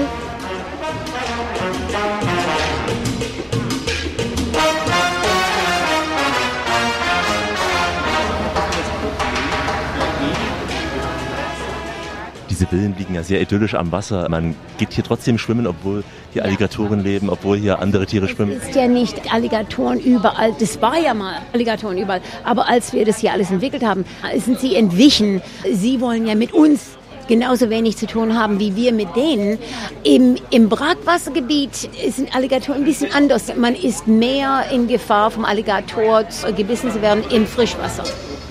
Diese 12.55 12.69
Villen 12.69 12.95
liegen 12.97 13.17
ja 13.17 13.25
sehr 13.25 13.41
idyllisch 13.41 13.75
am 13.75 13.91
Wasser. 13.91 14.29
Man 14.29 14.55
geht 14.79 14.93
hier 14.93 15.03
trotzdem 15.03 15.39
schwimmen, 15.39 15.67
obwohl 15.67 16.05
hier 16.33 16.45
Alligatoren 16.45 17.03
leben, 17.03 17.29
obwohl 17.29 17.57
hier 17.57 17.81
andere 17.81 18.07
Tiere 18.07 18.29
schwimmen. 18.29 18.53
Es 18.63 18.69
ist 18.69 18.77
ja 18.77 18.87
nicht 18.87 19.35
Alligatoren 19.35 19.99
überall. 19.99 20.55
Das 20.61 20.81
war 20.81 20.97
ja 20.97 21.15
mal 21.15 21.39
Alligatoren 21.53 21.99
überall. 21.99 22.21
Aber 22.45 22.69
als 22.69 22.93
wir 22.93 23.05
das 23.05 23.19
hier 23.19 23.33
alles 23.33 23.51
entwickelt 23.51 23.85
haben, 23.85 24.05
sind 24.37 24.61
sie 24.61 24.77
entwichen. 24.77 25.43
Sie 25.69 26.01
wollen 26.01 26.29
ja 26.29 26.37
mit 26.37 26.53
uns 26.53 26.91
genauso 27.27 27.71
wenig 27.71 27.97
zu 27.97 28.07
tun 28.07 28.39
haben 28.39 28.61
wie 28.61 28.77
wir 28.77 28.93
mit 28.93 29.17
denen. 29.17 29.59
Im, 30.05 30.37
im 30.51 30.69
Brackwassergebiet 30.69 31.75
sind 32.09 32.37
Alligatoren 32.37 32.83
ein 32.83 32.85
bisschen 32.85 33.13
anders. 33.13 33.53
Man 33.57 33.75
ist 33.75 34.07
mehr 34.07 34.67
in 34.73 34.87
Gefahr, 34.87 35.33
vom 35.33 35.45
Alligator 35.45 36.23
gebissen 36.57 36.93
zu 36.93 37.03
werden 37.03 37.25
im 37.33 37.49
Frischwasser. 37.49 38.05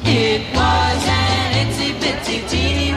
It 0.03 0.41
was 0.53 1.07
an 1.07 1.69
itsy 1.69 1.93
bitsy 1.93 2.41
teeny 2.49 2.92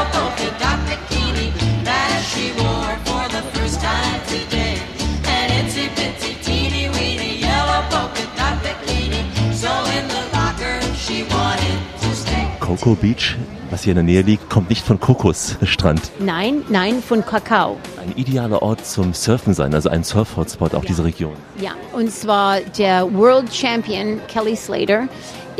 yellow 0.00 0.10
polka 0.12 0.48
dot 0.58 0.78
bikini 0.86 1.52
that 1.84 2.22
she 2.24 2.52
wore 2.52 2.96
for 3.04 3.28
the 3.28 3.42
first 3.58 3.80
time 3.80 4.20
today. 4.26 4.78
An 5.26 5.50
itsy 5.50 5.88
bitsy 5.94 6.42
teeny 6.42 6.88
weeny 6.90 7.40
yellow 7.40 7.82
polka 7.90 8.24
dot 8.36 8.62
bikini. 8.62 9.24
So 9.52 9.68
in 9.96 10.08
the 10.08 10.22
locker 10.32 10.80
she 10.96 11.24
wanted 11.24 11.78
to 12.00 12.14
stay. 12.14 12.46
Coco 12.60 12.94
Beach, 12.94 13.36
was 13.70 13.82
hier 13.82 13.92
in 13.92 13.96
der 13.96 14.04
Nähe 14.04 14.22
liegt, 14.22 14.48
kommt 14.48 14.70
nicht 14.70 14.86
von 14.86 14.98
Kokosstrand. 14.98 16.12
Nein, 16.18 16.62
nein, 16.68 17.02
von 17.02 17.24
Kakao. 17.24 17.78
Ein 18.00 18.12
idealer 18.16 18.62
Ort 18.62 18.86
zum 18.86 19.12
Surfen 19.12 19.54
sein, 19.54 19.74
also 19.74 19.90
ein 19.90 20.04
Surf-Hotspot, 20.04 20.74
auch 20.74 20.84
diese 20.84 21.04
Region. 21.04 21.34
Ja, 21.60 21.72
und 21.92 22.10
zwar 22.10 22.60
der 22.60 23.12
World 23.12 23.54
Champion 23.54 24.20
Kelly 24.28 24.56
Slater 24.56 25.08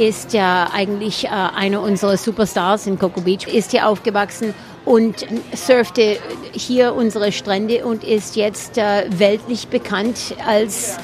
ist 0.01 0.33
ja 0.33 0.71
eigentlich 0.73 1.27
äh, 1.27 1.29
einer 1.29 1.83
unserer 1.83 2.17
Superstars 2.17 2.87
in 2.87 2.99
Cocoa 2.99 3.21
Beach, 3.21 3.47
ist 3.47 3.73
hier 3.73 3.87
aufgewachsen 3.87 4.55
und 4.87 5.27
surfte 5.55 6.19
hier 6.53 6.95
unsere 6.95 7.33
Strände 7.33 7.85
und 7.85 8.03
ist 8.03 8.35
jetzt 8.35 8.79
äh, 8.79 9.05
weltlich 9.11 9.69
bekannt 9.69 10.35
als 10.47 10.97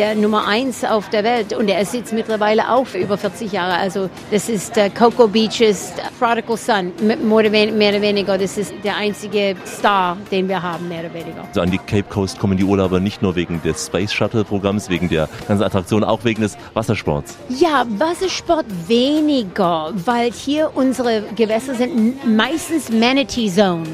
der 0.00 0.14
Nummer 0.14 0.48
eins 0.48 0.82
auf 0.82 1.10
der 1.10 1.24
Welt 1.24 1.52
und 1.52 1.68
er 1.68 1.78
ist 1.82 1.92
jetzt 1.92 2.14
mittlerweile 2.14 2.72
auch 2.72 2.86
über 2.94 3.18
40 3.18 3.52
Jahre. 3.52 3.74
Also 3.74 4.08
das 4.30 4.48
ist 4.48 4.78
äh, 4.78 4.88
Cocoa 4.88 5.26
Beaches 5.26 5.92
Prodigal 6.18 6.56
Son, 6.56 6.90
mehr 7.02 7.18
oder 7.18 7.52
weniger. 7.52 8.38
Das 8.38 8.56
ist 8.56 8.72
der 8.82 8.96
einzige 8.96 9.56
Star, 9.66 10.16
den 10.30 10.48
wir 10.48 10.62
haben, 10.62 10.88
mehr 10.88 11.00
oder 11.00 11.12
weniger. 11.12 11.44
Also 11.46 11.60
an 11.60 11.70
die 11.70 11.76
Cape 11.76 12.04
Coast 12.04 12.38
kommen 12.38 12.56
die 12.56 12.64
Urlauber 12.64 12.98
nicht 12.98 13.20
nur 13.20 13.36
wegen 13.36 13.60
des 13.60 13.88
Space 13.88 14.10
Shuttle 14.10 14.42
Programms, 14.42 14.88
wegen 14.88 15.10
der 15.10 15.28
ganzen 15.46 15.64
Attraktion, 15.64 16.02
auch 16.02 16.24
wegen 16.24 16.40
des 16.40 16.56
Wassersports. 16.72 17.36
Ja, 17.50 17.84
Wassersport 17.98 18.64
weniger, 18.86 19.92
weil 20.06 20.32
hier 20.32 20.70
unsere 20.74 21.24
Gewässer 21.36 21.74
sind 21.74 22.26
meistens 22.26 22.90
Manatee 22.90 23.50
Zone. 23.50 23.86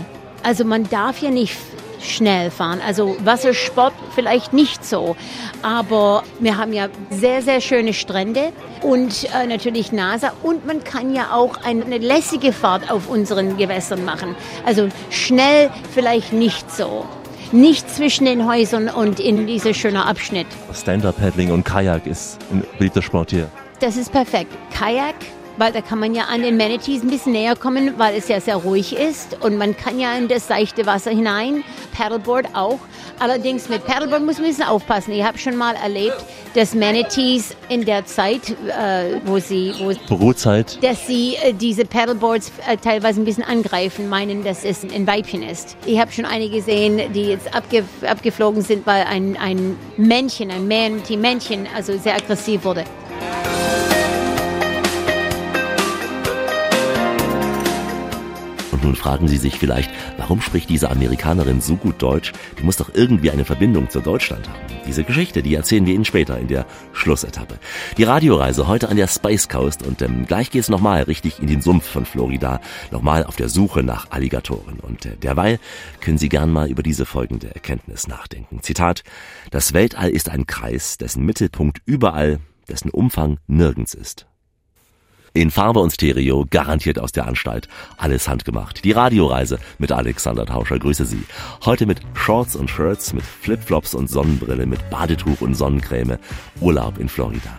Also 0.44 0.64
man 0.64 0.88
darf 0.88 1.18
hier 1.18 1.32
nicht 1.32 1.56
schnell 2.00 2.50
fahren. 2.50 2.80
Also 2.86 3.16
Wassersport 3.24 3.92
vielleicht 4.14 4.52
nicht 4.52 4.84
so. 4.84 5.16
Aber 5.62 6.22
wir 6.38 6.56
haben 6.56 6.72
ja 6.72 6.88
sehr, 7.10 7.42
sehr 7.42 7.60
schöne 7.60 7.92
Strände 7.92 8.52
und 8.82 9.24
äh, 9.34 9.46
natürlich 9.46 9.92
NASA. 9.92 10.32
Und 10.42 10.66
man 10.66 10.84
kann 10.84 11.14
ja 11.14 11.32
auch 11.32 11.56
eine 11.64 11.98
lässige 11.98 12.52
Fahrt 12.52 12.90
auf 12.90 13.08
unseren 13.08 13.56
Gewässern 13.56 14.04
machen. 14.04 14.34
Also 14.64 14.88
schnell 15.10 15.70
vielleicht 15.94 16.32
nicht 16.32 16.70
so. 16.70 17.06
Nicht 17.52 17.88
zwischen 17.88 18.24
den 18.26 18.46
Häusern 18.48 18.88
und 18.88 19.20
in 19.20 19.46
dieser 19.46 19.72
schönen 19.72 19.98
Abschnitt. 19.98 20.48
Stand-Up-Paddling 20.72 21.52
und 21.52 21.64
Kajak 21.64 22.06
ist 22.06 22.38
ein 22.50 22.64
beliebter 22.76 23.02
Sport 23.02 23.30
hier. 23.30 23.48
Das 23.80 23.96
ist 23.96 24.10
perfekt. 24.10 24.52
Kajak, 24.76 25.14
weil 25.56 25.72
da 25.72 25.80
kann 25.80 25.98
man 25.98 26.14
ja 26.14 26.24
an 26.24 26.42
den 26.42 26.56
Manatees 26.56 27.02
ein 27.02 27.10
bisschen 27.10 27.32
näher 27.32 27.56
kommen, 27.56 27.94
weil 27.98 28.16
es 28.16 28.28
ja 28.28 28.40
sehr 28.40 28.56
ruhig 28.56 28.96
ist 28.96 29.40
und 29.42 29.56
man 29.56 29.76
kann 29.76 29.98
ja 29.98 30.14
in 30.14 30.28
das 30.28 30.48
seichte 30.48 30.86
Wasser 30.86 31.10
hinein. 31.10 31.64
Paddleboard 31.96 32.54
auch. 32.54 32.78
Allerdings 33.18 33.68
mit 33.68 33.84
Paddleboard 33.86 34.24
muss 34.24 34.36
man 34.36 34.44
ein 34.44 34.50
bisschen 34.50 34.66
aufpassen. 34.66 35.12
Ich 35.12 35.24
habe 35.24 35.38
schon 35.38 35.56
mal 35.56 35.74
erlebt, 35.76 36.16
dass 36.54 36.74
Manatees 36.74 37.54
in 37.68 37.84
der 37.84 38.04
Zeit, 38.04 38.50
äh, 38.50 39.20
wo 39.24 39.38
sie, 39.38 39.72
wo 39.78 40.16
Brutzeit. 40.16 40.82
dass 40.82 41.06
sie 41.06 41.36
äh, 41.36 41.52
diese 41.52 41.84
Paddleboards 41.84 42.52
äh, 42.68 42.76
teilweise 42.76 43.20
ein 43.20 43.24
bisschen 43.24 43.44
angreifen, 43.44 44.08
meinen, 44.08 44.44
dass 44.44 44.64
es 44.64 44.82
ein 44.84 45.06
Weibchen 45.06 45.42
ist. 45.42 45.76
Ich 45.86 45.98
habe 45.98 46.12
schon 46.12 46.24
einige 46.24 46.56
gesehen, 46.56 47.12
die 47.12 47.26
jetzt 47.26 47.54
abge 47.54 47.84
abgeflogen 48.06 48.62
sind, 48.62 48.86
weil 48.86 49.04
ein, 49.04 49.36
ein 49.36 49.76
Männchen, 49.96 50.50
ein 50.50 50.66
Manatee-Männchen, 50.68 51.66
also 51.74 51.96
sehr 51.98 52.16
aggressiv 52.16 52.64
wurde. 52.64 52.84
Nun 58.86 58.94
fragen 58.94 59.26
Sie 59.28 59.36
sich 59.36 59.58
vielleicht, 59.58 59.90
warum 60.16 60.40
spricht 60.40 60.70
diese 60.70 60.90
Amerikanerin 60.90 61.60
so 61.60 61.76
gut 61.76 62.00
Deutsch? 62.00 62.32
Die 62.58 62.62
muss 62.62 62.76
doch 62.76 62.90
irgendwie 62.94 63.30
eine 63.30 63.44
Verbindung 63.44 63.90
zu 63.90 64.00
Deutschland 64.00 64.48
haben. 64.48 64.60
Diese 64.86 65.02
Geschichte, 65.02 65.42
die 65.42 65.54
erzählen 65.54 65.84
wir 65.84 65.94
Ihnen 65.94 66.04
später 66.04 66.38
in 66.38 66.46
der 66.46 66.66
Schlussetappe. 66.92 67.58
Die 67.96 68.04
Radioreise 68.04 68.68
heute 68.68 68.88
an 68.88 68.96
der 68.96 69.08
Space 69.08 69.48
Coast 69.48 69.84
und 69.84 70.02
ähm, 70.02 70.24
gleich 70.26 70.50
geht's 70.50 70.68
nochmal 70.68 71.02
richtig 71.02 71.40
in 71.40 71.48
den 71.48 71.60
Sumpf 71.60 71.84
von 71.84 72.06
Florida, 72.06 72.60
nochmal 72.92 73.24
auf 73.24 73.34
der 73.34 73.48
Suche 73.48 73.82
nach 73.82 74.10
Alligatoren. 74.10 74.78
Und 74.78 75.04
äh, 75.04 75.16
derweil 75.16 75.58
können 76.00 76.18
Sie 76.18 76.28
gern 76.28 76.52
mal 76.52 76.70
über 76.70 76.84
diese 76.84 77.06
folgende 77.06 77.52
Erkenntnis 77.52 78.06
nachdenken. 78.06 78.62
Zitat, 78.62 79.02
das 79.50 79.72
Weltall 79.72 80.10
ist 80.10 80.30
ein 80.30 80.46
Kreis, 80.46 80.96
dessen 80.96 81.24
Mittelpunkt 81.24 81.82
überall, 81.86 82.38
dessen 82.68 82.90
Umfang 82.90 83.38
nirgends 83.48 83.94
ist. 83.94 84.26
In 85.36 85.50
Farbe 85.50 85.80
und 85.80 85.92
Stereo, 85.92 86.46
garantiert 86.48 86.98
aus 86.98 87.12
der 87.12 87.26
Anstalt. 87.26 87.68
Alles 87.98 88.26
handgemacht. 88.26 88.82
Die 88.86 88.92
Radioreise 88.92 89.58
mit 89.76 89.92
Alexander 89.92 90.46
Tauscher. 90.46 90.78
Grüße 90.78 91.04
Sie. 91.04 91.24
Heute 91.66 91.84
mit 91.84 92.00
Shorts 92.14 92.56
und 92.56 92.70
Shirts, 92.70 93.12
mit 93.12 93.22
Flipflops 93.22 93.94
und 93.94 94.08
Sonnenbrille, 94.08 94.64
mit 94.64 94.88
Badetuch 94.88 95.42
und 95.42 95.52
Sonnencreme. 95.54 96.16
Urlaub 96.62 96.96
in 96.98 97.10
Florida. 97.10 97.50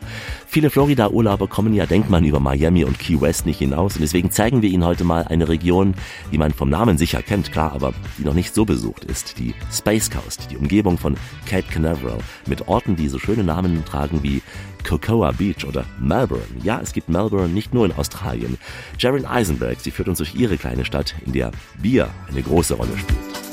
Viele 0.48 0.72
Florida-Urlauber 0.72 1.48
kommen 1.48 1.76
ja, 1.76 1.86
denkt 1.86 2.10
man, 2.10 2.24
über 2.24 2.40
Miami 2.40 2.84
und 2.84 2.98
Key 2.98 3.22
West 3.22 3.46
nicht 3.46 3.60
hinaus. 3.60 3.96
Und 3.96 4.02
deswegen 4.02 4.32
zeigen 4.32 4.64
wir 4.64 4.70
Ihnen 4.72 4.86
heute 4.86 5.04
mal 5.04 5.26
eine 5.26 5.48
Region, 5.48 5.94
die 6.32 6.40
man 6.40 6.54
vom 6.54 6.72
Namen 6.72 6.98
sicher 6.98 7.22
kennt, 7.22 7.52
klar, 7.52 7.74
aber 7.74 7.94
die 8.18 8.24
noch 8.24 8.34
nicht 8.34 8.56
so 8.56 8.66
besucht 8.66 9.04
ist. 9.04 9.38
Die 9.38 9.54
Space 9.72 10.10
Coast, 10.10 10.48
die 10.50 10.58
Umgebung 10.58 10.98
von 10.98 11.16
Cape 11.46 11.68
Canaveral. 11.70 12.18
Mit 12.48 12.68
Orten, 12.70 12.96
die 12.96 13.08
so 13.08 13.20
schöne 13.20 13.44
Namen 13.44 13.86
tragen 13.86 14.24
wie 14.24 14.42
Cocoa 14.88 15.32
Beach 15.32 15.66
oder 15.66 15.86
Melbourne. 16.00 16.46
Ja, 16.64 16.80
es 16.82 16.94
gibt 16.94 17.10
Melbourne 17.10 17.50
nicht 17.50 17.74
nur 17.74 17.86
in 17.86 17.92
Australien. 17.92 18.58
Jarin 18.98 19.26
Eisenberg, 19.26 19.80
sie 19.82 19.92
führt 19.92 20.08
uns 20.08 20.20
durch 20.20 20.34
ihre 20.36 20.58
kleine 20.58 20.86
Stadt, 20.86 21.14
in 21.26 21.34
der 21.34 21.52
Bier 21.82 22.10
eine 22.30 22.42
große 22.42 22.76
Rolle 22.76 22.98
spielt. 22.98 23.47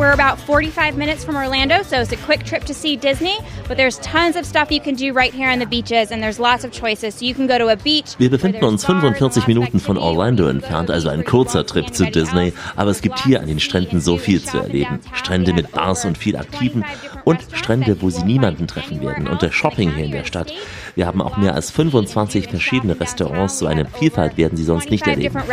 We're 0.00 0.12
about 0.12 0.38
45 0.38 0.96
minutes 0.96 1.26
from 1.26 1.36
Orlando, 1.36 1.82
so 1.82 2.00
it's 2.00 2.10
a 2.10 2.16
quick 2.16 2.44
trip 2.44 2.64
to 2.64 2.72
see 2.72 2.96
Disney. 2.96 3.36
But 3.68 3.76
there's 3.76 3.98
tons 3.98 4.34
of 4.34 4.46
stuff 4.46 4.70
you 4.70 4.80
can 4.80 4.94
do 4.94 5.12
right 5.12 5.30
here 5.30 5.50
on 5.50 5.58
the 5.58 5.66
beaches, 5.66 6.10
and 6.10 6.22
there's 6.22 6.40
lots 6.40 6.64
of 6.64 6.72
choices. 6.72 7.16
So 7.16 7.26
you 7.26 7.34
can 7.34 7.46
go 7.46 7.58
to 7.58 7.68
a 7.68 7.76
beach. 7.76 8.16
Wir 8.16 8.30
befinden 8.30 8.64
uns 8.64 8.86
45 8.86 9.46
Minuten 9.46 9.78
von 9.78 9.98
Orlando 9.98 10.48
entfernt, 10.48 10.90
also 10.90 11.10
ein 11.10 11.22
kurzer 11.22 11.66
Trip 11.66 11.92
zu 11.92 12.10
Disney, 12.10 12.54
aber 12.76 12.92
es 12.92 13.02
gibt 13.02 13.22
hier 13.22 13.40
an 13.40 13.46
den 13.46 13.60
Stränden 13.60 14.00
so 14.00 14.16
viel 14.16 14.42
zu 14.42 14.56
erleben. 14.56 15.00
Strände 15.12 15.52
mit 15.52 15.70
Bars 15.70 16.06
und 16.06 16.16
viel 16.16 16.38
Aktiven 16.38 16.82
und 17.24 17.38
Strände, 17.52 18.00
wo 18.00 18.08
Sie 18.08 18.24
niemanden 18.24 18.66
treffen 18.66 19.02
werden 19.02 19.28
und 19.28 19.42
der 19.42 19.52
Shopping 19.52 19.94
hier 19.94 20.06
in 20.06 20.12
der 20.12 20.24
Stadt. 20.24 20.50
Wir 20.94 21.06
haben 21.06 21.20
auch 21.20 21.36
mehr 21.36 21.54
als 21.54 21.70
25 21.70 22.48
verschiedene 22.48 22.98
Restaurants, 22.98 23.58
so 23.58 23.66
eine 23.66 23.84
Vielfalt 23.84 24.38
werden 24.38 24.56
Sie 24.56 24.64
sonst 24.64 24.90
nicht 24.90 25.04
25 25.04 25.26
erleben. 25.26 25.46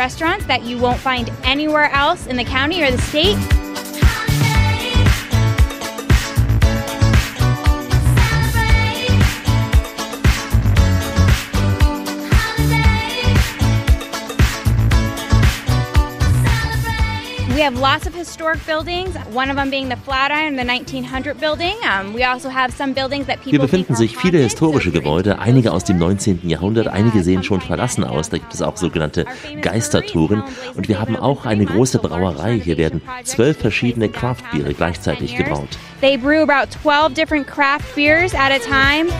Have 17.68 17.78
lots 17.78 18.06
of 18.06 18.14
historic 18.14 18.64
buildings, 18.64 19.14
one 19.34 19.50
of 19.50 19.56
them 19.56 19.68
being 19.68 19.90
the 19.90 19.96
Flatiron, 19.96 20.56
the 20.56 20.64
1900 20.64 21.38
building. 21.38 21.76
Um, 21.84 22.14
we 22.14 22.24
also 22.24 22.48
have 22.48 22.72
some 22.72 22.94
buildings 22.94 23.26
that 23.26 23.40
Hier 23.40 23.52
people 23.52 23.66
befinden 23.66 23.88
think 23.88 23.90
are 23.90 23.96
sich 23.96 24.16
viele 24.16 24.38
historische 24.38 24.90
Gebäude, 24.90 25.38
einige 25.38 25.72
aus 25.72 25.84
dem 25.84 25.98
19. 25.98 26.48
Jahrhundert, 26.48 26.88
einige 26.88 27.22
sehen 27.22 27.42
schon 27.42 27.60
verlassen 27.60 28.04
aus. 28.04 28.30
Da 28.30 28.38
gibt 28.38 28.54
es 28.54 28.62
auch 28.62 28.78
sogenannte 28.78 29.26
Geistertouren. 29.60 30.42
Und 30.76 30.88
wir 30.88 30.98
haben 30.98 31.16
auch 31.16 31.44
eine 31.44 31.66
große 31.66 31.98
Brauerei. 31.98 32.58
Hier 32.58 32.78
werden 32.78 33.02
zwölf 33.24 33.58
verschiedene 33.58 34.08
Craftbiere 34.08 34.72
gleichzeitig 34.72 35.36
gebraut. 35.36 35.68
They 36.00 36.16
brew 36.16 36.42
about 36.42 36.70
12 36.82 37.12
different 37.12 37.46
craft 37.46 37.94
beers 37.94 38.34
at 38.34 38.50
a 38.50 38.58
time. 38.58 39.10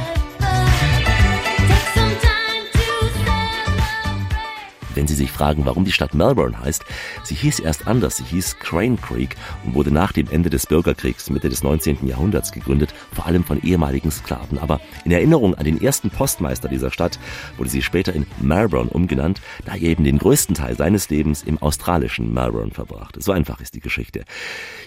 Wenn 4.99 5.07
Sie 5.07 5.15
sich 5.15 5.31
fragen, 5.31 5.65
warum 5.65 5.85
die 5.85 5.93
Stadt 5.93 6.13
Melbourne 6.13 6.59
heißt, 6.59 6.85
sie 7.23 7.37
hieß 7.37 7.61
erst 7.61 7.87
anders, 7.87 8.17
sie 8.17 8.25
hieß 8.25 8.59
Crane 8.59 8.97
Creek 9.01 9.37
und 9.65 9.75
wurde 9.77 9.93
nach 9.93 10.11
dem 10.11 10.29
Ende 10.29 10.51
des 10.51 10.67
Bürgerkriegs 10.67 11.31
Mitte 11.31 11.49
des 11.49 11.63
19. 11.63 12.05
Jahrhunderts 12.05 12.51
gegründet, 12.51 12.93
vor 13.13 13.27
allem 13.27 13.45
von 13.45 13.63
ehemaligen 13.63 14.11
Sklaven. 14.11 14.59
Aber 14.59 14.81
in 15.05 15.13
Erinnerung 15.13 15.55
an 15.55 15.65
den 15.65 15.81
ersten 15.81 16.11
Postmeister 16.11 16.69
dieser 16.69 16.91
Stadt 16.91 17.21
wurde 17.59 17.71
sie 17.71 17.81
später 17.81 18.13
in 18.13 18.27
Melbourne 18.41 18.91
umgenannt, 18.91 19.41
da 19.65 19.75
er 19.75 19.83
eben 19.83 20.03
den 20.03 20.19
größten 20.19 20.57
Teil 20.57 20.77
seines 20.77 21.09
Lebens 21.11 21.45
im 21.45 21.59
australischen 21.59 22.35
Melbourne 22.35 22.73
verbrachte. 22.73 23.23
So 23.23 23.31
einfach 23.31 23.61
ist 23.61 23.77
die 23.77 23.81
Geschichte. 23.81 24.25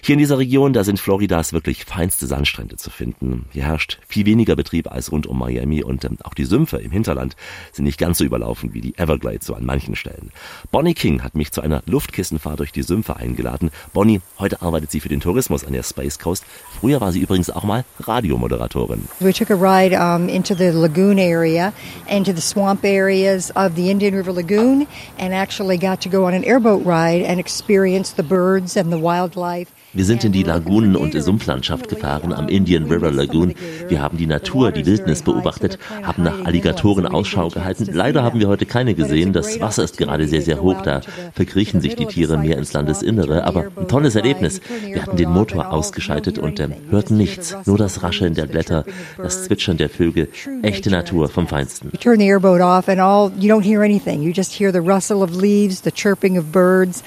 Hier 0.02 0.12
in 0.12 0.18
dieser 0.18 0.36
Region, 0.36 0.74
da 0.74 0.84
sind 0.84 1.00
Floridas 1.00 1.54
wirklich 1.54 1.86
feinste 1.86 2.26
Sandstrände 2.26 2.76
zu 2.76 2.90
finden. 2.90 3.46
Hier 3.50 3.64
herrscht 3.64 3.98
viel 4.06 4.26
weniger 4.26 4.56
Betrieb 4.56 4.92
als 4.92 5.10
rund 5.10 5.26
um 5.26 5.38
Miami 5.38 5.82
und 5.82 6.04
ähm, 6.04 6.18
auch 6.22 6.34
die 6.34 6.44
Sümpfe 6.44 6.76
im 6.76 6.90
Hinterland 6.90 7.34
sind 7.72 7.86
nicht 7.86 7.98
ganz 7.98 8.18
so 8.18 8.24
überlaufen 8.24 8.74
wie 8.74 8.82
die 8.82 8.98
Everglades 8.98 9.46
so 9.46 9.54
an 9.54 9.64
manchen 9.64 9.96
Stellen. 10.02 10.32
Bonnie 10.72 10.94
King 10.94 11.22
hat 11.22 11.36
mich 11.36 11.52
zu 11.52 11.60
einer 11.60 11.82
Luftkissenfahrt 11.86 12.58
durch 12.58 12.72
die 12.72 12.82
Sümpfe 12.82 13.16
eingeladen. 13.16 13.70
Bonnie, 13.92 14.20
heute 14.40 14.60
arbeitet 14.60 14.90
sie 14.90 14.98
für 14.98 15.08
den 15.08 15.20
Tourismus 15.20 15.64
an 15.64 15.74
der 15.74 15.84
Space 15.84 16.18
Coast. 16.18 16.44
Früher 16.80 17.00
war 17.00 17.12
sie 17.12 17.20
übrigens 17.20 17.50
auch 17.50 17.62
mal 17.62 17.84
Radiomoderatorin. 18.00 19.08
We 19.20 19.32
took 19.32 19.50
a 19.50 19.54
ride 19.54 19.96
um, 19.96 20.28
into 20.28 20.54
the 20.54 20.70
lagoon 20.72 21.18
area 21.18 21.72
and 22.08 22.26
to 22.26 22.32
the 22.32 22.40
swamp 22.40 22.84
areas 22.84 23.52
of 23.54 23.76
the 23.76 23.90
Indian 23.90 24.14
River 24.14 24.32
Lagoon 24.32 24.88
and 25.20 25.32
actually 25.32 25.78
got 25.78 26.00
to 26.00 26.08
go 26.08 26.26
on 26.26 26.34
an 26.34 26.42
airboat 26.42 26.84
ride 26.84 27.24
and 27.24 27.38
experience 27.38 28.14
the 28.16 28.24
birds 28.24 28.76
and 28.76 28.92
the 28.92 28.98
wildlife. 28.98 29.68
Wir 29.94 30.06
sind 30.06 30.24
in 30.24 30.32
die 30.32 30.42
Lagunen- 30.42 30.96
und 30.96 31.12
Sumpflandschaft 31.12 31.90
gefahren 31.90 32.32
am 32.32 32.48
Indian 32.48 32.84
River 32.84 33.10
Lagoon. 33.10 33.52
Wir 33.88 34.00
haben 34.00 34.16
die 34.16 34.26
Natur, 34.26 34.72
die 34.72 34.86
Wildnis 34.86 35.20
beobachtet, 35.20 35.78
haben 36.02 36.22
nach 36.22 36.46
Alligatoren 36.46 37.06
Ausschau 37.06 37.48
gehalten. 37.50 37.86
Leider 37.92 38.22
haben 38.22 38.40
wir 38.40 38.48
heute 38.48 38.64
keine 38.64 38.94
gesehen. 38.94 39.34
Das 39.34 39.60
Wasser 39.60 39.84
ist 39.84 39.91
gerade 39.96 40.26
sehr, 40.28 40.42
sehr 40.42 40.62
hoch. 40.62 40.82
Da 40.82 41.00
verkriechen 41.34 41.80
sich 41.80 41.96
die 41.96 42.06
Tiere 42.06 42.38
mehr 42.38 42.58
ins 42.58 42.72
Landesinnere. 42.72 43.44
Aber 43.44 43.66
ein 43.76 43.88
tolles 43.88 44.14
Erlebnis. 44.14 44.60
Wir 44.84 45.02
hatten 45.02 45.16
den 45.16 45.30
Motor 45.30 45.72
ausgeschaltet 45.72 46.38
und 46.38 46.60
ähm, 46.60 46.74
hörten 46.90 47.16
nichts. 47.16 47.56
Nur 47.66 47.78
das 47.78 48.02
Rascheln 48.02 48.34
der 48.34 48.46
Blätter, 48.46 48.84
das 49.16 49.44
Zwitschern 49.44 49.76
der 49.76 49.88
Vögel. 49.88 50.28
Echte 50.62 50.90
Natur 50.90 51.28
vom 51.28 51.46
Feinsten. 51.46 51.90
You 51.92 51.98
turn 51.98 52.18
the 52.18 52.26
airboat 52.26 52.60
off 52.60 52.88
and 52.88 53.00
all 53.00 53.30
you 53.38 53.52
don't 53.52 53.64
hear 53.64 53.82
anything. 53.82 54.22
You 54.22 54.32
just 54.32 54.52
hear 54.52 54.72
the 54.72 54.80
rustle 54.80 55.22
of 55.22 55.34
leaves, 55.34 55.82
the 55.82 55.92
chirping 55.92 56.38
of 56.38 56.52
birds. 56.52 57.02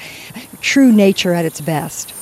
True 0.61 0.91
nature 0.91 1.35
at 1.35 1.45
its 1.45 1.61
best. 1.61 2.13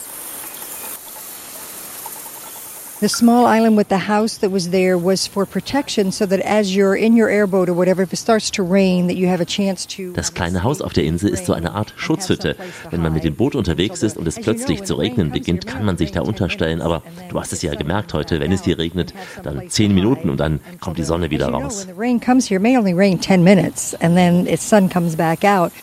The 3.04 3.10
small 3.10 3.46
island 3.46 3.76
with 3.76 3.90
the 3.90 4.08
house 4.08 4.38
that 4.38 4.50
was 4.50 4.70
there 4.70 4.98
was 4.98 5.28
for 5.28 5.46
protection 5.46 6.14
so 6.14 6.26
that 6.26 6.40
as 6.40 6.74
you're 6.74 6.96
in 6.96 7.18
your 7.18 7.28
airboat 7.28 7.68
or 7.68 7.74
whatever, 7.74 8.02
if 8.02 8.14
it 8.14 8.16
starts 8.16 8.50
to 8.52 8.64
rain, 8.64 9.08
that 9.08 9.18
you 9.18 9.28
have 9.28 9.42
a 9.42 9.46
chance 9.46 9.86
to. 9.98 10.14
Das 10.14 10.34
kleine 10.34 10.64
Haus 10.64 10.82
auf 10.82 10.94
der 10.94 11.04
Insel 11.04 11.30
ist 11.30 11.46
so 11.46 11.52
eine 11.52 11.74
Art 11.74 11.94
Schutzhütte. 11.98 12.56
Wenn 12.92 13.02
man 13.02 13.12
mit 13.12 13.26
dem 13.26 13.36
Boot 13.36 13.56
unterwegs 13.56 14.04
ist 14.04 14.16
und 14.16 14.26
es 14.26 14.40
plötzlich 14.40 14.86
zu 14.86 14.96
regnen 14.96 15.32
beginnt, 15.32 15.68
kann 15.68 15.84
man 15.84 15.98
sich 15.98 16.14
da 16.14 16.22
unterstellen. 16.22 16.82
Aber 16.82 17.04
du 17.28 17.38
hast 17.38 17.52
es 17.52 17.62
ja 17.62 17.76
gemerkt 17.76 18.14
heute, 18.14 18.40
wenn 18.40 18.54
es 18.54 18.64
hier 18.64 18.78
regnet, 18.78 19.14
dann 19.44 19.70
zehn 19.70 19.94
Minuten 19.94 20.30
und 20.30 20.40
dann 20.40 20.62
kommt 20.80 20.98
die 20.98 21.04
Sonne 21.04 21.30
wieder 21.30 21.50
raus. 21.50 21.86
rain 21.98 22.22
comes 22.22 22.50
here, 22.50 22.62
may 22.62 22.78
only 22.78 22.94
rain 22.94 23.20
10 23.20 23.44
minutes 23.44 23.96
and 23.96 24.16
then 24.16 24.48
its 24.48 24.64
sun 24.66 24.88
comes 24.88 25.18
back 25.18 25.44
out. 25.44 25.74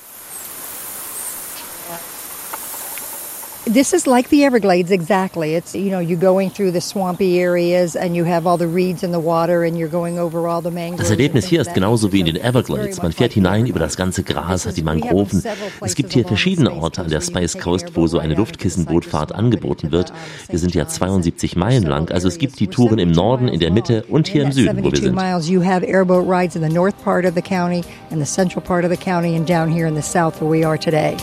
This 3.72 3.92
is 3.92 4.04
like 4.04 4.30
the 4.30 4.44
Everglades 4.44 4.90
exactly. 4.90 5.54
It's 5.54 5.76
you 5.76 5.90
know, 5.90 6.00
you're 6.00 6.18
going 6.18 6.50
through 6.50 6.72
the 6.72 6.80
swampy 6.80 7.38
areas 7.38 7.94
and 7.94 8.16
you 8.16 8.24
have 8.24 8.44
all 8.44 8.56
the 8.56 8.66
reeds 8.66 9.04
in 9.04 9.12
the 9.12 9.20
water 9.20 9.62
and 9.62 9.78
you're 9.78 9.88
going 9.88 10.18
over 10.18 10.48
all 10.48 10.60
the 10.60 10.72
mangroves. 10.72 11.02
Das 11.02 11.10
Erlebnis 11.12 11.46
hier 11.46 11.60
ist 11.60 11.72
genauso 11.72 12.10
wie 12.10 12.18
in 12.18 12.26
den 12.26 12.36
Everglades. 12.36 13.00
Man 13.00 13.12
fährt 13.12 13.32
hinein 13.32 13.66
über 13.66 13.78
das 13.78 13.96
ganze 13.96 14.24
Gras, 14.24 14.66
hat 14.66 14.76
die 14.76 14.82
Mangroven. 14.82 15.40
Es 15.82 15.94
gibt 15.94 16.12
hier 16.12 16.24
verschiedene 16.24 16.72
Orte 16.72 17.02
an 17.02 17.10
der 17.10 17.20
Space 17.20 17.58
Coast, 17.58 17.94
wo 17.94 18.08
so 18.08 18.18
eine 18.18 18.34
Luftkissenbootfahrt 18.34 19.32
angeboten 19.36 19.92
wird. 19.92 20.12
Wir 20.48 20.58
sind 20.58 20.74
ja 20.74 20.88
72 20.88 21.54
Meilen 21.54 21.84
lang, 21.84 22.10
also 22.10 22.26
es 22.26 22.38
gibt 22.38 22.58
die 22.58 22.66
Touren 22.66 22.98
im 22.98 23.12
Norden, 23.12 23.46
in 23.46 23.60
der 23.60 23.70
Mitte 23.70 24.02
und 24.08 24.26
hier 24.26 24.42
im 24.42 24.50
Süden, 24.50 24.78
wo 24.78 24.90
wir 24.90 24.98
72 24.98 25.04
sind. 25.04 25.14
miles, 25.14 25.48
you 25.48 25.62
have 25.64 25.86
airboat 25.86 26.28
rides 26.28 26.56
in 26.56 26.62
the 26.62 26.74
north 26.74 26.96
part 27.04 27.24
of 27.24 27.36
the 27.36 27.42
county 27.42 27.84
and 28.10 28.20
the 28.20 28.26
central 28.26 28.60
part 28.60 28.84
of 28.84 28.90
the 28.90 28.96
county 28.96 29.36
and 29.36 29.48
down 29.48 29.70
here 29.72 29.86
in 29.86 29.94
the 29.94 30.02
south 30.02 30.40
where 30.40 30.50
we 30.50 30.66
are 30.66 30.76
today. 30.76 31.16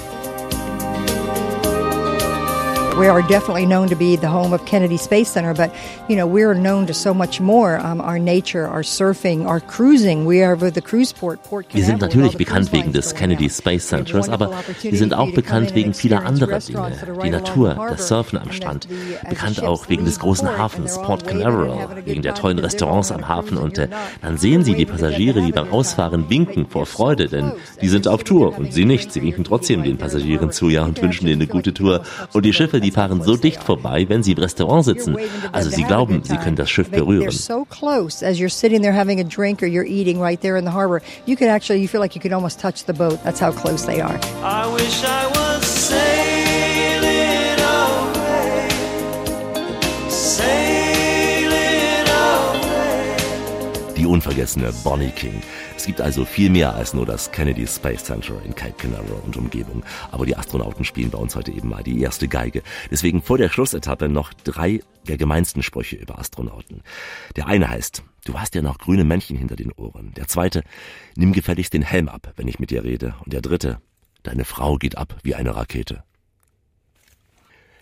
We 2.98 3.08
are 3.08 3.22
definitely 3.22 3.68
known 3.68 3.90
to 3.90 3.96
be 3.96 4.16
the 4.16 4.28
home 4.28 4.54
of 4.54 4.66
Kennedy 4.66 4.98
Space 4.98 5.30
Center, 5.30 5.54
but 5.54 5.72
you 6.10 6.16
know 6.16 6.26
we're 6.26 6.56
known 6.56 6.88
to 6.88 6.94
so 6.96 7.14
much 7.14 7.40
more. 7.40 7.78
Um, 7.78 8.02
our 8.02 8.18
nature, 8.18 8.68
our 8.68 8.82
surfing, 8.82 9.46
our 9.46 9.60
cruising. 9.60 10.26
We 10.26 10.42
are 10.42 10.56
the 10.56 10.82
cruise 10.82 11.14
port, 11.14 11.44
Port 11.44 11.68
Wir 11.74 11.84
sind 11.86 12.00
Canaveral, 12.00 12.08
with 12.08 12.16
all 12.16 12.22
natürlich 12.22 12.38
bekannt 12.38 12.72
wegen 12.74 12.94
des 12.94 13.14
Kennedy. 13.14 13.50
Space 13.50 13.88
We 13.88 13.88
Centers, 13.88 14.30
aber 14.30 14.52
wir 14.82 14.98
sind 14.98 15.14
auch 15.14 15.32
bekannt 15.32 15.76
wegen 15.76 15.94
vieler 15.94 16.26
anderer 16.26 16.60
Dinge. 16.60 16.92
are 17.06 17.24
Die 17.24 17.30
Natur, 17.30 17.76
das 17.90 18.08
Surfen 18.08 18.40
am 18.40 18.48
And 18.48 18.54
Strand. 18.56 18.88
the 18.90 19.30
Bekannt 19.30 19.62
auch 19.62 19.90
wegen 19.90 20.06
des 20.06 20.20
großen 20.20 20.58
Hafens 20.58 21.00
Port 21.00 21.28
Canaveral, 21.28 22.04
wegen 22.04 22.24
der 22.24 22.34
tollen 22.34 22.58
Restaurants 22.58 23.12
am 23.12 23.28
Hafen 23.28 23.58
und 23.58 23.78
äh, 23.78 23.90
dann 24.24 24.38
sehen 24.38 24.64
Sie 24.64 24.74
die 24.74 24.86
Passagiere, 24.86 25.42
die 25.42 25.52
beim. 25.52 25.72
Ausfahren 25.72 26.30
winken 26.30 26.66
vor 26.68 26.88
Freude, 26.88 27.28
denn 27.28 27.52
die 27.82 27.90
sind 27.90 28.08
auf 28.08 28.24
Tour 28.24 28.58
und 28.58 28.74
Sie 28.74 28.86
nicht. 28.86 29.12
Sie 29.12 29.22
winken 29.22 29.44
trotzdem 29.44 29.84
den 29.84 29.98
Passagieren 29.98 30.52
zu, 30.52 30.70
ja, 30.70 30.84
und 30.84 31.00
wünschen 31.02 31.28
denen 31.28 31.42
eine 31.42 31.48
gute 31.48 31.74
Tour. 31.74 32.02
Und 32.34 32.44
die 32.46 32.54
Schiffe, 32.54 32.80
die 32.80 32.87
fahren 32.92 33.22
so 33.22 33.36
dicht 33.36 33.64
vorbei, 33.64 34.06
wenn 34.08 34.24
sie 34.24 34.34
im 34.34 34.40
Restaurant 34.40 34.86
sitzen. 34.86 35.18
Also 35.52 35.70
Sie 35.70 35.84
glauben, 35.84 36.22
Sie 36.24 36.38
können 36.38 36.56
das 36.56 36.70
Schiff 36.70 36.90
They- 36.90 37.00
berühren. 37.00 37.30
They're 37.30 37.32
so 37.32 37.66
close 37.66 38.26
as 38.26 38.38
you're 38.38 38.50
unvergessene 54.08 54.72
Bonnie 54.84 55.12
King. 55.12 55.42
Es 55.76 55.86
gibt 55.86 56.02
also 56.02 56.26
viel 56.26 56.50
mehr 56.50 56.76
als 56.76 56.94
nur 56.94 57.06
das 57.06 57.32
Kennedy 57.32 57.68
Space 57.68 58.04
Center 58.04 58.42
in 58.44 58.56
Cape 58.56 58.74
Canaveral 58.78 59.22
und 59.26 59.38
Umgebung. 59.38 59.84
Aber 60.12 60.26
die 60.26 60.36
Astronauten 60.36 60.86
spielen 60.86 61.12
bei 61.12 61.18
uns 61.18 61.36
heute 61.36 61.52
eben 61.52 61.70
mal 61.70 61.84
die 61.84 62.02
erste 62.02 62.28
Geige. 62.28 62.64
Deswegen 62.92 63.22
vor 63.22 63.38
der 63.38 63.50
Schlussetappe 63.50 64.10
noch 64.10 64.34
drei 64.34 64.82
der 65.08 65.18
gemeinsten 65.18 65.64
Sprüche 65.64 65.96
über 65.96 66.20
Astronauten. 66.20 66.82
Der 67.36 67.48
eine 67.48 67.70
heißt, 67.70 68.04
du 68.26 68.40
hast 68.40 68.56
ja 68.56 68.62
noch 68.62 68.78
grüne 68.78 69.04
Männchen 69.04 69.38
hinter 69.38 69.56
den 69.56 69.72
Ohren. 69.72 70.14
Der 70.16 70.28
zweite, 70.28 70.64
nimm 71.16 71.34
gefälligst 71.34 71.74
den 71.74 71.82
Helm 71.82 72.10
ab, 72.10 72.34
wenn 72.36 72.48
ich 72.48 72.60
mit 72.60 72.72
dir 72.72 72.84
rede. 72.84 73.16
Und 73.24 73.34
der 73.34 73.42
dritte, 73.42 73.80
deine 74.24 74.46
Frau 74.46 74.78
geht 74.78 74.98
ab 74.98 75.16
wie 75.24 75.36
eine 75.36 75.56
Rakete. 75.56 76.04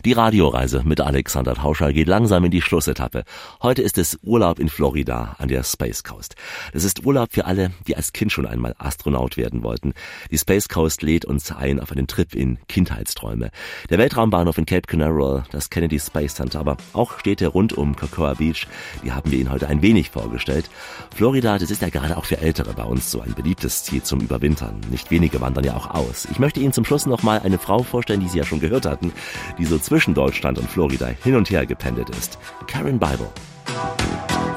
Die 0.06 0.14
Radioreise 0.14 0.84
mit 0.86 1.02
Alexander 1.02 1.56
Tauscher 1.56 1.92
geht 1.92 2.08
langsam 2.08 2.46
in 2.46 2.52
die 2.52 2.62
Schlussetappe. 2.62 3.24
Heute 3.64 3.82
ist 3.82 3.98
es 3.98 4.20
Urlaub 4.22 4.60
in 4.60 4.70
Florida 4.70 5.36
an 5.40 5.48
der 5.48 5.64
Space 5.64 6.04
Coast. 6.04 6.36
Das 6.74 6.84
ist 6.84 7.08
Urlaub 7.08 7.30
für 7.32 7.46
alle, 7.46 7.72
die 7.88 7.98
als 7.98 8.14
Kind 8.14 8.32
schon 8.32 8.46
einmal 8.46 8.76
Astronaut 8.78 9.36
werden 9.36 9.64
wollten. 9.64 9.94
Die 10.30 10.38
Space 10.38 10.70
Coast 10.70 11.02
lädt 11.02 11.26
uns 11.26 11.52
ein 11.52 11.80
auf 11.80 11.92
einen 11.92 12.06
Trip 12.06 12.36
in 12.36 12.60
Kindheitsträume. 12.68 13.50
Der 13.90 13.98
Weltraumbahnhof 13.98 14.60
in 14.60 14.68
Cape 14.68 14.84
Canaveral, 14.84 15.44
das 15.50 15.72
Kennedy 15.72 16.00
Space 16.00 16.36
Center, 16.36 16.60
aber 16.60 16.78
auch 16.94 17.18
Städte 17.18 17.48
rund 17.48 17.74
um 17.74 17.96
Cocoa 17.96 18.36
Beach, 18.36 18.68
die 19.04 19.12
haben 19.12 19.32
wir 19.32 19.40
Ihnen 19.40 19.52
heute 19.52 19.68
ein 19.70 19.82
wenig 19.82 20.12
vorgestellt. 20.12 20.70
Florida, 21.16 21.58
das 21.58 21.72
ist 21.72 21.82
ja 21.82 21.90
gerade 21.90 22.16
auch 22.16 22.26
für 22.26 22.38
Ältere 22.38 22.74
bei 22.74 22.84
uns 22.84 23.10
so 23.10 23.22
ein 23.22 23.34
beliebtes 23.34 23.86
Ziel 23.86 24.04
zum 24.04 24.20
Überwintern. 24.20 24.82
Nicht 24.92 25.10
wenige 25.10 25.42
wandern 25.42 25.64
ja 25.64 25.76
auch 25.76 25.90
aus. 25.90 26.28
Ich 26.30 26.38
möchte 26.38 26.60
Ihnen 26.60 26.74
zum 26.74 26.86
Schluss 26.86 27.08
noch 27.08 27.24
mal 27.24 27.40
eine 27.40 27.58
Frau 27.58 27.82
vorstellen, 27.82 28.20
die 28.20 28.28
Sie 28.28 28.38
ja 28.38 28.46
schon 28.46 28.60
gehört 28.60 28.86
hatten, 28.86 29.12
die 29.58 29.66
so 29.66 29.80
Deutschland 30.14 30.60
und 30.60 30.70
Florida 30.70 31.08
hin 31.24 31.36
und 31.36 31.50
her 31.50 31.66
gependelt 31.66 32.10
ist. 32.10 32.38
Karen 32.68 33.00
Bible. 33.00 33.30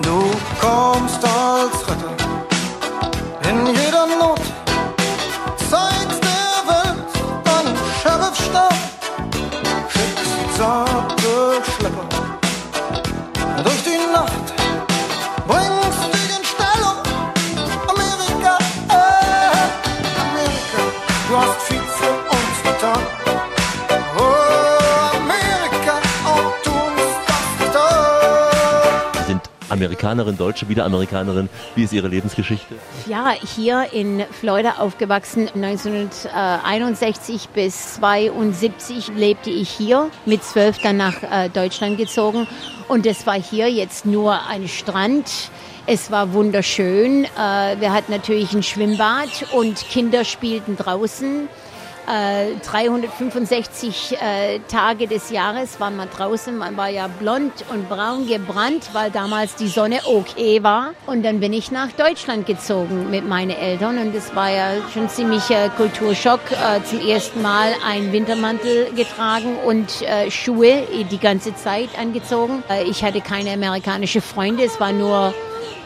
Du 0.02 0.30
kommst 0.60 1.24
als 1.24 1.88
Retter 1.88 2.27
Amerikanerin, 29.98 30.36
Deutsche, 30.36 30.68
wieder 30.68 30.84
Amerikanerin. 30.84 31.48
Wie 31.74 31.82
ist 31.82 31.92
Ihre 31.92 32.06
Lebensgeschichte? 32.06 32.76
Ja, 33.06 33.32
hier 33.56 33.88
in 33.92 34.24
Florida 34.30 34.76
aufgewachsen. 34.78 35.48
1961 35.54 37.48
bis 37.48 37.94
72 37.94 39.08
lebte 39.16 39.50
ich 39.50 39.68
hier. 39.68 40.08
Mit 40.24 40.44
zwölf 40.44 40.78
dann 40.78 40.98
nach 40.98 41.22
äh, 41.22 41.48
Deutschland 41.48 41.98
gezogen. 41.98 42.46
Und 42.86 43.06
es 43.06 43.26
war 43.26 43.34
hier 43.34 43.68
jetzt 43.68 44.06
nur 44.06 44.46
ein 44.46 44.68
Strand. 44.68 45.50
Es 45.86 46.12
war 46.12 46.32
wunderschön. 46.32 47.24
Äh, 47.24 47.80
wir 47.80 47.92
hatten 47.92 48.12
natürlich 48.12 48.52
ein 48.52 48.62
Schwimmbad 48.62 49.46
und 49.52 49.78
Kinder 49.88 50.24
spielten 50.24 50.76
draußen. 50.76 51.48
365 52.08 54.12
äh, 54.12 54.56
äh, 54.56 54.60
Tage 54.60 55.06
des 55.06 55.30
Jahres 55.30 55.78
war 55.78 55.90
man 55.90 56.08
draußen. 56.08 56.56
Man 56.56 56.76
war 56.76 56.88
ja 56.88 57.06
blond 57.06 57.52
und 57.70 57.88
braun 57.88 58.26
gebrannt, 58.26 58.90
weil 58.94 59.10
damals 59.10 59.56
die 59.56 59.68
Sonne 59.68 60.00
okay 60.06 60.62
war. 60.62 60.92
Und 61.06 61.22
dann 61.22 61.40
bin 61.40 61.52
ich 61.52 61.70
nach 61.70 61.92
Deutschland 61.92 62.46
gezogen 62.46 63.10
mit 63.10 63.28
meinen 63.28 63.50
Eltern 63.50 63.98
und 63.98 64.14
es 64.14 64.34
war 64.34 64.50
ja 64.50 64.70
schon 64.94 65.10
ziemlicher 65.10 65.68
Kulturschock. 65.70 66.40
Äh, 66.50 66.82
zum 66.84 67.06
ersten 67.06 67.42
Mal 67.42 67.74
einen 67.86 68.12
Wintermantel 68.12 68.90
getragen 68.94 69.56
und 69.66 70.04
Schuhe 70.30 70.86
die 71.10 71.18
ganze 71.18 71.54
Zeit 71.54 71.90
angezogen. 71.98 72.62
Ich 72.86 73.04
hatte 73.04 73.20
keine 73.20 73.52
amerikanischen 73.52 74.22
Freunde, 74.22 74.64
es 74.64 74.80
war 74.80 74.92
nur 74.92 75.34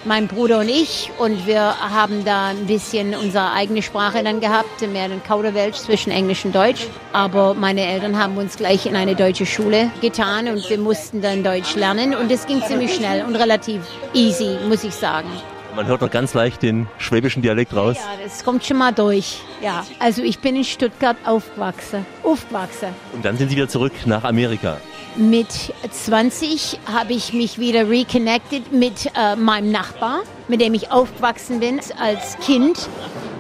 mein 0.05 0.29
Bruder 0.29 0.61
und 0.61 0.69
ich. 0.69 1.11
Und 1.19 1.47
wir 1.47 1.61
haben 1.61 2.25
da 2.25 2.49
ein 2.49 2.67
bisschen 2.67 3.15
unsere 3.15 3.53
eigene 3.53 3.83
Sprache 3.83 4.23
dann 4.23 4.41
gehabt, 4.41 4.81
mehr 4.89 5.09
den 5.09 5.23
Kauderwelsch 5.23 5.79
zwischen 5.79 6.11
Englisch 6.11 6.45
und 6.45 6.55
Deutsch. 6.55 6.87
Aber 7.13 7.55
meine 7.55 7.87
Eltern 7.87 8.19
haben 8.19 8.37
uns 8.37 8.57
gleich 8.57 8.87
in 8.87 8.97
eine 8.97 9.15
deutsche 9.15 9.47
Schule 9.47 9.91
getan 10.01 10.49
und 10.49 10.69
wir 10.69 10.79
mussten 10.79 11.21
dann 11.21 11.43
Deutsch 11.43 11.75
lernen. 11.75 12.15
Und 12.15 12.31
es 12.31 12.47
ging 12.47 12.63
ziemlich 12.63 12.95
schnell 12.95 13.25
und 13.25 13.37
relativ 13.37 13.83
easy, 14.15 14.59
muss 14.69 14.85
ich 14.85 14.95
sagen. 14.95 15.29
Man 15.75 15.87
hört 15.87 16.03
noch 16.03 16.11
ganz 16.11 16.35
leicht 16.35 16.63
den 16.63 16.87
schwäbischen 16.99 17.41
Dialekt 17.41 17.75
raus. 17.75 17.97
Ja, 17.99 18.23
das 18.23 18.45
kommt 18.45 18.63
schon 18.65 18.77
mal 18.77 18.93
durch. 18.93 19.41
Ja, 19.63 19.87
also 19.99 20.23
ich 20.23 20.39
bin 20.39 20.55
in 20.55 20.65
Stuttgart 20.65 21.17
aufgewachsen. 21.25 22.05
Aufgewachsen. 22.23 22.89
Und 23.15 23.25
dann 23.25 23.39
sind 23.39 23.49
Sie 23.49 23.57
wieder 23.57 23.69
zurück 23.69 23.93
nach 24.05 24.25
Amerika. 24.25 24.77
Mit 25.17 25.73
20 25.91 26.79
habe 26.93 27.15
ich 27.15 27.33
mich 27.33 27.59
wieder 27.59 27.89
reconnected 27.89 28.71
mit 28.73 29.11
äh, 29.17 29.35
meinem 29.37 29.71
Nachbar, 29.71 30.21
mit 30.47 30.61
dem 30.61 30.75
ich 30.75 30.91
aufgewachsen 30.91 31.61
bin 31.61 31.81
als 31.99 32.39
Kind. 32.41 32.89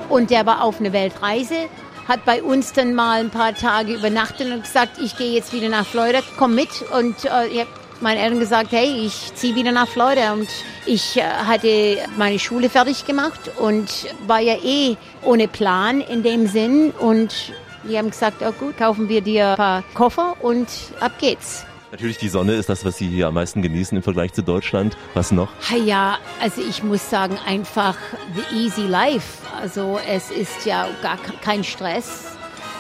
Und 0.08 0.30
der 0.30 0.46
war 0.46 0.62
auf 0.62 0.80
einer 0.80 0.94
Weltreise, 0.94 1.68
hat 2.08 2.24
bei 2.24 2.42
uns 2.42 2.72
dann 2.72 2.94
mal 2.94 3.20
ein 3.20 3.30
paar 3.30 3.54
Tage 3.54 3.92
übernachtet 3.92 4.50
und 4.50 4.62
gesagt, 4.62 4.98
ich 5.02 5.18
gehe 5.18 5.32
jetzt 5.32 5.52
wieder 5.52 5.68
nach 5.68 5.86
Florida, 5.86 6.20
komm 6.38 6.54
mit. 6.54 6.70
Und 6.98 7.26
äh, 7.26 7.48
ich 7.48 7.60
habe 7.60 7.70
meinen 8.02 8.18
Eltern 8.18 8.40
gesagt, 8.40 8.72
hey, 8.72 9.06
ich 9.06 9.34
ziehe 9.34 9.54
wieder 9.54 9.72
nach 9.72 9.88
Florida. 9.88 10.32
Und 10.32 10.48
ich 10.86 11.16
äh, 11.16 11.22
hatte 11.22 11.98
meine 12.16 12.38
Schule 12.38 12.68
fertig 12.68 13.06
gemacht 13.06 13.50
und 13.58 13.88
war 14.26 14.40
ja 14.40 14.54
eh 14.62 14.96
ohne 15.22 15.48
Plan 15.48 16.00
in 16.00 16.22
dem 16.22 16.46
Sinn. 16.46 16.90
Und 16.90 17.52
die 17.84 17.96
haben 17.96 18.10
gesagt, 18.10 18.42
oh 18.42 18.52
gut, 18.52 18.76
kaufen 18.76 19.08
wir 19.08 19.20
dir 19.20 19.50
ein 19.50 19.56
paar 19.56 19.84
Koffer 19.94 20.36
und 20.40 20.68
ab 21.00 21.12
geht's. 21.18 21.64
Natürlich, 21.92 22.16
die 22.16 22.30
Sonne 22.30 22.54
ist 22.54 22.70
das, 22.70 22.86
was 22.86 22.96
Sie 22.96 23.06
hier 23.06 23.26
am 23.28 23.34
meisten 23.34 23.60
genießen 23.60 23.94
im 23.94 24.02
Vergleich 24.02 24.32
zu 24.32 24.42
Deutschland. 24.42 24.96
Was 25.12 25.30
noch? 25.30 25.50
Ja, 25.84 26.18
also 26.40 26.62
ich 26.62 26.82
muss 26.82 27.10
sagen, 27.10 27.38
einfach 27.46 27.98
the 28.34 28.56
easy 28.56 28.86
life. 28.86 29.46
Also 29.60 30.00
es 30.08 30.30
ist 30.30 30.64
ja 30.64 30.88
gar 31.02 31.18
kein 31.42 31.62
Stress, 31.62 32.28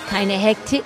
keine 0.08 0.32
Hektik. 0.32 0.84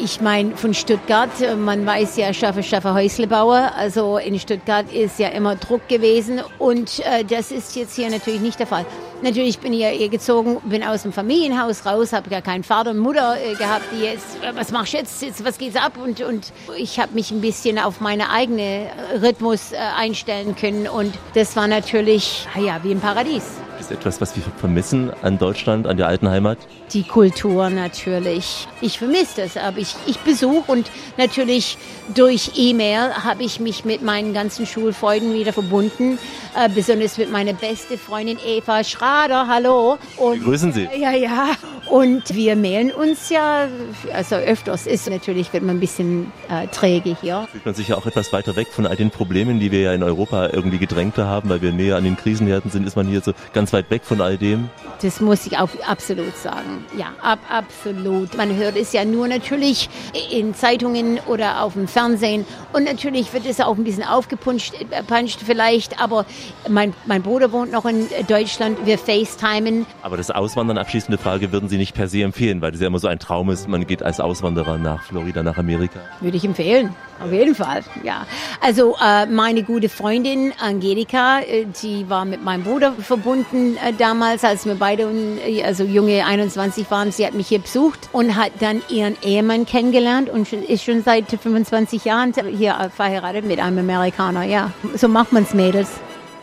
Ich 0.00 0.20
meine, 0.20 0.56
von 0.56 0.74
Stuttgart, 0.74 1.30
man 1.56 1.84
weiß 1.84 2.18
ja, 2.18 2.32
schaffe, 2.32 2.62
schaffe 2.62 2.94
Häuslebauer. 2.94 3.72
Also 3.76 4.18
in 4.18 4.38
Stuttgart 4.38 4.92
ist 4.92 5.18
ja 5.18 5.28
immer 5.28 5.56
Druck 5.56 5.88
gewesen 5.88 6.40
und 6.58 7.00
äh, 7.00 7.24
das 7.24 7.50
ist 7.50 7.74
jetzt 7.74 7.96
hier 7.96 8.08
natürlich 8.08 8.40
nicht 8.40 8.60
der 8.60 8.68
Fall. 8.68 8.86
Natürlich 9.22 9.58
bin 9.58 9.72
ich 9.72 9.80
ja 9.80 9.90
eh 9.90 10.06
gezogen, 10.06 10.58
bin 10.64 10.84
aus 10.84 11.02
dem 11.02 11.12
Familienhaus 11.12 11.84
raus, 11.84 12.12
habe 12.12 12.30
ja 12.30 12.40
keinen 12.40 12.62
Vater 12.62 12.90
und 12.90 12.98
Mutter 12.98 13.36
äh, 13.42 13.54
gehabt, 13.54 13.86
die 13.92 14.04
jetzt, 14.04 14.36
äh, 14.36 14.54
was 14.54 14.70
machst 14.70 14.92
du 14.92 14.98
jetzt, 14.98 15.20
jetzt 15.20 15.44
was 15.44 15.58
geht's 15.58 15.74
ab? 15.74 15.94
Und, 16.00 16.20
und 16.20 16.52
ich 16.76 17.00
habe 17.00 17.14
mich 17.14 17.32
ein 17.32 17.40
bisschen 17.40 17.80
auf 17.80 18.00
meine 18.00 18.30
eigene 18.30 18.86
Rhythmus 19.20 19.72
äh, 19.72 19.78
einstellen 19.96 20.54
können 20.54 20.86
und 20.86 21.12
das 21.34 21.56
war 21.56 21.66
natürlich, 21.66 22.46
ja, 22.54 22.78
wie 22.84 22.92
ein 22.92 23.00
Paradies. 23.00 23.42
Ist 23.80 23.90
etwas, 23.90 24.20
was 24.20 24.36
wir 24.36 24.42
vermissen 24.58 25.12
an 25.22 25.38
Deutschland, 25.38 25.86
an 25.86 25.96
der 25.96 26.06
alten 26.06 26.28
Heimat? 26.28 26.58
Die 26.92 27.02
Kultur 27.02 27.68
natürlich. 27.68 28.66
Ich 28.80 28.98
vermisse 28.98 29.42
das, 29.42 29.56
aber 29.58 29.78
ich, 29.78 29.94
ich 30.06 30.18
besuche 30.20 30.72
und 30.72 30.90
natürlich 31.18 31.76
durch 32.14 32.52
E-Mail 32.56 33.12
habe 33.24 33.42
ich 33.42 33.60
mich 33.60 33.84
mit 33.84 34.02
meinen 34.02 34.32
ganzen 34.32 34.64
Schulfreunden 34.64 35.34
wieder 35.34 35.52
verbunden, 35.52 36.18
äh, 36.56 36.68
besonders 36.70 37.18
mit 37.18 37.30
meiner 37.30 37.52
beste 37.52 37.98
Freundin 37.98 38.38
Eva 38.44 38.84
Schrader. 38.84 39.46
Hallo. 39.48 39.98
Und, 40.16 40.42
Grüßen 40.42 40.72
Sie. 40.72 40.88
Ja, 40.98 41.12
ja. 41.12 41.48
Und 41.90 42.34
wir 42.34 42.54
mailen 42.54 42.90
uns 42.90 43.30
ja, 43.30 43.68
also 44.12 44.36
öfters 44.36 44.86
ist 44.86 45.08
natürlich, 45.08 45.52
wird 45.52 45.62
man 45.62 45.76
ein 45.76 45.80
bisschen 45.80 46.32
äh, 46.50 46.66
träge 46.68 47.16
hier. 47.20 47.48
Fühlt 47.50 47.64
man 47.64 47.74
sich 47.74 47.88
ja 47.88 47.96
auch 47.96 48.06
etwas 48.06 48.32
weiter 48.32 48.56
weg 48.56 48.68
von 48.68 48.86
all 48.86 48.96
den 48.96 49.10
Problemen, 49.10 49.58
die 49.58 49.72
wir 49.72 49.80
ja 49.80 49.92
in 49.94 50.02
Europa 50.02 50.50
irgendwie 50.52 50.78
gedrängter 50.78 51.26
haben, 51.26 51.48
weil 51.48 51.62
wir 51.62 51.72
näher 51.72 51.96
an 51.96 52.04
den 52.04 52.16
Krisenherden 52.16 52.70
sind, 52.70 52.86
ist 52.86 52.96
man 52.96 53.06
hier 53.06 53.22
so 53.22 53.32
ganz 53.52 53.72
weit 53.72 53.90
weg 53.90 54.02
von 54.04 54.20
all 54.20 54.36
dem? 54.36 54.68
Das 55.00 55.20
muss 55.20 55.46
ich 55.46 55.56
auch 55.58 55.70
absolut 55.86 56.36
sagen. 56.36 56.77
Ja, 56.96 57.12
ab, 57.22 57.38
absolut. 57.48 58.36
Man 58.36 58.54
hört 58.56 58.76
es 58.76 58.92
ja 58.92 59.04
nur 59.04 59.28
natürlich 59.28 59.88
in 60.30 60.54
Zeitungen 60.54 61.20
oder 61.26 61.62
auf 61.62 61.74
dem 61.74 61.88
Fernsehen. 61.88 62.44
Und 62.72 62.84
natürlich 62.84 63.32
wird 63.32 63.46
es 63.46 63.60
auch 63.60 63.76
ein 63.76 63.84
bisschen 63.84 64.04
aufgepunscht 64.04 64.74
äh, 64.90 65.26
vielleicht. 65.44 66.00
Aber 66.00 66.26
mein, 66.68 66.94
mein 67.06 67.22
Bruder 67.22 67.52
wohnt 67.52 67.72
noch 67.72 67.84
in 67.84 68.06
Deutschland. 68.28 68.78
Wir 68.84 68.98
FaceTimen. 68.98 69.86
Aber 70.02 70.16
das 70.16 70.30
Auswandern, 70.30 70.78
abschließende 70.78 71.18
Frage, 71.18 71.52
würden 71.52 71.68
Sie 71.68 71.78
nicht 71.78 71.94
per 71.94 72.08
se 72.08 72.22
empfehlen? 72.22 72.60
Weil 72.60 72.72
das 72.72 72.80
ja 72.80 72.86
immer 72.86 72.98
so 72.98 73.08
ein 73.08 73.18
Traum 73.18 73.50
ist, 73.50 73.68
man 73.68 73.86
geht 73.86 74.02
als 74.02 74.20
Auswanderer 74.20 74.78
nach 74.78 75.02
Florida, 75.02 75.42
nach 75.42 75.58
Amerika. 75.58 76.00
Würde 76.20 76.36
ich 76.36 76.44
empfehlen. 76.44 76.94
Auf 77.20 77.32
jeden 77.32 77.54
Fall, 77.54 77.82
ja. 78.04 78.26
Also 78.60 78.96
äh, 79.04 79.26
meine 79.26 79.64
gute 79.64 79.88
Freundin 79.88 80.52
Angelika, 80.60 81.40
äh, 81.40 81.66
die 81.82 82.08
war 82.08 82.24
mit 82.24 82.44
meinem 82.44 82.62
Bruder 82.62 82.92
verbunden 82.92 83.76
äh, 83.76 83.92
damals, 83.92 84.44
als 84.44 84.66
wir 84.66 84.76
beide, 84.76 85.10
äh, 85.44 85.64
also 85.64 85.82
junge 85.82 86.24
21 86.24 86.48
waren. 86.90 87.12
Sie 87.12 87.26
hat 87.26 87.34
mich 87.34 87.48
hier 87.48 87.60
besucht 87.60 88.08
und 88.12 88.36
hat 88.36 88.52
dann 88.60 88.82
ihren 88.88 89.16
Ehemann 89.22 89.66
kennengelernt 89.66 90.30
und 90.30 90.52
ist 90.52 90.84
schon 90.84 91.02
seit 91.02 91.30
25 91.30 92.04
Jahren 92.04 92.32
hier 92.56 92.90
verheiratet 92.94 93.44
mit 93.44 93.60
einem 93.60 93.78
Amerikaner. 93.78 94.44
Ja, 94.44 94.72
so 94.94 95.08
macht 95.08 95.32
man's, 95.32 95.54
Mädels. 95.54 95.88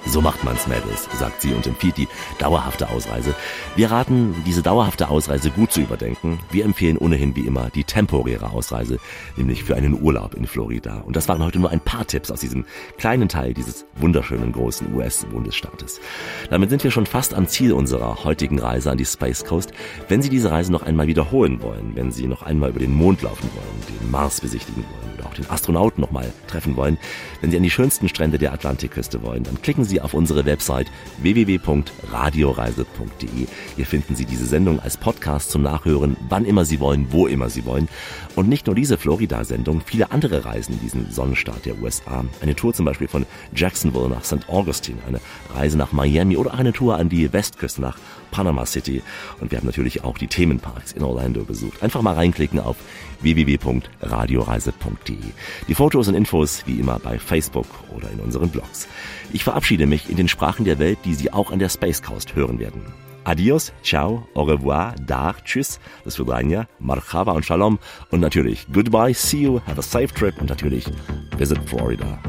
So 0.07 0.21
macht 0.21 0.43
man's, 0.43 0.67
Mädels, 0.67 1.09
sagt 1.17 1.41
sie 1.41 1.53
und 1.53 1.65
empfiehlt 1.65 1.97
die 1.97 2.07
dauerhafte 2.37 2.89
Ausreise. 2.89 3.33
Wir 3.75 3.91
raten, 3.91 4.35
diese 4.45 4.61
dauerhafte 4.61 5.09
Ausreise 5.09 5.49
gut 5.49 5.71
zu 5.71 5.81
überdenken. 5.81 6.39
Wir 6.51 6.63
empfehlen 6.63 6.97
ohnehin 6.97 7.35
wie 7.35 7.45
immer 7.45 7.69
die 7.71 7.83
temporäre 7.83 8.51
Ausreise, 8.51 8.99
nämlich 9.35 9.63
für 9.63 9.75
einen 9.75 10.01
Urlaub 10.01 10.35
in 10.35 10.45
Florida. 10.45 11.01
Und 11.01 11.15
das 11.15 11.27
waren 11.27 11.43
heute 11.43 11.59
nur 11.59 11.71
ein 11.71 11.79
paar 11.79 12.05
Tipps 12.05 12.31
aus 12.31 12.39
diesem 12.39 12.65
kleinen 12.97 13.29
Teil 13.29 13.53
dieses 13.53 13.85
wunderschönen 13.95 14.51
großen 14.51 14.93
US-Bundesstaates. 14.93 15.99
Damit 16.49 16.69
sind 16.69 16.83
wir 16.83 16.91
schon 16.91 17.07
fast 17.07 17.33
am 17.33 17.47
Ziel 17.47 17.73
unserer 17.73 18.23
heutigen 18.23 18.59
Reise 18.59 18.91
an 18.91 18.97
die 18.97 19.05
Space 19.05 19.43
Coast. 19.43 19.73
Wenn 20.07 20.21
Sie 20.21 20.29
diese 20.29 20.51
Reise 20.51 20.71
noch 20.71 20.83
einmal 20.83 21.07
wiederholen 21.07 21.61
wollen, 21.61 21.95
wenn 21.95 22.11
Sie 22.11 22.27
noch 22.27 22.43
einmal 22.43 22.69
über 22.69 22.79
den 22.79 22.93
Mond 22.93 23.23
laufen 23.23 23.49
wollen, 23.53 23.99
den 23.99 24.11
Mars 24.11 24.39
besichtigen 24.39 24.83
wollen 24.83 25.15
oder 25.17 25.27
auch 25.27 25.33
den 25.33 25.49
Astronauten 25.49 26.01
noch 26.01 26.11
mal 26.11 26.31
treffen 26.47 26.75
wollen, 26.75 26.97
wenn 27.41 27.51
Sie 27.51 27.57
an 27.57 27.63
die 27.63 27.69
schönsten 27.69 28.07
Strände 28.07 28.37
der 28.37 28.53
Atlantikküste 28.53 29.23
wollen, 29.23 29.43
dann 29.43 29.61
klicken 29.61 29.83
Sie 29.83 29.94
auf 30.01 30.13
unsere 30.13 30.45
Website 30.45 30.87
www.radioreise.de. 31.17 33.47
Hier 33.75 33.85
finden 33.85 34.15
Sie 34.15 34.25
diese 34.25 34.45
Sendung 34.45 34.79
als 34.79 34.97
Podcast 34.97 35.51
zum 35.51 35.61
Nachhören, 35.61 36.17
wann 36.29 36.45
immer 36.45 36.65
Sie 36.65 36.79
wollen, 36.79 37.07
wo 37.11 37.27
immer 37.27 37.49
Sie 37.49 37.65
wollen. 37.65 37.87
Und 38.35 38.49
nicht 38.49 38.67
nur 38.67 38.75
diese 38.75 38.97
Florida-Sendung, 38.97 39.81
viele 39.85 40.11
andere 40.11 40.45
Reisen 40.45 40.73
in 40.73 40.81
diesen 40.81 41.11
Sonnenstaat 41.11 41.65
der 41.65 41.81
USA. 41.81 42.25
Eine 42.41 42.55
Tour 42.55 42.73
zum 42.73 42.85
Beispiel 42.85 43.07
von 43.07 43.25
Jacksonville 43.55 44.09
nach 44.09 44.23
St. 44.23 44.49
Augustine, 44.49 44.99
eine 45.07 45.19
Reise 45.53 45.77
nach 45.77 45.91
Miami 45.91 46.37
oder 46.37 46.53
eine 46.53 46.73
Tour 46.73 46.97
an 46.97 47.09
die 47.09 47.31
Westküste 47.31 47.81
nach 47.81 47.97
Panama 48.31 48.65
City. 48.65 49.01
Und 49.39 49.51
wir 49.51 49.59
haben 49.59 49.65
natürlich 49.65 50.03
auch 50.03 50.17
die 50.17 50.27
Themenparks 50.27 50.91
in 50.91 51.03
Orlando 51.03 51.43
besucht. 51.43 51.83
Einfach 51.83 52.01
mal 52.01 52.15
reinklicken 52.15 52.59
auf 52.59 52.77
www.radioreise.de. 53.21 55.17
Die 55.67 55.75
Fotos 55.75 56.07
und 56.07 56.15
Infos 56.15 56.63
wie 56.65 56.79
immer 56.79 56.99
bei 56.99 57.19
Facebook 57.19 57.67
oder 57.95 58.09
in 58.11 58.19
unseren 58.19 58.49
Blogs. 58.49 58.87
Ich 59.33 59.43
verabschiede 59.43 59.87
mich 59.87 60.09
in 60.09 60.17
den 60.17 60.27
Sprachen 60.27 60.65
der 60.65 60.79
Welt, 60.79 60.99
die 61.05 61.13
Sie 61.15 61.31
auch 61.31 61.51
an 61.51 61.59
der 61.59 61.69
Space 61.69 62.01
Coast 62.01 62.35
hören 62.35 62.59
werden. 62.59 62.81
Adios, 63.25 63.73
ciao, 63.81 64.27
au 64.35 64.43
revoir, 64.43 64.93
dar, 65.03 65.35
tschüss, 65.43 65.79
das 66.03 66.19
Vidania, 66.19 66.67
marhaba 66.77 67.31
und 67.31 67.43
shalom 67.43 67.79
und 68.11 68.19
natürlich 68.19 68.67
goodbye, 68.71 69.15
see 69.15 69.41
you, 69.41 69.59
have 69.65 69.79
a 69.79 69.81
safe 69.81 70.13
trip 70.13 70.39
und 70.39 70.49
natürlich 70.49 70.85
visit 71.35 71.57
Florida. 71.67 72.19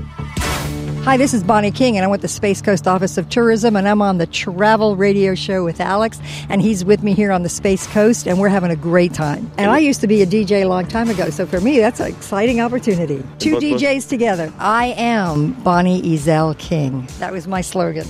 Hi, 1.06 1.16
this 1.16 1.32
is 1.32 1.44
Bonnie 1.44 1.70
King, 1.70 1.96
and 1.96 2.04
I'm 2.04 2.10
with 2.10 2.22
the 2.22 2.26
Space 2.26 2.60
Coast 2.60 2.88
Office 2.88 3.16
of 3.16 3.28
Tourism, 3.28 3.76
and 3.76 3.86
I'm 3.86 4.02
on 4.02 4.18
the 4.18 4.26
Travel 4.26 4.96
Radio 4.96 5.36
Show 5.36 5.62
with 5.62 5.80
Alex, 5.80 6.18
and 6.48 6.60
he's 6.60 6.84
with 6.84 7.04
me 7.04 7.14
here 7.14 7.30
on 7.30 7.44
the 7.44 7.48
Space 7.48 7.86
Coast, 7.86 8.26
and 8.26 8.40
we're 8.40 8.48
having 8.48 8.72
a 8.72 8.76
great 8.76 9.14
time. 9.14 9.48
And 9.56 9.70
I 9.70 9.78
used 9.78 10.00
to 10.00 10.08
be 10.08 10.20
a 10.22 10.26
DJ 10.26 10.62
a 10.62 10.64
long 10.64 10.84
time 10.84 11.08
ago, 11.08 11.30
so 11.30 11.46
for 11.46 11.60
me, 11.60 11.78
that's 11.78 12.00
an 12.00 12.08
exciting 12.08 12.60
opportunity. 12.60 13.22
Two 13.38 13.54
DJs 13.54 14.08
together. 14.08 14.52
I 14.58 14.94
am 14.96 15.52
Bonnie 15.62 16.02
Ezel 16.02 16.58
King. 16.58 17.06
That 17.20 17.30
was 17.30 17.46
my 17.46 17.60
slogan. 17.60 18.08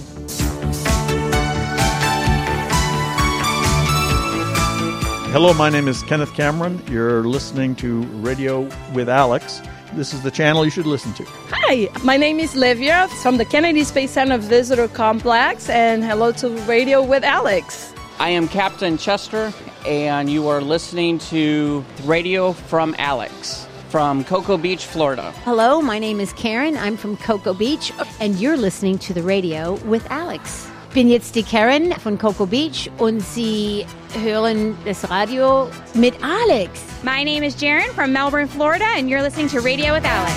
Hello, 5.32 5.52
my 5.52 5.68
name 5.68 5.86
is 5.86 6.02
Kenneth 6.04 6.32
Cameron. 6.32 6.82
You're 6.90 7.24
listening 7.24 7.76
to 7.76 8.04
Radio 8.22 8.62
with 8.94 9.10
Alex. 9.10 9.60
This 9.92 10.12
is 10.12 10.22
the 10.22 10.30
channel 10.30 10.64
you 10.64 10.70
should 10.70 10.86
listen 10.86 11.12
to. 11.14 11.24
Hi, 11.50 11.88
my 12.02 12.16
name 12.16 12.38
is 12.38 12.54
Livia 12.54 13.08
from 13.22 13.38
the 13.38 13.44
Kennedy 13.44 13.84
Space 13.84 14.10
Center 14.10 14.38
Visitor 14.38 14.88
Complex, 14.88 15.68
and 15.68 16.04
hello 16.04 16.32
to 16.32 16.50
Radio 16.68 17.02
with 17.02 17.24
Alex. 17.24 17.94
I 18.18 18.30
am 18.30 18.48
Captain 18.48 18.98
Chester, 18.98 19.52
and 19.86 20.28
you 20.28 20.48
are 20.48 20.60
listening 20.60 21.18
to 21.30 21.84
Radio 22.04 22.52
from 22.52 22.94
Alex 22.98 23.66
from 23.88 24.24
Cocoa 24.24 24.56
Beach, 24.58 24.84
Florida. 24.84 25.32
Hello, 25.44 25.80
my 25.80 25.98
name 25.98 26.20
is 26.20 26.32
Karen. 26.34 26.76
I'm 26.76 26.96
from 26.96 27.16
Cocoa 27.16 27.54
Beach, 27.54 27.92
and 28.20 28.36
you're 28.36 28.56
listening 28.56 28.98
to 28.98 29.14
the 29.14 29.22
radio 29.22 29.74
with 29.84 30.06
Alex. 30.10 30.68
Ich 30.96 31.02
bin 31.02 31.10
jetzt 31.10 31.34
die 31.34 31.42
Karen 31.42 31.92
von 31.92 32.16
Cocoa 32.16 32.46
Beach 32.46 32.90
und 32.96 33.20
Sie 33.20 33.84
hören 34.24 34.74
das 34.86 35.10
Radio 35.10 35.68
mit 35.92 36.14
Alex. 36.22 36.80
My 37.02 37.22
name 37.22 37.44
is 37.44 37.54
Jaren 37.60 37.92
from 37.94 38.14
Melbourne, 38.14 38.48
Florida, 38.48 38.86
and 38.96 39.06
you're 39.06 39.20
listening 39.20 39.46
to 39.48 39.60
Radio 39.60 39.92
with 39.92 40.06
Alex. 40.06 40.32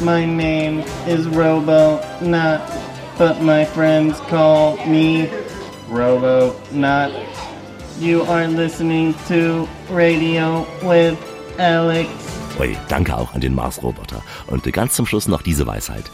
My 0.00 0.24
name 0.24 0.80
is 1.06 1.28
Robo 1.28 2.00
Nut, 2.22 2.60
but 3.18 3.40
my 3.40 3.64
friends 3.64 4.18
call 4.22 4.84
me 4.84 5.30
Robo 5.88 6.60
Nut. 6.72 7.12
You 8.00 8.22
are 8.22 8.48
listening 8.48 9.14
to 9.28 9.68
Radio 9.90 10.66
with 10.82 11.16
Alex. 11.60 12.21
Ui, 12.58 12.76
danke 12.88 13.16
auch 13.16 13.34
an 13.34 13.40
den 13.40 13.54
Mars-Roboter. 13.54 14.22
Und 14.46 14.70
ganz 14.72 14.94
zum 14.94 15.06
Schluss 15.06 15.26
noch 15.26 15.42
diese 15.42 15.66
Weisheit. 15.66 16.04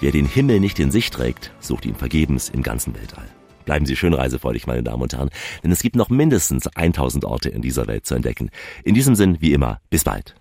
Wer 0.00 0.12
den 0.12 0.26
Himmel 0.26 0.60
nicht 0.60 0.78
in 0.78 0.90
sich 0.90 1.10
trägt, 1.10 1.50
sucht 1.60 1.86
ihn 1.86 1.94
vergebens 1.94 2.50
im 2.50 2.62
ganzen 2.62 2.94
Weltall. 2.94 3.26
Bleiben 3.64 3.84
Sie 3.84 3.96
schön 3.96 4.14
reisefreudig, 4.14 4.66
meine 4.66 4.82
Damen 4.82 5.02
und 5.02 5.12
Herren, 5.12 5.30
denn 5.62 5.72
es 5.72 5.82
gibt 5.82 5.96
noch 5.96 6.08
mindestens 6.08 6.66
1000 6.68 7.24
Orte 7.24 7.48
in 7.48 7.62
dieser 7.62 7.86
Welt 7.86 8.06
zu 8.06 8.14
entdecken. 8.14 8.50
In 8.84 8.94
diesem 8.94 9.14
Sinn, 9.14 9.38
wie 9.40 9.52
immer, 9.52 9.80
bis 9.90 10.04
bald. 10.04 10.34